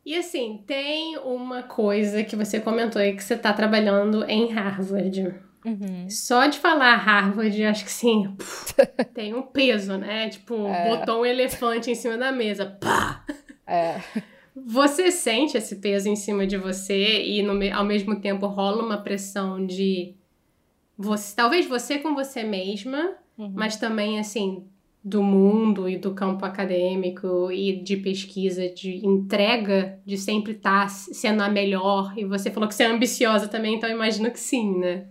E 0.05 0.17
assim, 0.17 0.65
tem 0.67 1.17
uma 1.19 1.63
coisa 1.63 2.25
que 2.25 2.35
você 2.35 2.59
comentou 2.59 3.01
aí 3.01 3.15
que 3.15 3.23
você 3.23 3.35
está 3.35 3.53
trabalhando 3.53 4.25
em 4.25 4.53
Harvard. 4.53 5.33
Uhum. 5.65 6.11
Só 6.11 6.47
de 6.47 6.59
falar 6.59 6.97
Harvard, 6.97 7.65
acho 7.65 7.85
que 7.85 7.93
sim, 7.93 8.37
tem 9.15 9.33
um 9.35 9.43
peso, 9.43 9.97
né? 9.97 10.29
Tipo, 10.29 10.67
é. 10.67 10.97
botou 10.97 11.21
um 11.21 11.27
elefante 11.27 11.91
em 11.91 11.95
cima 11.95 12.17
da 12.17 12.33
mesa. 12.33 12.67
Pá! 12.67 13.25
É. 13.67 14.01
Você 14.55 15.11
sente 15.11 15.57
esse 15.57 15.77
peso 15.77 16.09
em 16.09 16.17
cima 16.17 16.47
de 16.47 16.59
você 16.59 17.25
e 17.25 17.43
no, 17.43 17.53
ao 17.75 17.85
mesmo 17.85 18.21
tempo 18.21 18.47
rola 18.47 18.83
uma 18.83 18.99
pressão 18.99 19.65
de 19.65 20.15
você, 20.97 21.35
talvez 21.35 21.67
você 21.67 21.99
com 21.99 22.15
você 22.15 22.43
mesma, 22.43 23.15
uhum. 23.39 23.53
mas 23.55 23.77
também 23.77 24.19
assim 24.19 24.67
do 25.05 25.23
mundo 25.23 25.89
e 25.89 25.97
do 25.97 26.15
campo 26.15 26.45
acadêmico 26.45 27.51
e 27.51 27.83
de 27.83 27.97
pesquisa, 27.97 28.69
de 28.69 29.05
entrega, 29.05 29.99
de 30.05 30.17
sempre 30.17 30.53
estar 30.53 30.83
tá 30.83 30.89
sendo 30.89 31.43
a 31.43 31.49
melhor. 31.49 32.13
E 32.17 32.25
você 32.25 32.51
falou 32.51 32.69
que 32.69 32.75
você 32.75 32.85
é 32.85 32.87
ambiciosa 32.87 33.49
também, 33.49 33.75
então 33.75 33.91
imagino 33.91 34.31
que 34.31 34.39
sim, 34.39 34.79
né? 34.79 35.07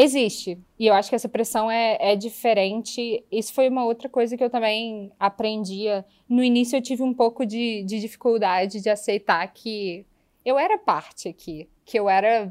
Existe. 0.00 0.56
E 0.78 0.86
eu 0.86 0.94
acho 0.94 1.08
que 1.08 1.16
essa 1.16 1.28
pressão 1.28 1.68
é, 1.68 1.98
é 2.12 2.14
diferente. 2.14 3.24
Isso 3.32 3.52
foi 3.52 3.68
uma 3.68 3.84
outra 3.84 4.08
coisa 4.08 4.36
que 4.36 4.44
eu 4.44 4.48
também 4.48 5.10
aprendia. 5.18 6.04
No 6.28 6.40
início 6.40 6.76
eu 6.76 6.80
tive 6.80 7.02
um 7.02 7.12
pouco 7.12 7.44
de, 7.44 7.82
de 7.82 7.98
dificuldade 7.98 8.80
de 8.80 8.88
aceitar 8.88 9.44
que 9.52 10.06
eu 10.44 10.56
era 10.56 10.78
parte 10.78 11.28
aqui, 11.28 11.68
que 11.84 11.98
eu 11.98 12.08
era 12.08 12.48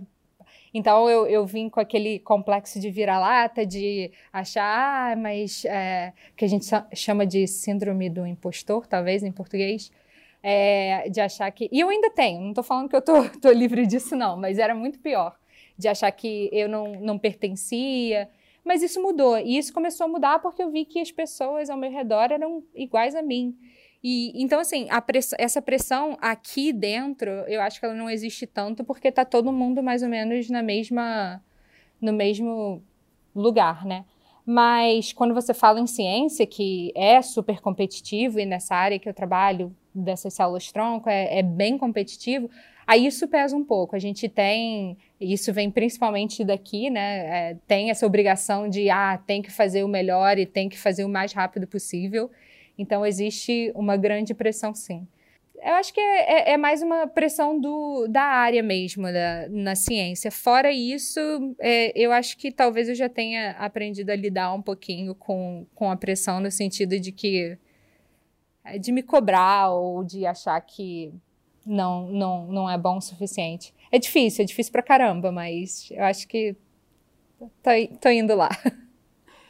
então 0.73 1.09
eu, 1.09 1.25
eu 1.25 1.45
vim 1.45 1.69
com 1.69 1.79
aquele 1.79 2.19
complexo 2.19 2.81
de 2.81 2.91
vira-lata, 2.91 3.65
de 3.65 4.11
achar, 4.33 5.13
ah, 5.13 5.15
mas 5.15 5.63
é, 5.63 6.11
que 6.35 6.43
a 6.43 6.49
gente 6.49 6.65
chama 6.93 7.25
de 7.25 7.47
síndrome 7.47 8.09
do 8.09 8.27
impostor, 8.27 8.85
talvez 8.85 9.23
em 9.23 9.31
português. 9.31 9.89
É, 10.43 11.09
de 11.09 11.21
achar 11.21 11.49
que. 11.51 11.69
E 11.71 11.79
eu 11.79 11.87
ainda 11.87 12.09
tenho, 12.09 12.41
não 12.41 12.49
estou 12.49 12.63
falando 12.63 12.89
que 12.89 12.95
eu 12.95 13.01
tô 13.41 13.51
livre 13.51 13.87
disso, 13.87 14.17
não, 14.17 14.35
mas 14.35 14.59
era 14.59 14.75
muito 14.75 14.99
pior. 14.99 15.37
De 15.77 15.87
achar 15.87 16.11
que 16.11 16.49
eu 16.51 16.67
não, 16.67 16.99
não 16.99 17.17
pertencia. 17.19 18.29
Mas 18.63 18.81
isso 18.81 19.01
mudou. 19.01 19.37
E 19.37 19.57
isso 19.57 19.73
começou 19.73 20.05
a 20.05 20.07
mudar 20.07 20.39
porque 20.39 20.61
eu 20.61 20.71
vi 20.71 20.85
que 20.85 20.99
as 20.99 21.11
pessoas 21.11 21.69
ao 21.69 21.77
meu 21.77 21.91
redor 21.91 22.31
eram 22.31 22.63
iguais 22.75 23.15
a 23.15 23.21
mim. 23.21 23.55
E, 24.03 24.31
então, 24.41 24.59
assim, 24.59 24.87
press 25.05 25.33
essa 25.37 25.61
pressão 25.61 26.17
aqui 26.21 26.71
dentro, 26.71 27.29
eu 27.47 27.61
acho 27.61 27.79
que 27.79 27.85
ela 27.85 27.95
não 27.95 28.09
existe 28.09 28.45
tanto 28.45 28.83
porque 28.83 29.11
tá 29.11 29.25
todo 29.25 29.51
mundo 29.51 29.81
mais 29.81 30.03
ou 30.03 30.09
menos 30.09 30.49
na 30.49 30.61
mesma, 30.61 31.43
no 31.99 32.13
mesmo 32.13 32.83
lugar, 33.35 33.85
né? 33.85 34.05
Mas 34.45 35.11
quando 35.11 35.33
você 35.33 35.53
fala 35.53 35.79
em 35.79 35.87
ciência, 35.87 36.47
que 36.47 36.93
é 36.95 37.21
super 37.21 37.59
competitivo, 37.59 38.39
e 38.39 38.45
nessa 38.45 38.75
área 38.75 38.97
que 38.97 39.09
eu 39.09 39.13
trabalho, 39.13 39.75
dessas 39.93 40.33
células-tronco, 40.33 41.09
é, 41.09 41.39
é 41.39 41.43
bem 41.43 41.77
competitivo, 41.77 42.49
aí 42.85 43.05
isso 43.05 43.27
pesa 43.27 43.57
um 43.57 43.63
pouco. 43.63 43.95
A 43.95 43.99
gente 43.99 44.29
tem, 44.29 44.97
isso 45.19 45.51
vem 45.51 45.71
principalmente 45.71 46.43
daqui, 46.43 46.89
né? 46.89 47.51
É, 47.51 47.57
tem 47.67 47.89
essa 47.89 48.05
obrigação 48.05 48.69
de, 48.69 48.89
ah, 48.89 49.19
tem 49.25 49.41
que 49.41 49.51
fazer 49.51 49.83
o 49.83 49.87
melhor 49.87 50.37
e 50.37 50.45
tem 50.45 50.69
que 50.69 50.77
fazer 50.77 51.03
o 51.03 51.09
mais 51.09 51.33
rápido 51.33 51.65
possível. 51.67 52.29
Então, 52.77 53.05
existe 53.05 53.71
uma 53.75 53.97
grande 53.97 54.33
pressão, 54.35 54.73
sim. 54.75 55.07
Eu 55.59 55.73
acho 55.73 55.91
que 55.91 55.99
é, 55.99 56.51
é, 56.51 56.53
é 56.53 56.57
mais 56.57 56.83
uma 56.83 57.07
pressão 57.07 57.59
do, 57.59 58.07
da 58.07 58.21
área 58.21 58.61
mesmo, 58.61 59.03
da, 59.03 59.49
na 59.49 59.75
ciência. 59.75 60.29
Fora 60.29 60.71
isso, 60.71 61.19
é, 61.59 61.91
eu 61.95 62.11
acho 62.11 62.37
que 62.37 62.51
talvez 62.51 62.87
eu 62.87 62.93
já 62.93 63.09
tenha 63.09 63.51
aprendido 63.51 64.11
a 64.11 64.15
lidar 64.15 64.53
um 64.53 64.61
pouquinho 64.61 65.15
com, 65.15 65.65
com 65.73 65.89
a 65.89 65.95
pressão, 65.95 66.39
no 66.39 66.51
sentido 66.51 66.99
de 66.99 67.11
que. 67.11 67.57
É, 68.63 68.77
de 68.77 68.91
me 68.91 69.01
cobrar 69.01 69.71
ou 69.71 70.03
de 70.03 70.27
achar 70.27 70.59
que 70.61 71.11
não, 71.65 72.07
não, 72.07 72.47
não 72.47 72.69
é 72.69 72.77
bom 72.77 72.97
o 72.97 73.01
suficiente. 73.01 73.73
É 73.91 73.99
difícil, 73.99 74.43
é 74.43 74.45
difícil 74.45 74.71
pra 74.71 74.83
caramba, 74.83 75.31
mas 75.31 75.89
eu 75.91 76.03
acho 76.03 76.27
que 76.27 76.55
tô, 77.39 77.71
tô 78.01 78.09
indo 78.09 78.35
lá. 78.35 78.49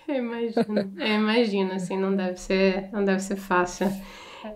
Eu 0.08 0.16
imagino. 0.16 0.94
Imagino, 1.06 1.74
assim, 1.74 1.98
não 1.98 2.16
deve 2.16 2.38
ser, 2.38 2.90
não 2.94 3.04
deve 3.04 3.20
ser 3.20 3.36
fácil. 3.36 3.88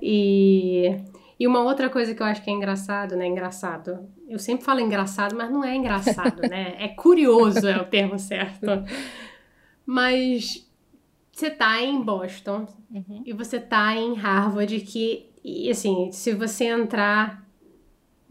E, 0.01 0.95
e 1.37 1.45
uma 1.45 1.61
outra 1.61 1.89
coisa 1.89 2.15
que 2.15 2.21
eu 2.21 2.25
acho 2.25 2.41
que 2.41 2.49
é 2.49 2.53
engraçado, 2.53 3.17
né? 3.17 3.27
Engraçado. 3.27 4.07
Eu 4.29 4.39
sempre 4.39 4.63
falo 4.63 4.79
engraçado, 4.79 5.35
mas 5.35 5.51
não 5.51 5.63
é 5.63 5.75
engraçado, 5.75 6.41
né? 6.49 6.75
É 6.79 6.87
curioso 6.87 7.67
é 7.67 7.81
o 7.81 7.85
termo 7.85 8.17
certo. 8.17 8.65
Mas 9.85 10.65
você 11.31 11.49
tá 11.49 11.81
em 11.81 12.01
Boston 12.01 12.67
uhum. 12.89 13.23
e 13.25 13.33
você 13.33 13.59
tá 13.59 13.95
em 13.95 14.13
Harvard, 14.13 14.79
que, 14.81 15.29
e 15.43 15.69
assim, 15.69 16.11
se 16.11 16.33
você 16.33 16.65
entrar 16.65 17.40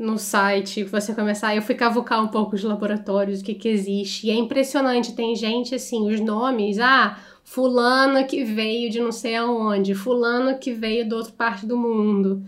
no 0.01 0.17
site, 0.17 0.83
você 0.83 1.15
começar, 1.15 1.55
eu 1.55 1.61
fui 1.61 1.75
cavucar 1.75 2.25
um 2.25 2.29
pouco 2.29 2.57
os 2.57 2.65
laboratórios, 2.65 3.41
o 3.41 3.45
que 3.45 3.55
que 3.55 3.69
existe, 3.69 4.27
e 4.27 4.31
é 4.31 4.35
impressionante, 4.35 5.15
tem 5.15 5.37
gente 5.37 5.75
assim, 5.75 6.11
os 6.11 6.19
nomes, 6.19 6.79
ah, 6.79 7.19
fulano 7.45 8.27
que 8.27 8.43
veio 8.43 8.89
de 8.89 8.99
não 8.99 9.13
sei 9.13 9.37
aonde, 9.37 9.95
fulano 9.95 10.59
que 10.59 10.73
veio 10.73 11.07
de 11.07 11.15
outra 11.15 11.33
parte 11.33 11.67
do 11.67 11.77
mundo. 11.77 12.43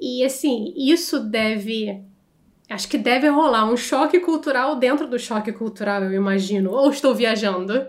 E 0.00 0.24
assim, 0.24 0.74
isso 0.76 1.20
deve 1.20 2.02
acho 2.68 2.88
que 2.88 2.98
deve 2.98 3.28
rolar 3.28 3.64
um 3.70 3.76
choque 3.76 4.18
cultural 4.18 4.74
dentro 4.74 5.06
do 5.06 5.20
choque 5.20 5.52
cultural, 5.52 6.02
eu 6.02 6.12
imagino, 6.12 6.72
ou 6.72 6.90
estou 6.90 7.14
viajando. 7.14 7.86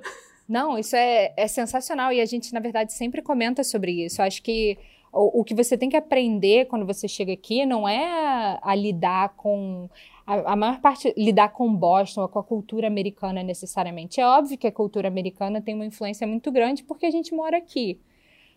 Não, 0.48 0.78
isso 0.78 0.96
é, 0.96 1.34
é 1.36 1.48
sensacional 1.48 2.14
e 2.14 2.22
a 2.22 2.26
gente, 2.26 2.54
na 2.54 2.60
verdade, 2.60 2.94
sempre 2.94 3.24
comenta 3.24 3.64
sobre 3.64 4.06
isso. 4.06 4.22
Acho 4.22 4.42
que 4.44 4.78
o, 5.12 5.42
o 5.42 5.44
que 5.44 5.56
você 5.56 5.78
tem 5.78 5.90
que 5.90 5.98
aprender 5.98 6.66
quando 6.66 6.86
você 6.86 7.08
chega 7.08 7.34
aqui 7.34 7.66
não 7.66 7.88
é 7.88 8.06
a, 8.06 8.60
a 8.62 8.76
lidar 8.76 9.30
com 9.36 9.90
a, 10.26 10.56
maior 10.56 10.80
parte 10.80 11.12
lidar 11.18 11.50
com 11.50 11.74
Boston 11.74 12.28
com 12.28 12.40
a 12.40 12.44
cultura 12.44 12.88
americana 12.88 13.42
necessariamente. 13.42 14.22
É 14.22 14.28
óbvio 14.28 14.58
que 14.58 14.68
a 14.68 14.72
cultura 14.72 15.08
americana 15.08 15.62
tem 15.62 15.74
uma 15.74 15.86
influência 15.86 16.28
muito 16.28 16.52
grande 16.52 16.84
porque 16.84 17.06
a 17.06 17.12
gente 17.12 17.34
mora 17.34 17.58
aqui. 17.58 18.00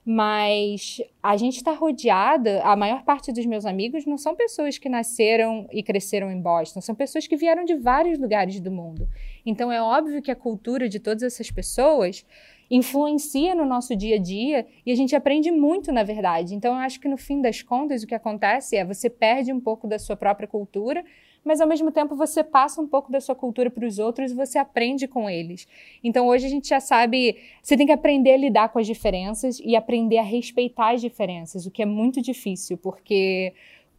Mas 0.05 1.01
a 1.23 1.37
gente 1.37 1.59
está 1.59 1.73
rodeada, 1.73 2.61
a 2.65 2.75
maior 2.75 3.05
parte 3.05 3.33
dos 3.33 3.47
meus 3.47 3.65
amigos 3.65 4.05
não 4.05 4.19
são 4.19 4.35
pessoas 4.35 4.77
que 4.77 4.89
nasceram 4.89 5.69
e 5.71 5.81
cresceram 5.81 6.29
em 6.29 6.41
Boston, 6.41 6.81
são 6.81 6.93
pessoas 6.93 7.29
que 7.29 7.37
vieram 7.37 7.65
de 7.65 7.77
vários 7.77 8.19
lugares 8.19 8.59
do 8.59 8.71
mundo. 8.71 9.09
Então 9.47 9.71
é 9.71 9.81
óbvio 9.81 10.21
que 10.21 10.31
a 10.31 10.37
cultura 10.37 10.89
de 10.89 10.99
todas 10.99 11.23
essas 11.23 11.53
pessoas 11.53 12.27
influencia 12.75 13.55
no 13.55 13.67
nosso 13.67 13.95
dia 13.95 14.17
a 14.17 14.19
dia 14.19 14.67
e 14.87 14.91
a 14.91 14.95
gente 14.95 15.15
aprende 15.15 15.51
muito, 15.51 15.93
na 15.93 16.03
verdade. 16.03 16.55
Então, 16.55 16.73
eu 16.73 16.81
acho 16.81 16.99
que 16.99 17.07
no 17.07 17.19
fim 17.19 17.43
das 17.43 17.61
contas, 17.61 18.03
o 18.03 18.07
que 18.07 18.15
acontece 18.15 18.75
é 18.75 18.83
você 18.83 19.11
perde 19.11 19.53
um 19.53 19.61
pouco 19.61 19.87
da 19.87 19.99
sua 19.99 20.17
própria 20.17 20.49
cultura, 20.49 21.05
mas 21.45 21.61
ao 21.61 21.69
mesmo 21.69 21.93
tempo 21.93 22.17
você 22.17 22.43
passa 22.43 22.81
um 22.81 22.87
pouco 22.87 23.13
da 23.13 23.21
sua 23.21 23.35
cultura 23.35 23.69
para 23.69 23.87
os 23.87 23.99
outros 23.99 24.33
e 24.33 24.35
você 24.35 24.59
aprende 24.59 25.07
com 25.07 25.29
eles. 25.29 25.69
Então, 26.03 26.27
hoje 26.27 26.47
a 26.47 26.49
gente 26.49 26.67
já 26.67 26.81
sabe, 26.81 27.37
você 27.63 27.77
tem 27.77 27.85
que 27.85 27.93
aprender 27.93 28.33
a 28.33 28.39
lidar 28.39 28.71
com 28.71 28.79
as 28.79 28.87
diferenças 28.87 29.61
e 29.63 29.77
aprender 29.77 30.17
a 30.17 30.23
respeitar 30.23 30.95
as 30.95 31.03
diferenças, 31.03 31.67
o 31.67 31.71
que 31.71 31.83
é 31.83 31.87
muito 31.87 32.23
difícil, 32.23 32.79
porque 32.79 33.53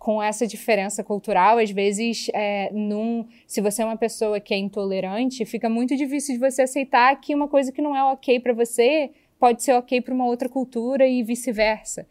com 0.03 0.21
essa 0.21 0.45
diferença 0.45 1.01
cultural, 1.01 1.59
às 1.59 1.71
vezes, 1.71 2.27
é, 2.33 2.69
num, 2.73 3.25
se 3.47 3.61
você 3.61 3.83
é 3.83 3.85
uma 3.85 3.95
pessoa 3.95 4.37
que 4.37 4.53
é 4.53 4.57
intolerante, 4.57 5.45
fica 5.45 5.69
muito 5.69 5.95
difícil 5.95 6.33
de 6.33 6.41
você 6.41 6.63
aceitar 6.63 7.15
que 7.21 7.33
uma 7.33 7.47
coisa 7.47 7.71
que 7.71 7.81
não 7.81 7.95
é 7.95 8.03
ok 8.11 8.37
para 8.41 8.51
você 8.51 9.11
pode 9.39 9.63
ser 9.63 9.71
ok 9.71 10.01
para 10.01 10.13
uma 10.13 10.25
outra 10.25 10.49
cultura 10.49 11.07
e 11.07 11.23
vice-versa. 11.23 12.05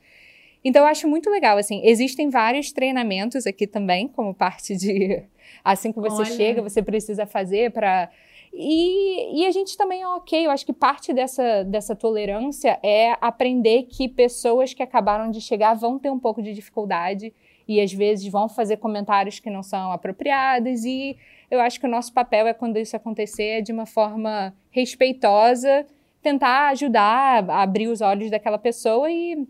Então, 0.65 0.85
eu 0.85 0.89
acho 0.89 1.07
muito 1.07 1.29
legal, 1.29 1.59
assim, 1.59 1.83
existem 1.85 2.31
vários 2.31 2.73
treinamentos 2.73 3.47
aqui 3.47 3.67
também, 3.67 4.09
como 4.09 4.33
parte 4.33 4.75
de, 4.75 5.25
assim 5.63 5.93
que 5.93 6.01
você 6.01 6.23
Olha. 6.23 6.25
chega, 6.25 6.63
você 6.63 6.83
precisa 6.83 7.27
fazer 7.27 7.73
para 7.73 8.09
E, 8.55 9.43
e, 9.43 9.47
a 9.47 9.51
gente 9.51 9.77
também 9.77 10.01
é 10.01 10.09
ok. 10.09 10.47
Eu 10.47 10.51
acho 10.51 10.65
que 10.65 10.73
parte 10.73 11.13
dessa, 11.13 11.63
dessa 11.63 11.95
tolerância 11.95 12.81
é 12.83 13.19
aprender 13.21 13.83
que 13.83 14.09
pessoas 14.09 14.73
que 14.73 14.83
acabaram 14.83 15.31
de 15.31 15.43
chegar 15.43 15.75
vão 15.75 15.99
ter 15.99 16.11
um 16.11 16.19
pouco 16.19 16.43
de 16.43 16.55
dificuldade 16.55 17.35
e 17.67 17.81
às 17.81 17.93
vezes 17.93 18.27
vão 18.29 18.49
fazer 18.49 18.77
comentários 18.79 19.39
que 19.39 19.51
não 19.51 19.63
são 19.63 19.93
apropriados. 19.93 20.85
E 20.85 21.17
eu 21.51 21.61
acho 21.61 21.79
que 21.79 21.87
o 21.87 21.91
nosso 21.91 22.13
papel 22.13 22.47
é, 22.47 22.55
quando 22.55 22.79
isso 22.79 22.97
acontecer, 22.97 23.59
é 23.59 23.61
de 23.61 23.73
uma 23.73 23.87
forma 23.87 24.55
respeitosa, 24.71 25.87
tentar 26.23 26.69
ajudar 26.69 27.49
a 27.51 27.63
abrir 27.63 27.89
os 27.89 28.01
olhos 28.01 28.31
daquela 28.31 28.59
pessoa 28.59 29.11
e 29.11 29.47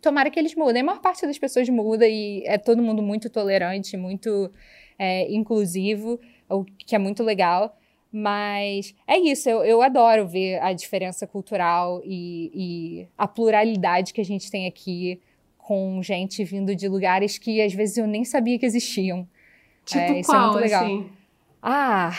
tomara 0.00 0.30
que 0.30 0.38
eles 0.38 0.54
mudem. 0.54 0.82
A 0.82 0.84
maior 0.84 1.00
parte 1.00 1.26
das 1.26 1.38
pessoas 1.38 1.68
muda 1.68 2.06
e 2.08 2.42
é 2.46 2.58
todo 2.58 2.82
mundo 2.82 3.02
muito 3.02 3.30
tolerante, 3.30 3.96
muito 3.96 4.50
é, 4.98 5.32
inclusivo, 5.32 6.20
o 6.48 6.64
que 6.64 6.94
é 6.94 6.98
muito 6.98 7.22
legal. 7.22 7.76
Mas 8.12 8.94
é 9.06 9.18
isso, 9.18 9.48
eu, 9.48 9.64
eu 9.64 9.82
adoro 9.82 10.26
ver 10.26 10.60
a 10.60 10.72
diferença 10.72 11.26
cultural 11.28 12.02
e, 12.04 12.50
e, 12.52 13.08
a 13.16 13.28
pluralidade 13.28 14.12
que 14.12 14.20
a 14.20 14.24
gente 14.24 14.50
tem 14.50 14.66
aqui 14.66 15.20
com 15.70 16.02
gente 16.02 16.42
vindo 16.42 16.74
de 16.74 16.88
lugares 16.88 17.38
que 17.38 17.62
às 17.62 17.72
vezes 17.72 17.96
eu 17.96 18.04
nem 18.04 18.24
sabia 18.24 18.58
que 18.58 18.66
existiam. 18.66 19.24
Tipo 19.84 20.00
é, 20.00 20.18
isso 20.18 20.28
qual, 20.28 20.40
é 20.40 20.46
muito 20.46 20.58
legal. 20.64 20.84
Assim? 20.84 21.10
Ah, 21.62 22.12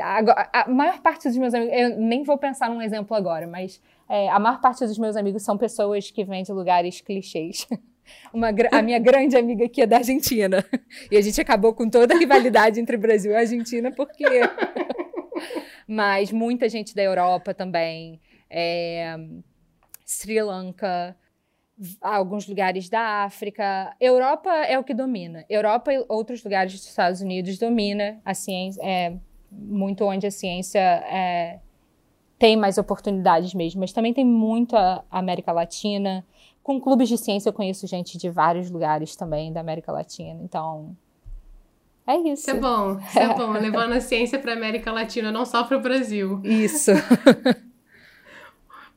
agora, 0.00 0.50
a 0.52 0.68
maior 0.68 1.00
parte 1.00 1.28
dos 1.28 1.36
meus 1.36 1.54
amigos, 1.54 1.72
eu 1.78 1.96
nem 1.96 2.24
vou 2.24 2.36
pensar 2.36 2.68
num 2.68 2.82
exemplo 2.82 3.16
agora, 3.16 3.46
mas 3.46 3.80
é, 4.08 4.28
a 4.28 4.40
maior 4.40 4.60
parte 4.60 4.84
dos 4.84 4.98
meus 4.98 5.14
amigos 5.14 5.44
são 5.44 5.56
pessoas 5.56 6.10
que 6.10 6.24
vêm 6.24 6.42
de 6.42 6.50
lugares 6.50 7.00
clichês. 7.00 7.68
Uma, 8.34 8.48
a 8.72 8.82
minha 8.82 8.98
grande 8.98 9.36
amiga 9.36 9.66
aqui 9.66 9.82
é 9.82 9.86
da 9.86 9.98
Argentina. 9.98 10.64
E 11.08 11.16
a 11.16 11.20
gente 11.20 11.40
acabou 11.40 11.72
com 11.72 11.88
toda 11.88 12.16
a 12.16 12.18
rivalidade 12.18 12.80
entre 12.80 12.96
Brasil 12.96 13.30
e 13.30 13.36
Argentina, 13.36 13.92
porque 13.92 14.24
mas 15.86 16.32
muita 16.32 16.68
gente 16.68 16.96
da 16.96 17.02
Europa 17.04 17.54
também, 17.54 18.20
é, 18.50 19.16
Sri 20.04 20.42
Lanka, 20.42 21.16
alguns 22.00 22.46
lugares 22.46 22.88
da 22.88 23.24
África. 23.24 23.94
Europa 24.00 24.50
é 24.50 24.78
o 24.78 24.84
que 24.84 24.94
domina. 24.94 25.44
Europa 25.48 25.92
e 25.92 26.04
outros 26.08 26.42
lugares 26.42 26.72
dos 26.72 26.86
Estados 26.86 27.20
Unidos 27.20 27.58
domina 27.58 28.20
a 28.24 28.34
ciência, 28.34 28.82
é 28.82 29.16
muito 29.50 30.04
onde 30.04 30.26
a 30.26 30.30
ciência 30.30 30.80
é, 30.80 31.60
tem 32.38 32.56
mais 32.56 32.78
oportunidades 32.78 33.54
mesmo, 33.54 33.80
mas 33.80 33.92
também 33.92 34.12
tem 34.12 34.24
muita 34.24 35.04
América 35.10 35.52
Latina. 35.52 36.24
Com 36.62 36.80
clubes 36.80 37.08
de 37.08 37.16
ciência 37.16 37.48
eu 37.48 37.52
conheço 37.52 37.86
gente 37.86 38.18
de 38.18 38.28
vários 38.28 38.70
lugares 38.70 39.16
também 39.16 39.52
da 39.52 39.60
América 39.60 39.90
Latina, 39.90 40.40
então 40.42 40.96
é 42.06 42.16
isso. 42.16 42.42
Isso 42.42 42.50
é 42.50 42.54
bom, 42.54 42.98
isso 42.98 43.18
é 43.18 43.34
bom. 43.34 43.52
Levando 43.58 43.92
a 43.92 44.00
ciência 44.00 44.38
para 44.38 44.52
a 44.52 44.56
América 44.56 44.90
Latina, 44.92 45.30
não 45.30 45.44
só 45.44 45.64
para 45.64 45.76
o 45.76 45.80
Brasil. 45.80 46.40
Isso. 46.42 46.92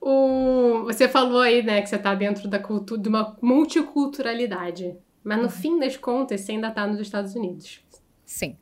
o, 0.01 0.83
você 0.85 1.07
falou 1.07 1.41
aí, 1.41 1.63
né, 1.63 1.81
que 1.81 1.87
você 1.87 1.95
está 1.95 2.15
dentro 2.15 2.47
da 2.47 2.59
cultura, 2.59 2.99
de 2.99 3.07
uma 3.07 3.37
multiculturalidade. 3.41 4.95
Mas 5.23 5.37
no 5.37 5.43
uhum. 5.43 5.49
fim 5.49 5.79
das 5.79 5.95
contas, 5.95 6.41
você 6.41 6.53
ainda 6.53 6.69
está 6.69 6.87
nos 6.87 6.99
Estados 6.99 7.35
Unidos. 7.35 7.79
Sim. 8.25 8.57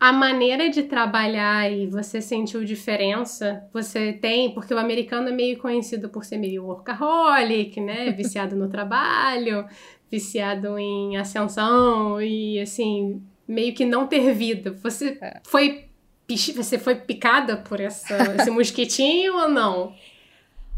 a 0.00 0.12
maneira 0.12 0.70
de 0.70 0.84
trabalhar 0.84 1.70
e 1.70 1.86
você 1.86 2.22
sentiu 2.22 2.64
diferença, 2.64 3.68
você 3.72 4.12
tem, 4.14 4.54
porque 4.54 4.72
o 4.72 4.78
americano 4.78 5.28
é 5.28 5.32
meio 5.32 5.58
conhecido 5.58 6.08
por 6.08 6.24
ser 6.24 6.38
meio 6.38 6.64
workaholic, 6.64 7.78
né? 7.80 8.10
Viciado 8.16 8.56
no 8.56 8.68
trabalho 8.68 9.66
viciado 10.14 10.78
em 10.78 11.16
ascensão 11.16 12.22
e 12.22 12.60
assim, 12.60 13.20
meio 13.48 13.74
que 13.74 13.84
não 13.84 14.06
ter 14.06 14.32
vida. 14.32 14.70
Você 14.82 15.18
é. 15.20 15.40
foi 15.44 15.83
você 16.54 16.78
foi 16.78 16.94
picada 16.96 17.56
por 17.56 17.80
essa, 17.80 18.16
esse 18.36 18.50
mosquitinho 18.50 19.34
ou 19.34 19.48
não? 19.48 19.94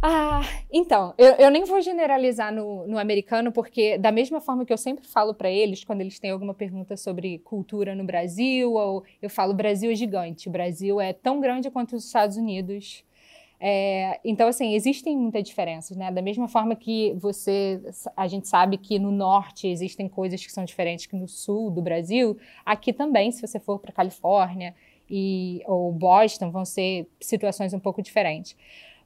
Ah, 0.02 0.42
então, 0.70 1.14
eu, 1.16 1.32
eu 1.32 1.50
nem 1.50 1.64
vou 1.64 1.80
generalizar 1.80 2.52
no, 2.52 2.86
no 2.86 2.98
americano, 2.98 3.50
porque 3.50 3.96
da 3.96 4.12
mesma 4.12 4.40
forma 4.40 4.64
que 4.64 4.72
eu 4.72 4.76
sempre 4.76 5.06
falo 5.06 5.34
para 5.34 5.50
eles, 5.50 5.84
quando 5.84 6.00
eles 6.00 6.18
têm 6.18 6.30
alguma 6.30 6.54
pergunta 6.54 6.96
sobre 6.96 7.38
cultura 7.38 7.94
no 7.94 8.04
Brasil, 8.04 8.72
ou 8.72 9.04
eu 9.22 9.30
falo 9.30 9.54
Brasil 9.54 9.90
é 9.90 9.94
gigante, 9.94 10.48
o 10.48 10.52
Brasil 10.52 11.00
é 11.00 11.12
tão 11.12 11.40
grande 11.40 11.70
quanto 11.70 11.96
os 11.96 12.04
Estados 12.04 12.36
Unidos, 12.36 13.04
é, 13.58 14.20
então, 14.22 14.48
assim, 14.48 14.74
existem 14.74 15.16
muitas 15.16 15.42
diferenças, 15.42 15.96
né? 15.96 16.10
Da 16.12 16.20
mesma 16.20 16.46
forma 16.46 16.76
que 16.76 17.14
você, 17.14 17.80
a 18.16 18.28
gente 18.28 18.46
sabe 18.46 18.76
que 18.76 18.98
no 18.98 19.10
norte 19.10 19.66
existem 19.66 20.08
coisas 20.08 20.44
que 20.44 20.52
são 20.52 20.64
diferentes 20.64 21.06
que 21.06 21.16
no 21.16 21.26
sul 21.26 21.70
do 21.70 21.80
Brasil, 21.80 22.36
aqui 22.64 22.92
também, 22.92 23.32
se 23.32 23.40
você 23.40 23.58
for 23.58 23.78
para 23.78 23.92
Califórnia 23.92 24.74
e 25.08 25.62
ou 25.66 25.92
Boston, 25.92 26.50
vão 26.50 26.64
ser 26.64 27.08
situações 27.20 27.72
um 27.72 27.80
pouco 27.80 28.02
diferentes. 28.02 28.56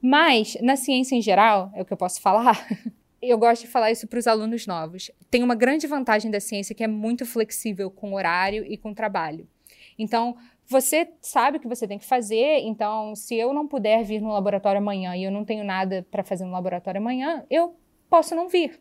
Mas 0.00 0.56
na 0.62 0.76
ciência 0.76 1.14
em 1.14 1.22
geral, 1.22 1.70
é 1.74 1.82
o 1.82 1.84
que 1.84 1.92
eu 1.92 1.96
posso 1.96 2.20
falar. 2.20 2.66
eu 3.20 3.36
gosto 3.36 3.62
de 3.62 3.68
falar 3.68 3.90
isso 3.90 4.06
para 4.06 4.18
os 4.18 4.26
alunos 4.26 4.66
novos. 4.66 5.10
Tem 5.30 5.42
uma 5.42 5.54
grande 5.54 5.86
vantagem 5.86 6.30
da 6.30 6.40
ciência 6.40 6.74
que 6.74 6.82
é 6.82 6.88
muito 6.88 7.26
flexível 7.26 7.90
com 7.90 8.14
horário 8.14 8.64
e 8.64 8.76
com 8.76 8.94
trabalho. 8.94 9.46
Então, 9.98 10.36
você 10.66 11.10
sabe 11.20 11.58
o 11.58 11.60
que 11.60 11.68
você 11.68 11.86
tem 11.86 11.98
que 11.98 12.04
fazer, 12.06 12.60
então 12.60 13.14
se 13.14 13.34
eu 13.34 13.52
não 13.52 13.66
puder 13.66 14.04
vir 14.04 14.20
no 14.20 14.32
laboratório 14.32 14.78
amanhã 14.78 15.16
e 15.16 15.24
eu 15.24 15.30
não 15.30 15.44
tenho 15.44 15.64
nada 15.64 16.06
para 16.10 16.22
fazer 16.22 16.44
no 16.44 16.52
laboratório 16.52 17.00
amanhã, 17.00 17.44
eu 17.50 17.74
posso 18.08 18.34
não 18.34 18.48
vir. 18.48 18.80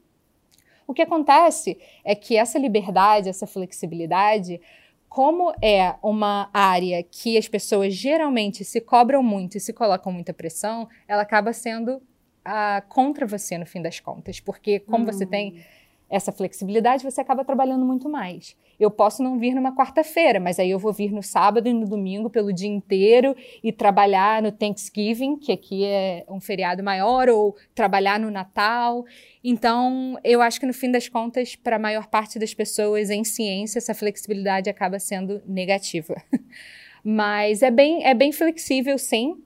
O 0.87 0.93
que 0.93 1.01
acontece 1.01 1.77
é 2.03 2.15
que 2.15 2.35
essa 2.35 2.57
liberdade, 2.57 3.29
essa 3.29 3.45
flexibilidade, 3.45 4.61
como 5.09 5.51
é 5.61 5.95
uma 6.03 6.49
área 6.53 7.01
que 7.03 7.35
as 7.37 7.47
pessoas 7.47 7.95
geralmente 7.95 8.63
se 8.63 8.79
cobram 8.79 9.23
muito 9.23 9.57
e 9.57 9.59
se 9.59 9.73
colocam 9.73 10.13
muita 10.13 10.33
pressão, 10.33 10.87
ela 11.07 11.23
acaba 11.23 11.51
sendo 11.51 11.95
uh, 11.95 12.87
contra 12.87 13.25
você 13.25 13.57
no 13.57 13.65
fim 13.65 13.81
das 13.81 13.99
contas, 13.99 14.39
porque 14.39 14.79
como 14.79 15.03
hum. 15.03 15.07
você 15.07 15.25
tem 15.25 15.65
essa 16.09 16.31
flexibilidade, 16.31 17.03
você 17.03 17.21
acaba 17.21 17.45
trabalhando 17.45 17.85
muito 17.85 18.09
mais. 18.09 18.55
Eu 18.79 18.89
posso 18.89 19.21
não 19.21 19.37
vir 19.37 19.53
numa 19.53 19.75
quarta-feira, 19.75 20.39
mas 20.39 20.57
aí 20.57 20.71
eu 20.71 20.79
vou 20.79 20.91
vir 20.91 21.11
no 21.11 21.21
sábado 21.21 21.67
e 21.67 21.73
no 21.73 21.85
domingo 21.85 22.29
pelo 22.29 22.51
dia 22.51 22.69
inteiro 22.69 23.35
e 23.63 23.71
trabalhar 23.71 24.41
no 24.41 24.51
Thanksgiving, 24.51 25.37
que 25.37 25.51
aqui 25.51 25.85
é 25.85 26.25
um 26.27 26.39
feriado 26.39 26.81
maior, 26.81 27.29
ou 27.29 27.55
trabalhar 27.75 28.19
no 28.19 28.31
Natal. 28.31 29.05
Então, 29.43 30.17
eu 30.23 30.41
acho 30.41 30.59
que 30.59 30.65
no 30.65 30.73
fim 30.73 30.89
das 30.89 31.07
contas, 31.07 31.55
para 31.55 31.75
a 31.75 31.79
maior 31.79 32.07
parte 32.07 32.39
das 32.39 32.53
pessoas 32.53 33.09
em 33.09 33.23
ciência, 33.23 33.77
essa 33.77 33.93
flexibilidade 33.93 34.69
acaba 34.69 34.97
sendo 34.97 35.41
negativa. 35.45 36.15
mas 37.03 37.61
é 37.61 37.69
bem, 37.69 38.03
é 38.03 38.13
bem 38.13 38.31
flexível, 38.31 38.97
sim. 38.97 39.43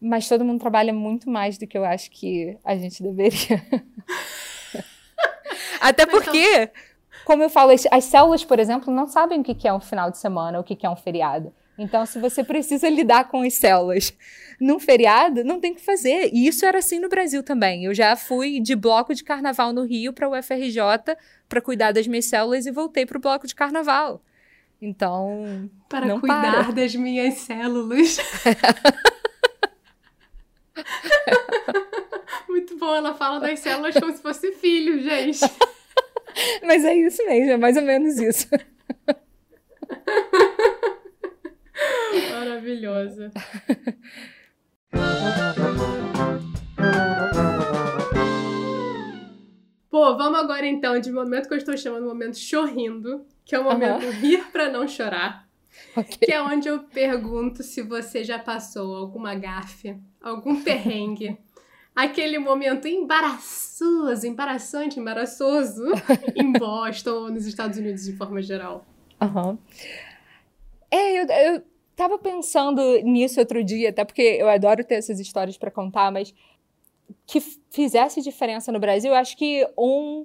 Mas 0.00 0.28
todo 0.28 0.44
mundo 0.44 0.60
trabalha 0.60 0.92
muito 0.92 1.30
mais 1.30 1.58
do 1.58 1.66
que 1.66 1.76
eu 1.76 1.84
acho 1.84 2.10
que 2.10 2.56
a 2.64 2.76
gente 2.76 3.02
deveria. 3.02 3.62
Até 5.80 6.06
porque, 6.06 6.70
como 7.24 7.42
eu 7.42 7.50
falo, 7.50 7.72
as, 7.90 8.04
células, 8.04 8.44
por 8.44 8.58
exemplo, 8.58 8.92
não 8.92 9.06
sabem 9.06 9.40
o 9.40 9.44
que 9.44 9.66
é 9.66 9.72
um 9.72 9.80
final 9.80 10.10
de 10.10 10.18
semana, 10.18 10.60
o 10.60 10.64
que 10.64 10.84
é 10.84 10.90
um 10.90 10.96
feriado. 10.96 11.52
Então, 11.78 12.04
se 12.04 12.18
você 12.18 12.42
precisa 12.42 12.88
lidar 12.90 13.28
com 13.28 13.42
as 13.42 13.54
células 13.54 14.12
num 14.60 14.80
feriado, 14.80 15.44
não 15.44 15.60
tem 15.60 15.74
que 15.74 15.80
fazer. 15.80 16.30
E 16.32 16.48
isso 16.48 16.66
era 16.66 16.78
assim 16.78 16.98
no 16.98 17.08
Brasil 17.08 17.42
também. 17.42 17.84
Eu 17.84 17.94
já 17.94 18.16
fui 18.16 18.60
de 18.60 18.74
bloco 18.74 19.14
de 19.14 19.22
carnaval 19.22 19.72
no 19.72 19.84
Rio 19.84 20.12
para 20.12 20.28
o 20.28 20.36
UFRJ 20.36 21.16
para 21.48 21.60
cuidar 21.60 21.92
das 21.92 22.06
minhas 22.06 22.26
células 22.26 22.66
e 22.66 22.72
voltei 22.72 23.06
para 23.06 23.16
o 23.16 23.20
bloco 23.20 23.46
de 23.46 23.54
carnaval. 23.54 24.20
Então, 24.80 25.68
para 25.88 26.06
não 26.06 26.20
cuidar 26.20 26.64
para. 26.64 26.72
das 26.72 26.94
minhas 26.94 27.34
células. 27.34 28.18
Muito 32.48 32.76
bom, 32.76 32.94
ela 32.94 33.14
fala 33.14 33.40
das 33.40 33.58
células 33.60 33.94
como 33.94 34.12
se 34.12 34.22
fosse 34.22 34.52
filho, 34.52 35.00
gente. 35.00 35.40
Mas 36.62 36.84
é 36.84 36.94
isso 36.94 37.24
mesmo, 37.26 37.52
é 37.52 37.56
mais 37.56 37.76
ou 37.76 37.82
menos 37.82 38.18
isso. 38.18 38.48
Maravilhosa. 42.32 43.30
Pô, 49.90 50.16
vamos 50.16 50.38
agora 50.38 50.66
então 50.66 51.00
de 51.00 51.10
momento 51.10 51.48
que 51.48 51.54
eu 51.54 51.58
estou 51.58 51.76
chamando 51.76 52.02
de 52.02 52.08
momento 52.08 52.38
chorrindo, 52.38 53.26
que 53.44 53.54
é 53.54 53.58
o 53.58 53.64
momento 53.64 54.04
uhum. 54.04 54.12
rir 54.12 54.44
para 54.52 54.70
não 54.70 54.86
chorar. 54.86 55.48
Okay. 55.96 56.28
Que 56.28 56.32
é 56.32 56.42
onde 56.42 56.68
eu 56.68 56.80
pergunto 56.80 57.62
se 57.62 57.82
você 57.82 58.22
já 58.22 58.38
passou 58.38 58.94
alguma 58.96 59.34
gafe, 59.34 59.96
algum 60.20 60.62
perrengue 60.62 61.38
aquele 61.98 62.38
momento 62.38 62.86
embaraçoso, 62.86 64.24
embaraçante, 64.24 65.00
embaraçoso 65.00 65.82
em 66.36 66.52
Boston 66.52 67.10
ou 67.10 67.30
nos 67.32 67.44
Estados 67.44 67.76
Unidos 67.76 68.04
de 68.04 68.12
forma 68.12 68.40
geral. 68.40 68.86
Uhum. 69.20 69.58
É, 70.88 71.20
eu, 71.20 71.26
eu 71.26 71.62
tava 71.96 72.16
pensando 72.16 72.80
nisso 73.02 73.40
outro 73.40 73.64
dia, 73.64 73.90
até 73.90 74.04
porque 74.04 74.22
eu 74.22 74.48
adoro 74.48 74.84
ter 74.84 74.94
essas 74.94 75.18
histórias 75.18 75.58
para 75.58 75.72
contar, 75.72 76.12
mas 76.12 76.32
que 77.26 77.40
fizesse 77.68 78.22
diferença 78.22 78.70
no 78.70 78.78
Brasil, 78.78 79.10
eu 79.10 79.16
acho 79.16 79.36
que 79.36 79.68
um 79.76 80.24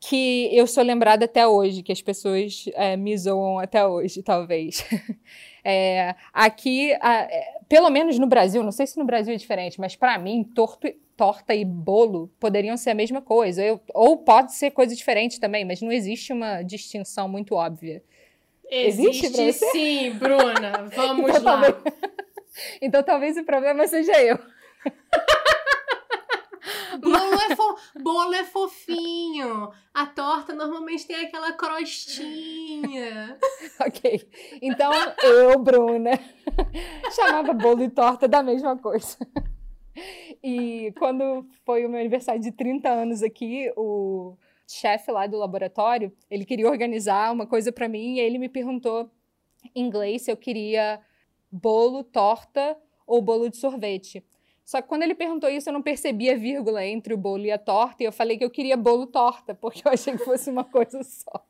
que 0.00 0.50
eu 0.52 0.66
sou 0.66 0.82
lembrada 0.82 1.26
até 1.26 1.46
hoje, 1.46 1.82
que 1.82 1.92
as 1.92 2.02
pessoas 2.02 2.64
é, 2.74 2.96
me 2.96 3.16
zoam 3.16 3.60
até 3.60 3.86
hoje, 3.86 4.20
talvez. 4.20 4.84
É, 5.66 6.14
aqui, 6.30 6.92
a, 7.00 7.22
é, 7.22 7.54
pelo 7.66 7.88
menos 7.88 8.18
no 8.18 8.26
Brasil, 8.26 8.62
não 8.62 8.70
sei 8.70 8.86
se 8.86 8.98
no 8.98 9.06
Brasil 9.06 9.32
é 9.32 9.36
diferente, 9.38 9.80
mas 9.80 9.96
para 9.96 10.18
mim, 10.18 10.44
torto, 10.44 10.86
torta 11.16 11.54
e 11.54 11.64
bolo 11.64 12.30
poderiam 12.38 12.76
ser 12.76 12.90
a 12.90 12.94
mesma 12.94 13.22
coisa. 13.22 13.62
Eu, 13.62 13.80
ou 13.92 14.18
pode 14.18 14.54
ser 14.54 14.70
coisa 14.70 14.94
diferente 14.94 15.40
também, 15.40 15.64
mas 15.64 15.80
não 15.80 15.92
existe 15.92 16.32
uma 16.32 16.62
distinção 16.62 17.28
muito 17.28 17.54
óbvia. 17.54 18.02
Existe, 18.70 19.26
existe 19.26 19.66
sim, 19.70 20.10
Bruna. 20.12 20.88
Vamos 20.94 21.30
então, 21.30 21.42
lá. 21.42 21.60
Talvez... 21.60 21.76
então 22.80 23.02
talvez 23.02 23.36
o 23.36 23.44
problema 23.44 23.86
seja 23.86 24.20
eu. 24.22 24.38
Bolo 27.00 27.34
é, 27.34 27.56
fo... 27.56 27.76
Bolo 28.00 28.34
é 28.34 28.44
fofinho. 28.44 29.70
A 29.92 30.06
torta 30.06 30.54
normalmente 30.54 31.06
tem 31.06 31.16
aquela 31.16 31.52
crostinha. 31.52 33.36
ok. 33.80 34.28
Então, 34.62 34.90
eu, 35.22 35.58
Bruna, 35.58 36.18
chamava 37.14 37.52
bolo 37.52 37.82
e 37.82 37.90
torta 37.90 38.26
da 38.26 38.42
mesma 38.42 38.76
coisa. 38.78 39.18
E 40.42 40.92
quando 40.98 41.46
foi 41.64 41.84
o 41.84 41.88
meu 41.88 42.00
aniversário 42.00 42.40
de 42.40 42.52
30 42.52 42.88
anos 42.88 43.22
aqui, 43.22 43.72
o 43.76 44.36
chefe 44.66 45.10
lá 45.10 45.26
do 45.26 45.38
laboratório, 45.38 46.12
ele 46.30 46.44
queria 46.44 46.68
organizar 46.68 47.32
uma 47.32 47.46
coisa 47.46 47.70
para 47.70 47.88
mim 47.88 48.16
e 48.16 48.20
ele 48.20 48.38
me 48.38 48.48
perguntou 48.48 49.10
em 49.74 49.84
inglês 49.86 50.22
se 50.22 50.30
eu 50.30 50.36
queria 50.36 51.00
bolo, 51.50 52.02
torta 52.02 52.76
ou 53.06 53.22
bolo 53.22 53.48
de 53.48 53.56
sorvete. 53.56 54.24
Só 54.64 54.80
que 54.80 54.88
quando 54.88 55.02
ele 55.02 55.14
perguntou 55.14 55.48
isso, 55.50 55.68
eu 55.68 55.72
não 55.72 55.82
percebi 55.82 56.30
a 56.30 56.36
vírgula 56.36 56.84
entre 56.84 57.12
o 57.12 57.18
bolo 57.18 57.44
e 57.44 57.50
a 57.50 57.58
torta, 57.58 58.02
e 58.02 58.06
eu 58.06 58.12
falei 58.12 58.38
que 58.38 58.44
eu 58.44 58.50
queria 58.50 58.76
bolo 58.76 59.06
torta, 59.06 59.54
porque 59.54 59.86
eu 59.86 59.92
achei 59.92 60.16
que 60.16 60.24
fosse 60.24 60.48
uma 60.50 60.64
coisa 60.64 61.02
só. 61.02 61.44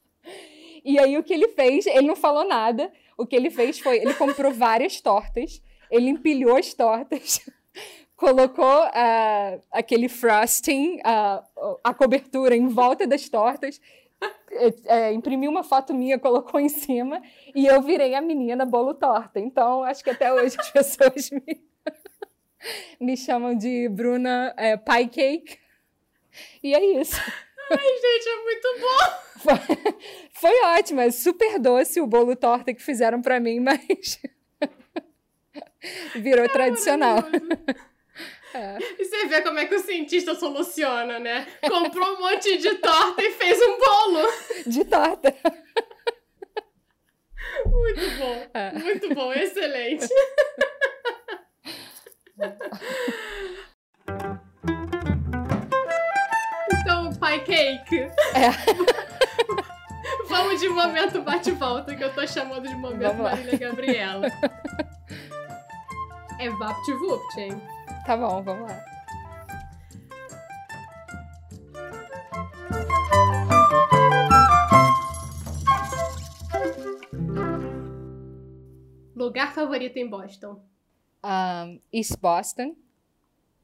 E 0.85 0.99
aí 0.99 1.17
o 1.17 1.23
que 1.23 1.33
ele 1.33 1.49
fez, 1.49 1.87
ele 1.87 2.09
não 2.09 2.17
falou 2.17 2.45
nada, 2.45 2.93
o 3.17 3.25
que 3.25 3.37
ele 3.37 3.51
fez 3.51 3.79
foi, 3.79 3.99
ele 3.99 4.15
comprou 4.15 4.53
várias 4.53 5.01
tortas, 5.01 5.63
ele 5.91 6.11
empilhou 6.11 6.57
as 6.57 6.75
tortas, 6.75 7.41
colocou 8.17 8.85
uh, 8.87 9.63
aquele 9.71 10.09
frosting, 10.09 10.97
uh, 11.01 11.79
a 11.83 11.95
cobertura 11.95 12.57
em 12.57 12.69
volta 12.69 13.07
das 13.07 13.29
tortas, 13.29 13.81
é, 14.51 14.75
é, 14.87 15.13
imprimiu 15.13 15.51
uma 15.51 15.63
foto 15.65 15.93
minha, 15.93 16.19
colocou 16.19 16.59
em 16.59 16.69
cima, 16.69 17.21
e 17.55 17.67
eu 17.67 17.83
virei 17.83 18.15
a 18.15 18.21
menina 18.21 18.65
bolo 18.65 18.95
torta. 18.95 19.39
Então, 19.39 19.83
acho 19.83 20.03
que 20.03 20.11
até 20.11 20.33
hoje 20.33 20.57
as 20.59 20.71
pessoas 20.73 21.31
me 21.31 21.63
me 23.01 23.17
chamam 23.17 23.55
de 23.55 23.89
Bruna 23.89 24.55
é, 24.57 24.77
Pie 24.77 25.09
Cake. 25.09 25.59
E 26.63 26.75
é 26.75 27.01
isso. 27.01 27.21
Ai, 27.71 27.79
gente, 27.79 28.29
é 28.29 28.43
muito 28.43 28.69
bom! 28.81 29.25
Foi, 29.45 29.95
foi 30.33 30.65
ótimo, 30.79 31.01
é 31.01 31.11
super 31.11 31.59
doce 31.59 32.01
o 32.01 32.07
bolo 32.07 32.35
torta 32.35 32.73
que 32.73 32.83
fizeram 32.83 33.21
para 33.21 33.39
mim, 33.39 33.61
mas 33.61 34.21
virou 36.17 36.45
é 36.45 36.49
tradicional. 36.49 37.19
É. 38.55 38.79
E 38.99 39.05
você 39.05 39.27
vê 39.27 39.43
como 39.43 39.59
é 39.59 39.67
que 39.67 39.75
o 39.75 39.81
cientista 39.81 40.35
soluciona, 40.35 41.19
né? 41.19 41.47
Comprou 41.69 42.15
um 42.15 42.21
monte 42.21 42.57
de 42.57 42.77
torta 42.77 43.23
e 43.23 43.33
fez 43.33 43.61
um 43.61 43.79
bolo. 43.79 44.29
De 44.67 44.85
torta. 44.85 45.35
Muito 47.67 48.19
bom, 48.19 48.47
é. 48.55 48.73
muito 48.73 49.15
bom, 49.15 49.33
excelente. 49.33 50.07
Então, 56.73 57.15
pai 57.15 57.43
cake. 57.45 57.99
É. 57.99 58.51
Vamos 60.27 60.61
de 60.61 60.69
momento 60.69 61.23
bate-volta, 61.23 61.95
que 61.95 62.03
eu 62.03 62.13
tô 62.13 62.27
chamando 62.27 62.69
de 62.69 62.75
momento 62.75 63.23
Marília 63.23 63.59
Gabriela. 63.59 64.27
É 66.41 66.51
VaptVupt, 66.51 67.41
hein? 67.41 67.74
Tá 68.05 68.17
bom, 68.17 68.43
vamos 68.43 68.69
lá. 68.69 68.85
Lugar 79.15 79.55
favorito 79.55 79.97
em 79.97 80.09
Boston? 80.09 80.63
um, 81.25 81.81
East 81.91 82.19
Boston, 82.21 82.77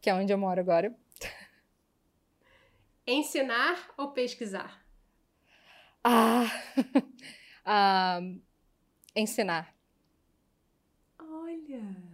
que 0.00 0.08
é 0.08 0.14
onde 0.14 0.32
eu 0.32 0.38
moro 0.38 0.60
agora. 0.60 0.94
Ensinar 3.06 3.90
ou 3.96 4.12
pesquisar? 4.12 4.82
Ah, 6.02 6.46
um, 8.22 8.40
ensinar. 9.14 9.74
Olha. 11.18 12.09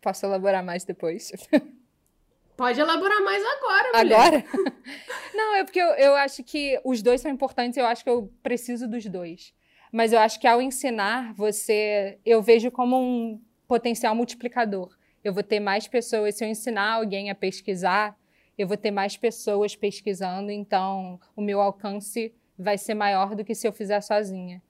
Posso 0.00 0.26
elaborar 0.26 0.64
mais 0.64 0.84
depois? 0.84 1.32
Pode 2.56 2.78
elaborar 2.78 3.22
mais 3.22 3.42
agora, 3.42 4.02
mulher. 4.02 4.16
Agora? 4.16 4.44
Não, 5.34 5.54
é 5.56 5.64
porque 5.64 5.80
eu, 5.80 5.88
eu 5.92 6.14
acho 6.14 6.44
que 6.44 6.78
os 6.84 7.02
dois 7.02 7.20
são 7.20 7.30
importantes, 7.30 7.78
eu 7.78 7.86
acho 7.86 8.04
que 8.04 8.10
eu 8.10 8.30
preciso 8.42 8.86
dos 8.86 9.06
dois. 9.06 9.54
Mas 9.90 10.12
eu 10.12 10.18
acho 10.18 10.38
que 10.38 10.46
ao 10.46 10.60
ensinar, 10.60 11.32
você. 11.34 12.18
Eu 12.24 12.42
vejo 12.42 12.70
como 12.70 12.96
um 12.96 13.40
potencial 13.66 14.14
multiplicador. 14.14 14.96
Eu 15.24 15.32
vou 15.32 15.42
ter 15.42 15.60
mais 15.60 15.88
pessoas, 15.88 16.34
se 16.34 16.44
eu 16.44 16.48
ensinar 16.48 16.94
alguém 16.94 17.30
a 17.30 17.34
pesquisar, 17.34 18.16
eu 18.56 18.66
vou 18.66 18.76
ter 18.76 18.90
mais 18.90 19.16
pessoas 19.16 19.74
pesquisando, 19.74 20.50
então 20.50 21.20
o 21.34 21.40
meu 21.40 21.60
alcance 21.60 22.34
vai 22.58 22.76
ser 22.76 22.94
maior 22.94 23.34
do 23.34 23.44
que 23.44 23.54
se 23.54 23.66
eu 23.66 23.72
fizer 23.72 24.00
sozinha. 24.02 24.62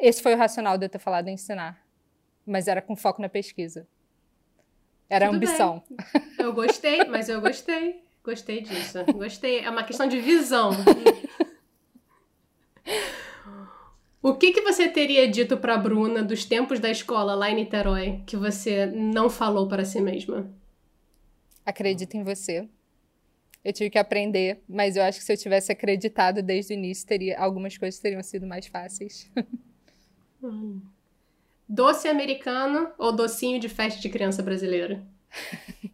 Esse 0.00 0.22
foi 0.22 0.34
o 0.34 0.38
racional 0.38 0.76
de 0.76 0.84
eu 0.84 0.88
ter 0.90 0.98
falado 0.98 1.28
em 1.28 1.34
ensinar, 1.34 1.82
mas 2.46 2.68
era 2.68 2.82
com 2.82 2.94
foco 2.94 3.22
na 3.22 3.28
pesquisa. 3.28 3.88
Era 5.08 5.26
Tudo 5.26 5.36
ambição. 5.36 5.82
Bem. 5.88 5.98
Eu 6.38 6.52
gostei, 6.52 7.04
mas 7.04 7.28
eu 7.28 7.40
gostei. 7.40 8.02
Gostei 8.22 8.60
disso. 8.60 8.98
Gostei. 9.14 9.60
É 9.60 9.70
uma 9.70 9.82
questão 9.82 10.06
de 10.06 10.20
visão. 10.20 10.70
O 14.20 14.34
que, 14.34 14.52
que 14.52 14.60
você 14.60 14.88
teria 14.88 15.30
dito 15.30 15.56
para 15.56 15.78
Bruna 15.78 16.22
dos 16.22 16.44
tempos 16.44 16.80
da 16.80 16.90
escola 16.90 17.34
lá 17.34 17.50
em 17.50 17.54
Niterói 17.54 18.22
que 18.26 18.36
você 18.36 18.84
não 18.84 19.30
falou 19.30 19.68
para 19.68 19.84
si 19.84 20.00
mesma? 20.00 20.52
Acredita 21.64 22.16
em 22.16 22.24
você. 22.24 22.68
Eu 23.64 23.72
tive 23.72 23.90
que 23.90 23.98
aprender, 23.98 24.62
mas 24.68 24.96
eu 24.96 25.02
acho 25.02 25.18
que 25.18 25.24
se 25.24 25.32
eu 25.32 25.36
tivesse 25.36 25.70
acreditado 25.70 26.42
desde 26.42 26.72
o 26.72 26.76
início, 26.76 27.06
teria 27.06 27.38
algumas 27.38 27.78
coisas 27.78 28.00
teriam 28.00 28.22
sido 28.22 28.46
mais 28.46 28.66
fáceis. 28.66 29.30
Hum. 30.42 30.80
Doce 31.68 32.08
americano 32.08 32.90
ou 32.96 33.12
docinho 33.12 33.60
de 33.60 33.68
festa 33.68 34.00
de 34.00 34.08
criança 34.08 34.42
brasileira? 34.42 35.06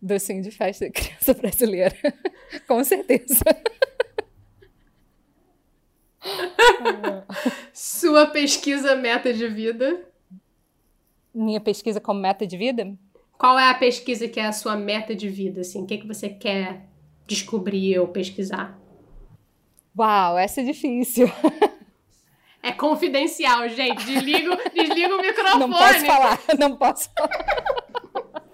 docinho 0.00 0.42
de 0.42 0.50
festa 0.50 0.86
de 0.86 0.92
criança 0.92 1.34
brasileira. 1.34 1.94
Com 2.66 2.82
certeza. 2.82 3.44
Sua 7.74 8.26
pesquisa 8.26 8.96
meta 8.96 9.32
de 9.34 9.46
vida? 9.48 10.06
Minha 11.34 11.60
pesquisa 11.60 12.00
como 12.00 12.20
meta 12.20 12.46
de 12.46 12.56
vida? 12.56 12.96
Qual 13.38 13.58
é 13.58 13.68
a 13.68 13.74
pesquisa 13.74 14.28
que 14.28 14.38
é 14.38 14.46
a 14.46 14.52
sua 14.52 14.76
meta 14.76 15.16
de 15.16 15.28
vida? 15.28 15.62
Assim, 15.62 15.82
o 15.82 15.86
que, 15.86 15.98
que 15.98 16.06
você 16.06 16.28
quer 16.28 16.86
descobrir 17.26 17.98
ou 17.98 18.06
pesquisar? 18.06 18.78
Uau, 19.98 20.38
essa 20.38 20.60
é 20.60 20.64
difícil. 20.64 21.26
É 22.62 22.70
confidencial, 22.70 23.68
gente. 23.68 24.04
Desliga, 24.04 24.56
desliga 24.72 25.14
o 25.14 25.20
microfone. 25.20 25.58
Não 25.58 25.70
posso 25.70 26.06
falar, 26.06 26.38
não 26.58 26.76
posso 26.76 27.10
falar. 27.12 28.46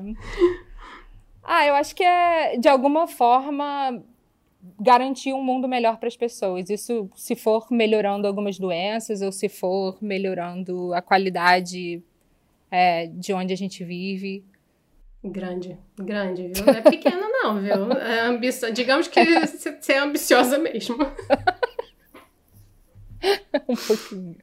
um, 0.00 0.14
ah, 1.44 1.66
eu 1.66 1.74
acho 1.74 1.94
que 1.94 2.02
é, 2.02 2.56
de 2.56 2.66
alguma 2.66 3.06
forma, 3.06 4.02
garantir 4.80 5.34
um 5.34 5.42
mundo 5.42 5.68
melhor 5.68 5.98
para 5.98 6.08
as 6.08 6.16
pessoas. 6.16 6.70
Isso 6.70 7.10
se 7.14 7.36
for 7.36 7.66
melhorando 7.70 8.26
algumas 8.26 8.58
doenças 8.58 9.20
ou 9.20 9.30
se 9.30 9.48
for 9.48 9.98
melhorando 10.00 10.94
a 10.94 11.02
qualidade 11.02 12.02
é, 12.70 13.06
de 13.06 13.34
onde 13.34 13.52
a 13.52 13.56
gente 13.56 13.84
vive. 13.84 14.42
Grande, 15.22 15.76
grande, 15.98 16.48
viu? 16.48 16.64
Não 16.64 16.72
é 16.72 16.80
pequeno 16.80 17.28
não, 17.28 17.60
viu? 17.60 17.92
É 17.92 18.20
ambição. 18.20 18.70
Digamos 18.70 19.08
que 19.08 19.22
você 19.46 19.92
é 19.92 19.98
ambiciosa 19.98 20.58
mesmo. 20.58 20.96
um 23.68 23.76
pouquinho. 23.76 24.36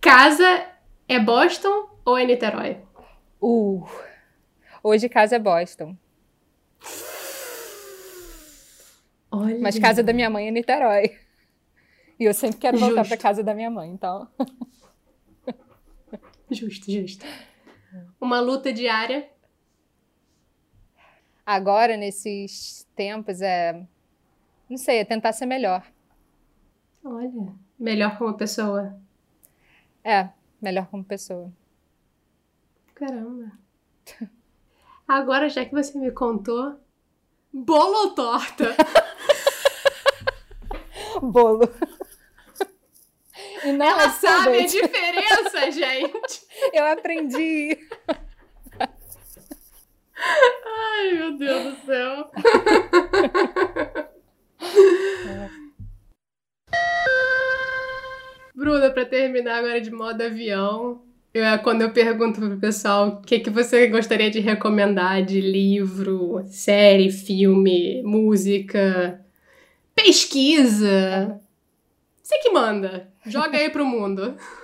Casa 0.00 0.66
é 1.08 1.18
Boston 1.18 1.88
ou 2.04 2.18
é 2.18 2.24
Niterói? 2.24 2.80
Uh, 3.40 3.86
hoje 4.82 5.08
casa 5.08 5.36
é 5.36 5.38
Boston. 5.38 5.96
Olha. 9.30 9.58
Mas 9.60 9.78
casa 9.78 10.02
da 10.02 10.12
minha 10.12 10.28
mãe 10.28 10.48
é 10.48 10.50
Niterói. 10.50 11.18
E 12.18 12.24
eu 12.24 12.34
sempre 12.34 12.58
quero 12.58 12.78
voltar 12.78 13.06
para 13.06 13.16
casa 13.16 13.42
da 13.42 13.54
minha 13.54 13.70
mãe, 13.70 13.90
então. 13.90 14.28
justo, 16.50 16.90
justo. 16.90 17.24
Uma 18.20 18.40
luta 18.40 18.72
diária? 18.72 19.28
agora, 21.44 21.96
nesses 21.96 22.86
tempos, 22.96 23.40
é. 23.40 23.84
Não 24.68 24.76
sei, 24.76 24.98
é 24.98 25.04
tentar 25.04 25.32
ser 25.32 25.46
melhor. 25.46 25.84
Olha, 27.04 27.52
melhor 27.78 28.16
como 28.18 28.34
pessoa. 28.34 28.96
É, 30.04 30.28
melhor 30.60 30.86
como 30.86 31.04
pessoa. 31.04 31.52
Caramba. 32.94 33.52
Agora, 35.06 35.48
já 35.48 35.64
que 35.64 35.72
você 35.72 35.98
me 35.98 36.10
contou, 36.12 36.78
bolo 37.52 38.08
ou 38.08 38.14
torta? 38.14 38.76
Bolo. 41.20 41.68
E 43.64 43.72
não 43.72 43.86
Ela 43.86 44.10
sabe 44.10 44.58
a 44.58 44.66
diferença, 44.66 45.70
gente. 45.70 46.46
Eu 46.72 46.84
aprendi. 46.86 47.78
Ai, 50.18 51.12
meu 51.12 51.38
Deus 51.38 51.76
do 51.76 51.86
céu. 51.86 52.30
Bruna, 58.54 58.90
para 58.90 59.06
terminar 59.06 59.58
agora 59.58 59.80
de 59.80 59.90
modo 59.90 60.22
avião, 60.22 61.02
eu, 61.32 61.44
quando 61.62 61.80
eu 61.80 61.90
pergunto 61.92 62.38
pro 62.38 62.58
pessoal 62.58 63.08
o 63.08 63.22
que, 63.22 63.40
que 63.40 63.48
você 63.48 63.86
gostaria 63.86 64.30
de 64.30 64.40
recomendar 64.40 65.24
de 65.24 65.40
livro, 65.40 66.44
série, 66.46 67.10
filme, 67.10 68.02
música, 68.02 69.24
pesquisa. 69.94 71.40
Você 72.22 72.38
que 72.38 72.50
manda. 72.50 73.08
Joga 73.26 73.56
aí 73.56 73.70
pro 73.70 73.86
mundo. 73.86 74.36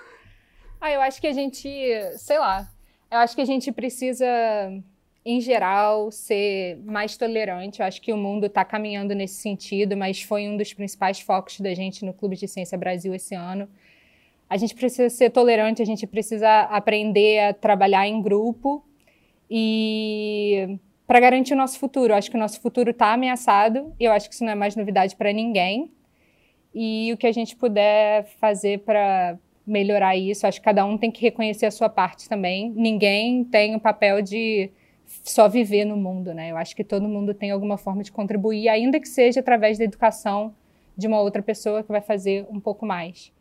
Ah, 0.80 0.92
eu 0.92 1.00
acho 1.00 1.20
que 1.20 1.26
a 1.26 1.32
gente, 1.32 1.68
sei 2.16 2.38
lá, 2.38 2.64
eu 3.10 3.18
acho 3.18 3.34
que 3.34 3.40
a 3.42 3.44
gente 3.44 3.72
precisa, 3.72 4.24
em 5.30 5.42
geral, 5.42 6.10
ser 6.10 6.78
mais 6.86 7.14
tolerante. 7.18 7.80
Eu 7.80 7.86
acho 7.86 8.00
que 8.00 8.10
o 8.14 8.16
mundo 8.16 8.46
está 8.46 8.64
caminhando 8.64 9.14
nesse 9.14 9.34
sentido, 9.34 9.94
mas 9.94 10.22
foi 10.22 10.48
um 10.48 10.56
dos 10.56 10.72
principais 10.72 11.20
focos 11.20 11.60
da 11.60 11.74
gente 11.74 12.02
no 12.02 12.14
Clube 12.14 12.34
de 12.34 12.48
Ciência 12.48 12.78
Brasil 12.78 13.14
esse 13.14 13.34
ano. 13.34 13.68
A 14.48 14.56
gente 14.56 14.74
precisa 14.74 15.10
ser 15.10 15.28
tolerante, 15.28 15.82
a 15.82 15.84
gente 15.84 16.06
precisa 16.06 16.60
aprender 16.62 17.40
a 17.40 17.52
trabalhar 17.52 18.08
em 18.08 18.22
grupo 18.22 18.82
e 19.50 20.78
para 21.06 21.20
garantir 21.20 21.52
o 21.52 21.56
nosso 21.58 21.78
futuro. 21.78 22.14
Eu 22.14 22.16
acho 22.16 22.30
que 22.30 22.36
o 22.36 22.40
nosso 22.40 22.58
futuro 22.62 22.90
está 22.90 23.12
ameaçado 23.12 23.94
e 24.00 24.04
eu 24.04 24.12
acho 24.12 24.30
que 24.30 24.34
isso 24.34 24.44
não 24.44 24.52
é 24.52 24.54
mais 24.54 24.74
novidade 24.74 25.14
para 25.14 25.30
ninguém. 25.30 25.92
E 26.74 27.12
o 27.12 27.18
que 27.18 27.26
a 27.26 27.32
gente 27.32 27.54
puder 27.54 28.24
fazer 28.40 28.78
para 28.78 29.38
melhorar 29.66 30.16
isso, 30.16 30.46
acho 30.46 30.58
que 30.58 30.64
cada 30.64 30.86
um 30.86 30.96
tem 30.96 31.10
que 31.10 31.20
reconhecer 31.20 31.66
a 31.66 31.70
sua 31.70 31.90
parte 31.90 32.26
também. 32.30 32.70
Ninguém 32.70 33.44
tem 33.44 33.76
o 33.76 33.80
papel 33.80 34.22
de 34.22 34.70
só 35.24 35.48
viver 35.48 35.84
no 35.84 35.96
mundo, 35.96 36.34
né? 36.34 36.50
Eu 36.50 36.56
acho 36.56 36.76
que 36.76 36.84
todo 36.84 37.08
mundo 37.08 37.32
tem 37.32 37.50
alguma 37.50 37.78
forma 37.78 38.02
de 38.02 38.12
contribuir, 38.12 38.68
ainda 38.68 39.00
que 39.00 39.08
seja 39.08 39.40
através 39.40 39.78
da 39.78 39.84
educação 39.84 40.54
de 40.96 41.06
uma 41.06 41.20
outra 41.20 41.42
pessoa 41.42 41.82
que 41.82 41.88
vai 41.88 42.00
fazer 42.00 42.46
um 42.50 42.60
pouco 42.60 42.84
mais. 42.84 43.32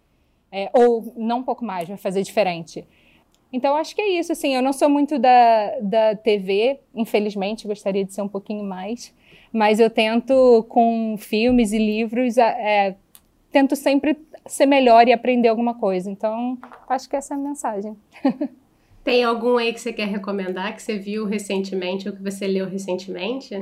É, 0.51 0.69
ou 0.73 1.13
não 1.17 1.39
um 1.39 1.43
pouco 1.43 1.65
mais, 1.65 1.87
vai 1.87 1.97
fazer 1.97 2.21
diferente. 2.23 2.87
Então, 3.51 3.75
acho 3.75 3.95
que 3.95 4.01
é 4.01 4.09
isso. 4.19 4.31
Assim, 4.31 4.55
eu 4.55 4.61
não 4.61 4.71
sou 4.71 4.89
muito 4.89 5.17
da, 5.19 5.79
da 5.81 6.15
TV, 6.15 6.79
infelizmente, 6.93 7.67
gostaria 7.67 8.05
de 8.05 8.13
ser 8.13 8.21
um 8.21 8.27
pouquinho 8.27 8.63
mais. 8.63 9.13
Mas 9.51 9.79
eu 9.79 9.89
tento, 9.89 10.65
com 10.69 11.15
filmes 11.17 11.71
e 11.71 11.77
livros, 11.77 12.37
é, 12.37 12.95
tento 13.51 13.75
sempre 13.75 14.17
ser 14.45 14.65
melhor 14.65 15.07
e 15.07 15.13
aprender 15.13 15.47
alguma 15.47 15.73
coisa. 15.73 16.09
Então, 16.09 16.57
acho 16.87 17.09
que 17.09 17.15
essa 17.15 17.33
é 17.33 17.37
a 17.37 17.39
mensagem. 17.39 17.97
Tem 19.07 19.23
algum 19.23 19.55
aí 19.55 19.71
que 19.71 19.79
você 19.79 19.93
quer 19.93 20.09
recomendar, 20.09 20.75
que 20.75 20.81
você 20.81 20.97
viu 20.97 21.25
recentemente 21.25 22.09
ou 22.09 22.13
que 22.13 22.21
você 22.21 22.45
leu 22.45 22.67
recentemente? 22.67 23.55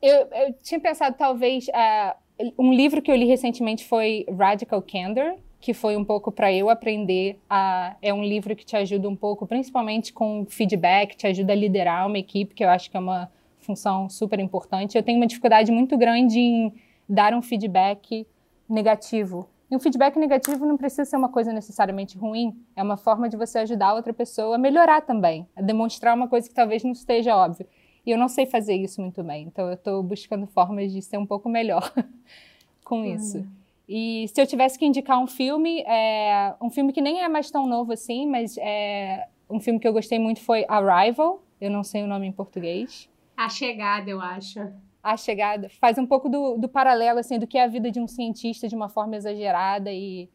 Eu, 0.00 0.26
eu 0.32 0.54
tinha 0.62 0.80
pensado, 0.80 1.14
talvez, 1.18 1.66
uh, 1.68 2.16
um 2.58 2.72
livro 2.72 3.02
que 3.02 3.10
eu 3.10 3.14
li 3.14 3.26
recentemente 3.26 3.84
foi 3.84 4.24
Radical 4.34 4.80
Candor, 4.80 5.34
que 5.60 5.74
foi 5.74 5.98
um 5.98 6.04
pouco 6.04 6.32
para 6.32 6.50
eu 6.50 6.70
aprender 6.70 7.38
a. 7.46 7.94
É 8.00 8.14
um 8.14 8.24
livro 8.24 8.56
que 8.56 8.64
te 8.64 8.74
ajuda 8.74 9.06
um 9.06 9.14
pouco, 9.14 9.46
principalmente 9.46 10.14
com 10.14 10.46
feedback, 10.48 11.14
te 11.14 11.26
ajuda 11.26 11.52
a 11.52 11.56
liderar 11.56 12.06
uma 12.06 12.16
equipe, 12.16 12.54
que 12.54 12.64
eu 12.64 12.70
acho 12.70 12.90
que 12.90 12.96
é 12.96 13.00
uma 13.00 13.30
função 13.58 14.08
super 14.08 14.40
importante. 14.40 14.96
Eu 14.96 15.02
tenho 15.02 15.18
uma 15.18 15.26
dificuldade 15.26 15.70
muito 15.70 15.94
grande 15.98 16.40
em 16.40 16.72
dar 17.06 17.34
um 17.34 17.42
feedback 17.42 18.26
negativo. 18.66 19.46
E 19.72 19.74
um 19.74 19.80
feedback 19.80 20.18
negativo 20.18 20.66
não 20.66 20.76
precisa 20.76 21.06
ser 21.06 21.16
uma 21.16 21.30
coisa 21.30 21.50
necessariamente 21.50 22.18
ruim, 22.18 22.54
é 22.76 22.82
uma 22.82 22.98
forma 22.98 23.26
de 23.26 23.38
você 23.38 23.60
ajudar 23.60 23.86
a 23.86 23.94
outra 23.94 24.12
pessoa 24.12 24.56
a 24.56 24.58
melhorar 24.58 25.00
também, 25.00 25.48
a 25.56 25.62
demonstrar 25.62 26.14
uma 26.14 26.28
coisa 26.28 26.46
que 26.46 26.54
talvez 26.54 26.84
não 26.84 26.92
esteja 26.92 27.34
óbvia. 27.34 27.66
E 28.04 28.10
eu 28.10 28.18
não 28.18 28.28
sei 28.28 28.44
fazer 28.44 28.74
isso 28.74 29.00
muito 29.00 29.24
bem, 29.24 29.44
então 29.44 29.68
eu 29.68 29.72
estou 29.72 30.02
buscando 30.02 30.46
formas 30.46 30.92
de 30.92 31.00
ser 31.00 31.16
um 31.16 31.24
pouco 31.24 31.48
melhor 31.48 31.90
com 32.84 33.02
isso. 33.02 33.46
E 33.88 34.28
se 34.28 34.42
eu 34.42 34.46
tivesse 34.46 34.78
que 34.78 34.84
indicar 34.84 35.18
um 35.18 35.26
filme, 35.26 35.80
é, 35.86 36.54
um 36.60 36.68
filme 36.68 36.92
que 36.92 37.00
nem 37.00 37.22
é 37.22 37.28
mais 37.30 37.50
tão 37.50 37.66
novo 37.66 37.94
assim, 37.94 38.26
mas 38.26 38.58
é, 38.58 39.26
um 39.48 39.58
filme 39.58 39.80
que 39.80 39.88
eu 39.88 39.92
gostei 39.94 40.18
muito 40.18 40.42
foi 40.42 40.66
Arrival. 40.68 41.42
Eu 41.58 41.70
não 41.70 41.82
sei 41.82 42.02
o 42.02 42.06
nome 42.06 42.26
em 42.26 42.32
português. 42.32 43.08
A 43.34 43.48
Chegada, 43.48 44.10
eu 44.10 44.20
acho. 44.20 44.60
A 45.02 45.16
Chegada. 45.16 45.68
Faz 45.80 45.98
um 45.98 46.06
pouco 46.06 46.28
do, 46.28 46.56
do 46.56 46.68
paralelo, 46.68 47.18
assim, 47.18 47.38
do 47.38 47.46
que 47.46 47.58
é 47.58 47.64
a 47.64 47.66
vida 47.66 47.90
de 47.90 47.98
um 48.00 48.06
cientista 48.06 48.68
de 48.68 48.76
uma 48.76 48.88
forma 48.88 49.16
exagerada 49.16 49.90
e... 49.92 50.28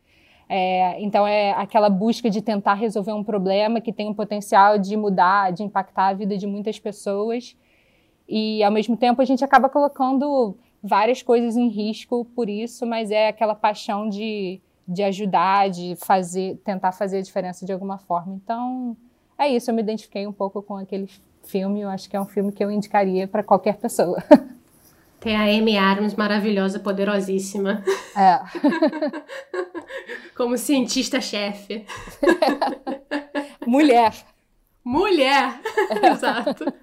É, 0.49 1.01
então 1.01 1.28
é 1.28 1.51
aquela 1.51 1.89
busca 1.89 2.30
de 2.30 2.41
tentar 2.41 2.76
resolver 2.76 3.11
um 3.11 3.22
problema 3.22 3.82
que 3.82 3.91
tem 3.91 4.09
o 4.09 4.15
potencial 4.15 4.78
de 4.78 4.95
mudar, 4.95 5.51
de 5.51 5.61
impactar 5.61 6.07
a 6.07 6.13
vida 6.13 6.38
de 6.38 6.47
muitas 6.47 6.80
pessoas. 6.80 7.57
E 8.30 8.63
ao 8.63 8.72
mesmo 8.72 8.95
tempo 8.95 9.22
a 9.22 9.26
gente 9.26 9.43
acaba 9.43 9.68
colocando 9.68 10.57
várias 10.82 11.22
coisas 11.22 11.57
em 11.57 11.68
risco 11.68 12.26
por 12.36 12.49
isso, 12.49 12.86
mas 12.86 13.11
é 13.11 13.28
aquela 13.28 13.55
paixão 13.55 14.07
de, 14.07 14.61
de 14.88 15.03
ajudar, 15.03 15.70
de 15.70 15.95
fazer, 15.97 16.57
tentar 16.63 16.91
fazer 16.91 17.18
a 17.18 17.22
diferença 17.22 17.65
de 17.65 17.74
alguma 17.74 17.97
forma. 17.97 18.34
Então, 18.34 18.95
é 19.38 19.47
isso, 19.47 19.70
eu 19.70 19.76
me 19.76 19.82
identifiquei 19.82 20.26
um 20.26 20.34
pouco 20.34 20.61
com 20.61 20.78
aquele 20.78 21.09
filme, 21.43 21.82
eu 21.82 21.89
acho 21.89 22.09
que 22.09 22.15
é 22.15 22.22
um 22.22 22.26
filme 22.26 22.51
que 22.51 22.63
eu 22.63 22.72
indicaria 22.72 23.28
para 23.28 23.43
qualquer 23.43 23.78
pessoa. 23.78 24.24
Tem 25.28 25.36
a 25.36 25.42
Amy 25.42 25.78
Adams 25.78 26.16
maravilhosa, 26.16 26.80
poderosíssima. 26.80 27.84
É. 28.16 28.40
Como 30.38 30.58
cientista-chefe. 30.58 31.86
Mulher. 33.68 34.14
Mulher! 34.86 35.60
É. 36.02 36.08
Exato. 36.16 36.74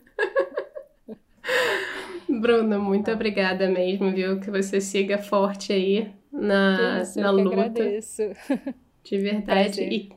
Bruna, 2.29 2.79
muito 2.79 3.11
obrigada 3.11 3.67
mesmo, 3.67 4.13
viu? 4.13 4.39
Que 4.39 4.51
você 4.51 4.79
siga 4.79 5.17
forte 5.17 5.73
aí 5.73 6.13
na, 6.31 7.01
Isso, 7.01 7.19
na 7.19 7.31
luta. 7.31 7.49
agradeço. 7.49 8.25
De 9.03 9.17
verdade. 9.17 9.81
E, 9.85 10.13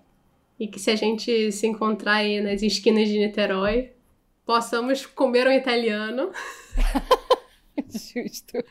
e 0.60 0.68
que 0.68 0.82
se 0.82 0.92
a 0.92 0.98
gente 0.98 1.50
se 1.54 1.66
encontrar 1.66 2.16
aí 2.16 2.42
nas 2.42 2.62
esquinas 2.62 3.08
de 3.08 3.20
Niterói, 3.20 3.94
possamos 4.46 5.06
comer 5.06 5.48
um 5.48 5.52
italiano. 5.54 6.30
Justo. 7.90 8.64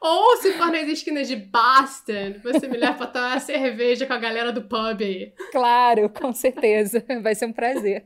Ou 0.00 0.36
se 0.36 0.52
for 0.52 0.70
nas 0.70 0.86
esquinas 0.86 1.26
de 1.26 1.36
Boston, 1.36 2.34
você 2.42 2.68
me 2.68 2.76
leva 2.76 2.94
pra 2.94 3.06
tomar 3.06 3.40
cerveja 3.40 4.06
com 4.06 4.12
a 4.12 4.18
galera 4.18 4.52
do 4.52 4.62
pub 4.62 5.00
aí. 5.00 5.32
Claro, 5.50 6.08
com 6.10 6.32
certeza. 6.32 7.04
Vai 7.22 7.34
ser 7.34 7.46
um 7.46 7.52
prazer. 7.52 8.04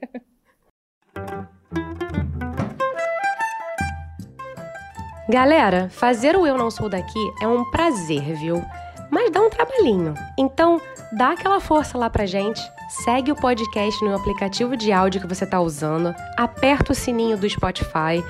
Galera, 5.29 5.91
fazer 5.91 6.37
o 6.37 6.47
Eu 6.47 6.57
Não 6.57 6.71
Sou 6.71 6.89
Daqui 6.89 7.33
é 7.43 7.47
um 7.47 7.71
prazer, 7.71 8.35
viu? 8.35 8.63
Mas 9.11 9.31
dá 9.31 9.43
um 9.43 9.51
trabalhinho. 9.51 10.15
Então, 10.39 10.81
dá 11.13 11.33
aquela 11.33 11.61
força 11.61 11.99
lá 11.99 12.09
pra 12.09 12.25
gente. 12.25 12.61
Segue 13.05 13.33
o 13.33 13.37
podcast 13.37 14.03
no 14.03 14.15
aplicativo 14.15 14.77
de 14.77 14.91
áudio 14.91 15.21
que 15.21 15.27
você 15.27 15.45
tá 15.45 15.61
usando, 15.61 16.15
aperta 16.37 16.93
o 16.93 16.95
sininho 16.95 17.37
do 17.37 17.49
Spotify, 17.49 18.25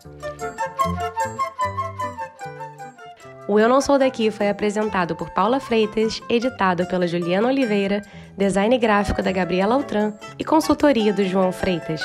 O 3.47 3.59
Eu 3.59 3.67
Não 3.67 3.81
Sou 3.81 3.97
Daqui 3.99 4.31
foi 4.31 4.49
apresentado 4.49 5.15
por 5.15 5.29
Paula 5.31 5.59
Freitas, 5.59 6.21
editado 6.29 6.85
pela 6.85 7.05
Juliana 7.05 7.49
Oliveira, 7.49 8.01
design 8.37 8.77
gráfico 8.77 9.21
da 9.21 9.31
Gabriela 9.31 9.75
Altran 9.75 10.13
e 10.37 10.43
consultoria 10.43 11.13
do 11.13 11.23
João 11.23 11.51
Freitas. 11.51 12.01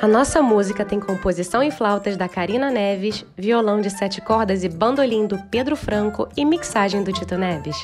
A 0.00 0.08
nossa 0.08 0.40
música 0.40 0.82
tem 0.84 0.98
composição 0.98 1.62
em 1.62 1.70
flautas 1.70 2.16
da 2.16 2.26
Karina 2.26 2.70
Neves, 2.70 3.24
violão 3.36 3.82
de 3.82 3.90
sete 3.90 4.20
cordas 4.20 4.64
e 4.64 4.68
bandolim 4.68 5.26
do 5.26 5.38
Pedro 5.50 5.76
Franco 5.76 6.26
e 6.36 6.44
mixagem 6.44 7.02
do 7.02 7.12
Tito 7.12 7.36
Neves. 7.36 7.76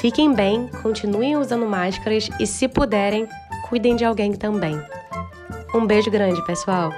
Fiquem 0.00 0.34
bem, 0.34 0.68
continuem 0.82 1.36
usando 1.36 1.64
máscaras 1.64 2.28
e, 2.40 2.46
se 2.48 2.66
puderem, 2.66 3.28
cuidem 3.68 3.94
de 3.94 4.04
alguém 4.04 4.32
também. 4.32 4.82
Um 5.72 5.86
beijo 5.86 6.10
grande, 6.10 6.44
pessoal! 6.44 6.90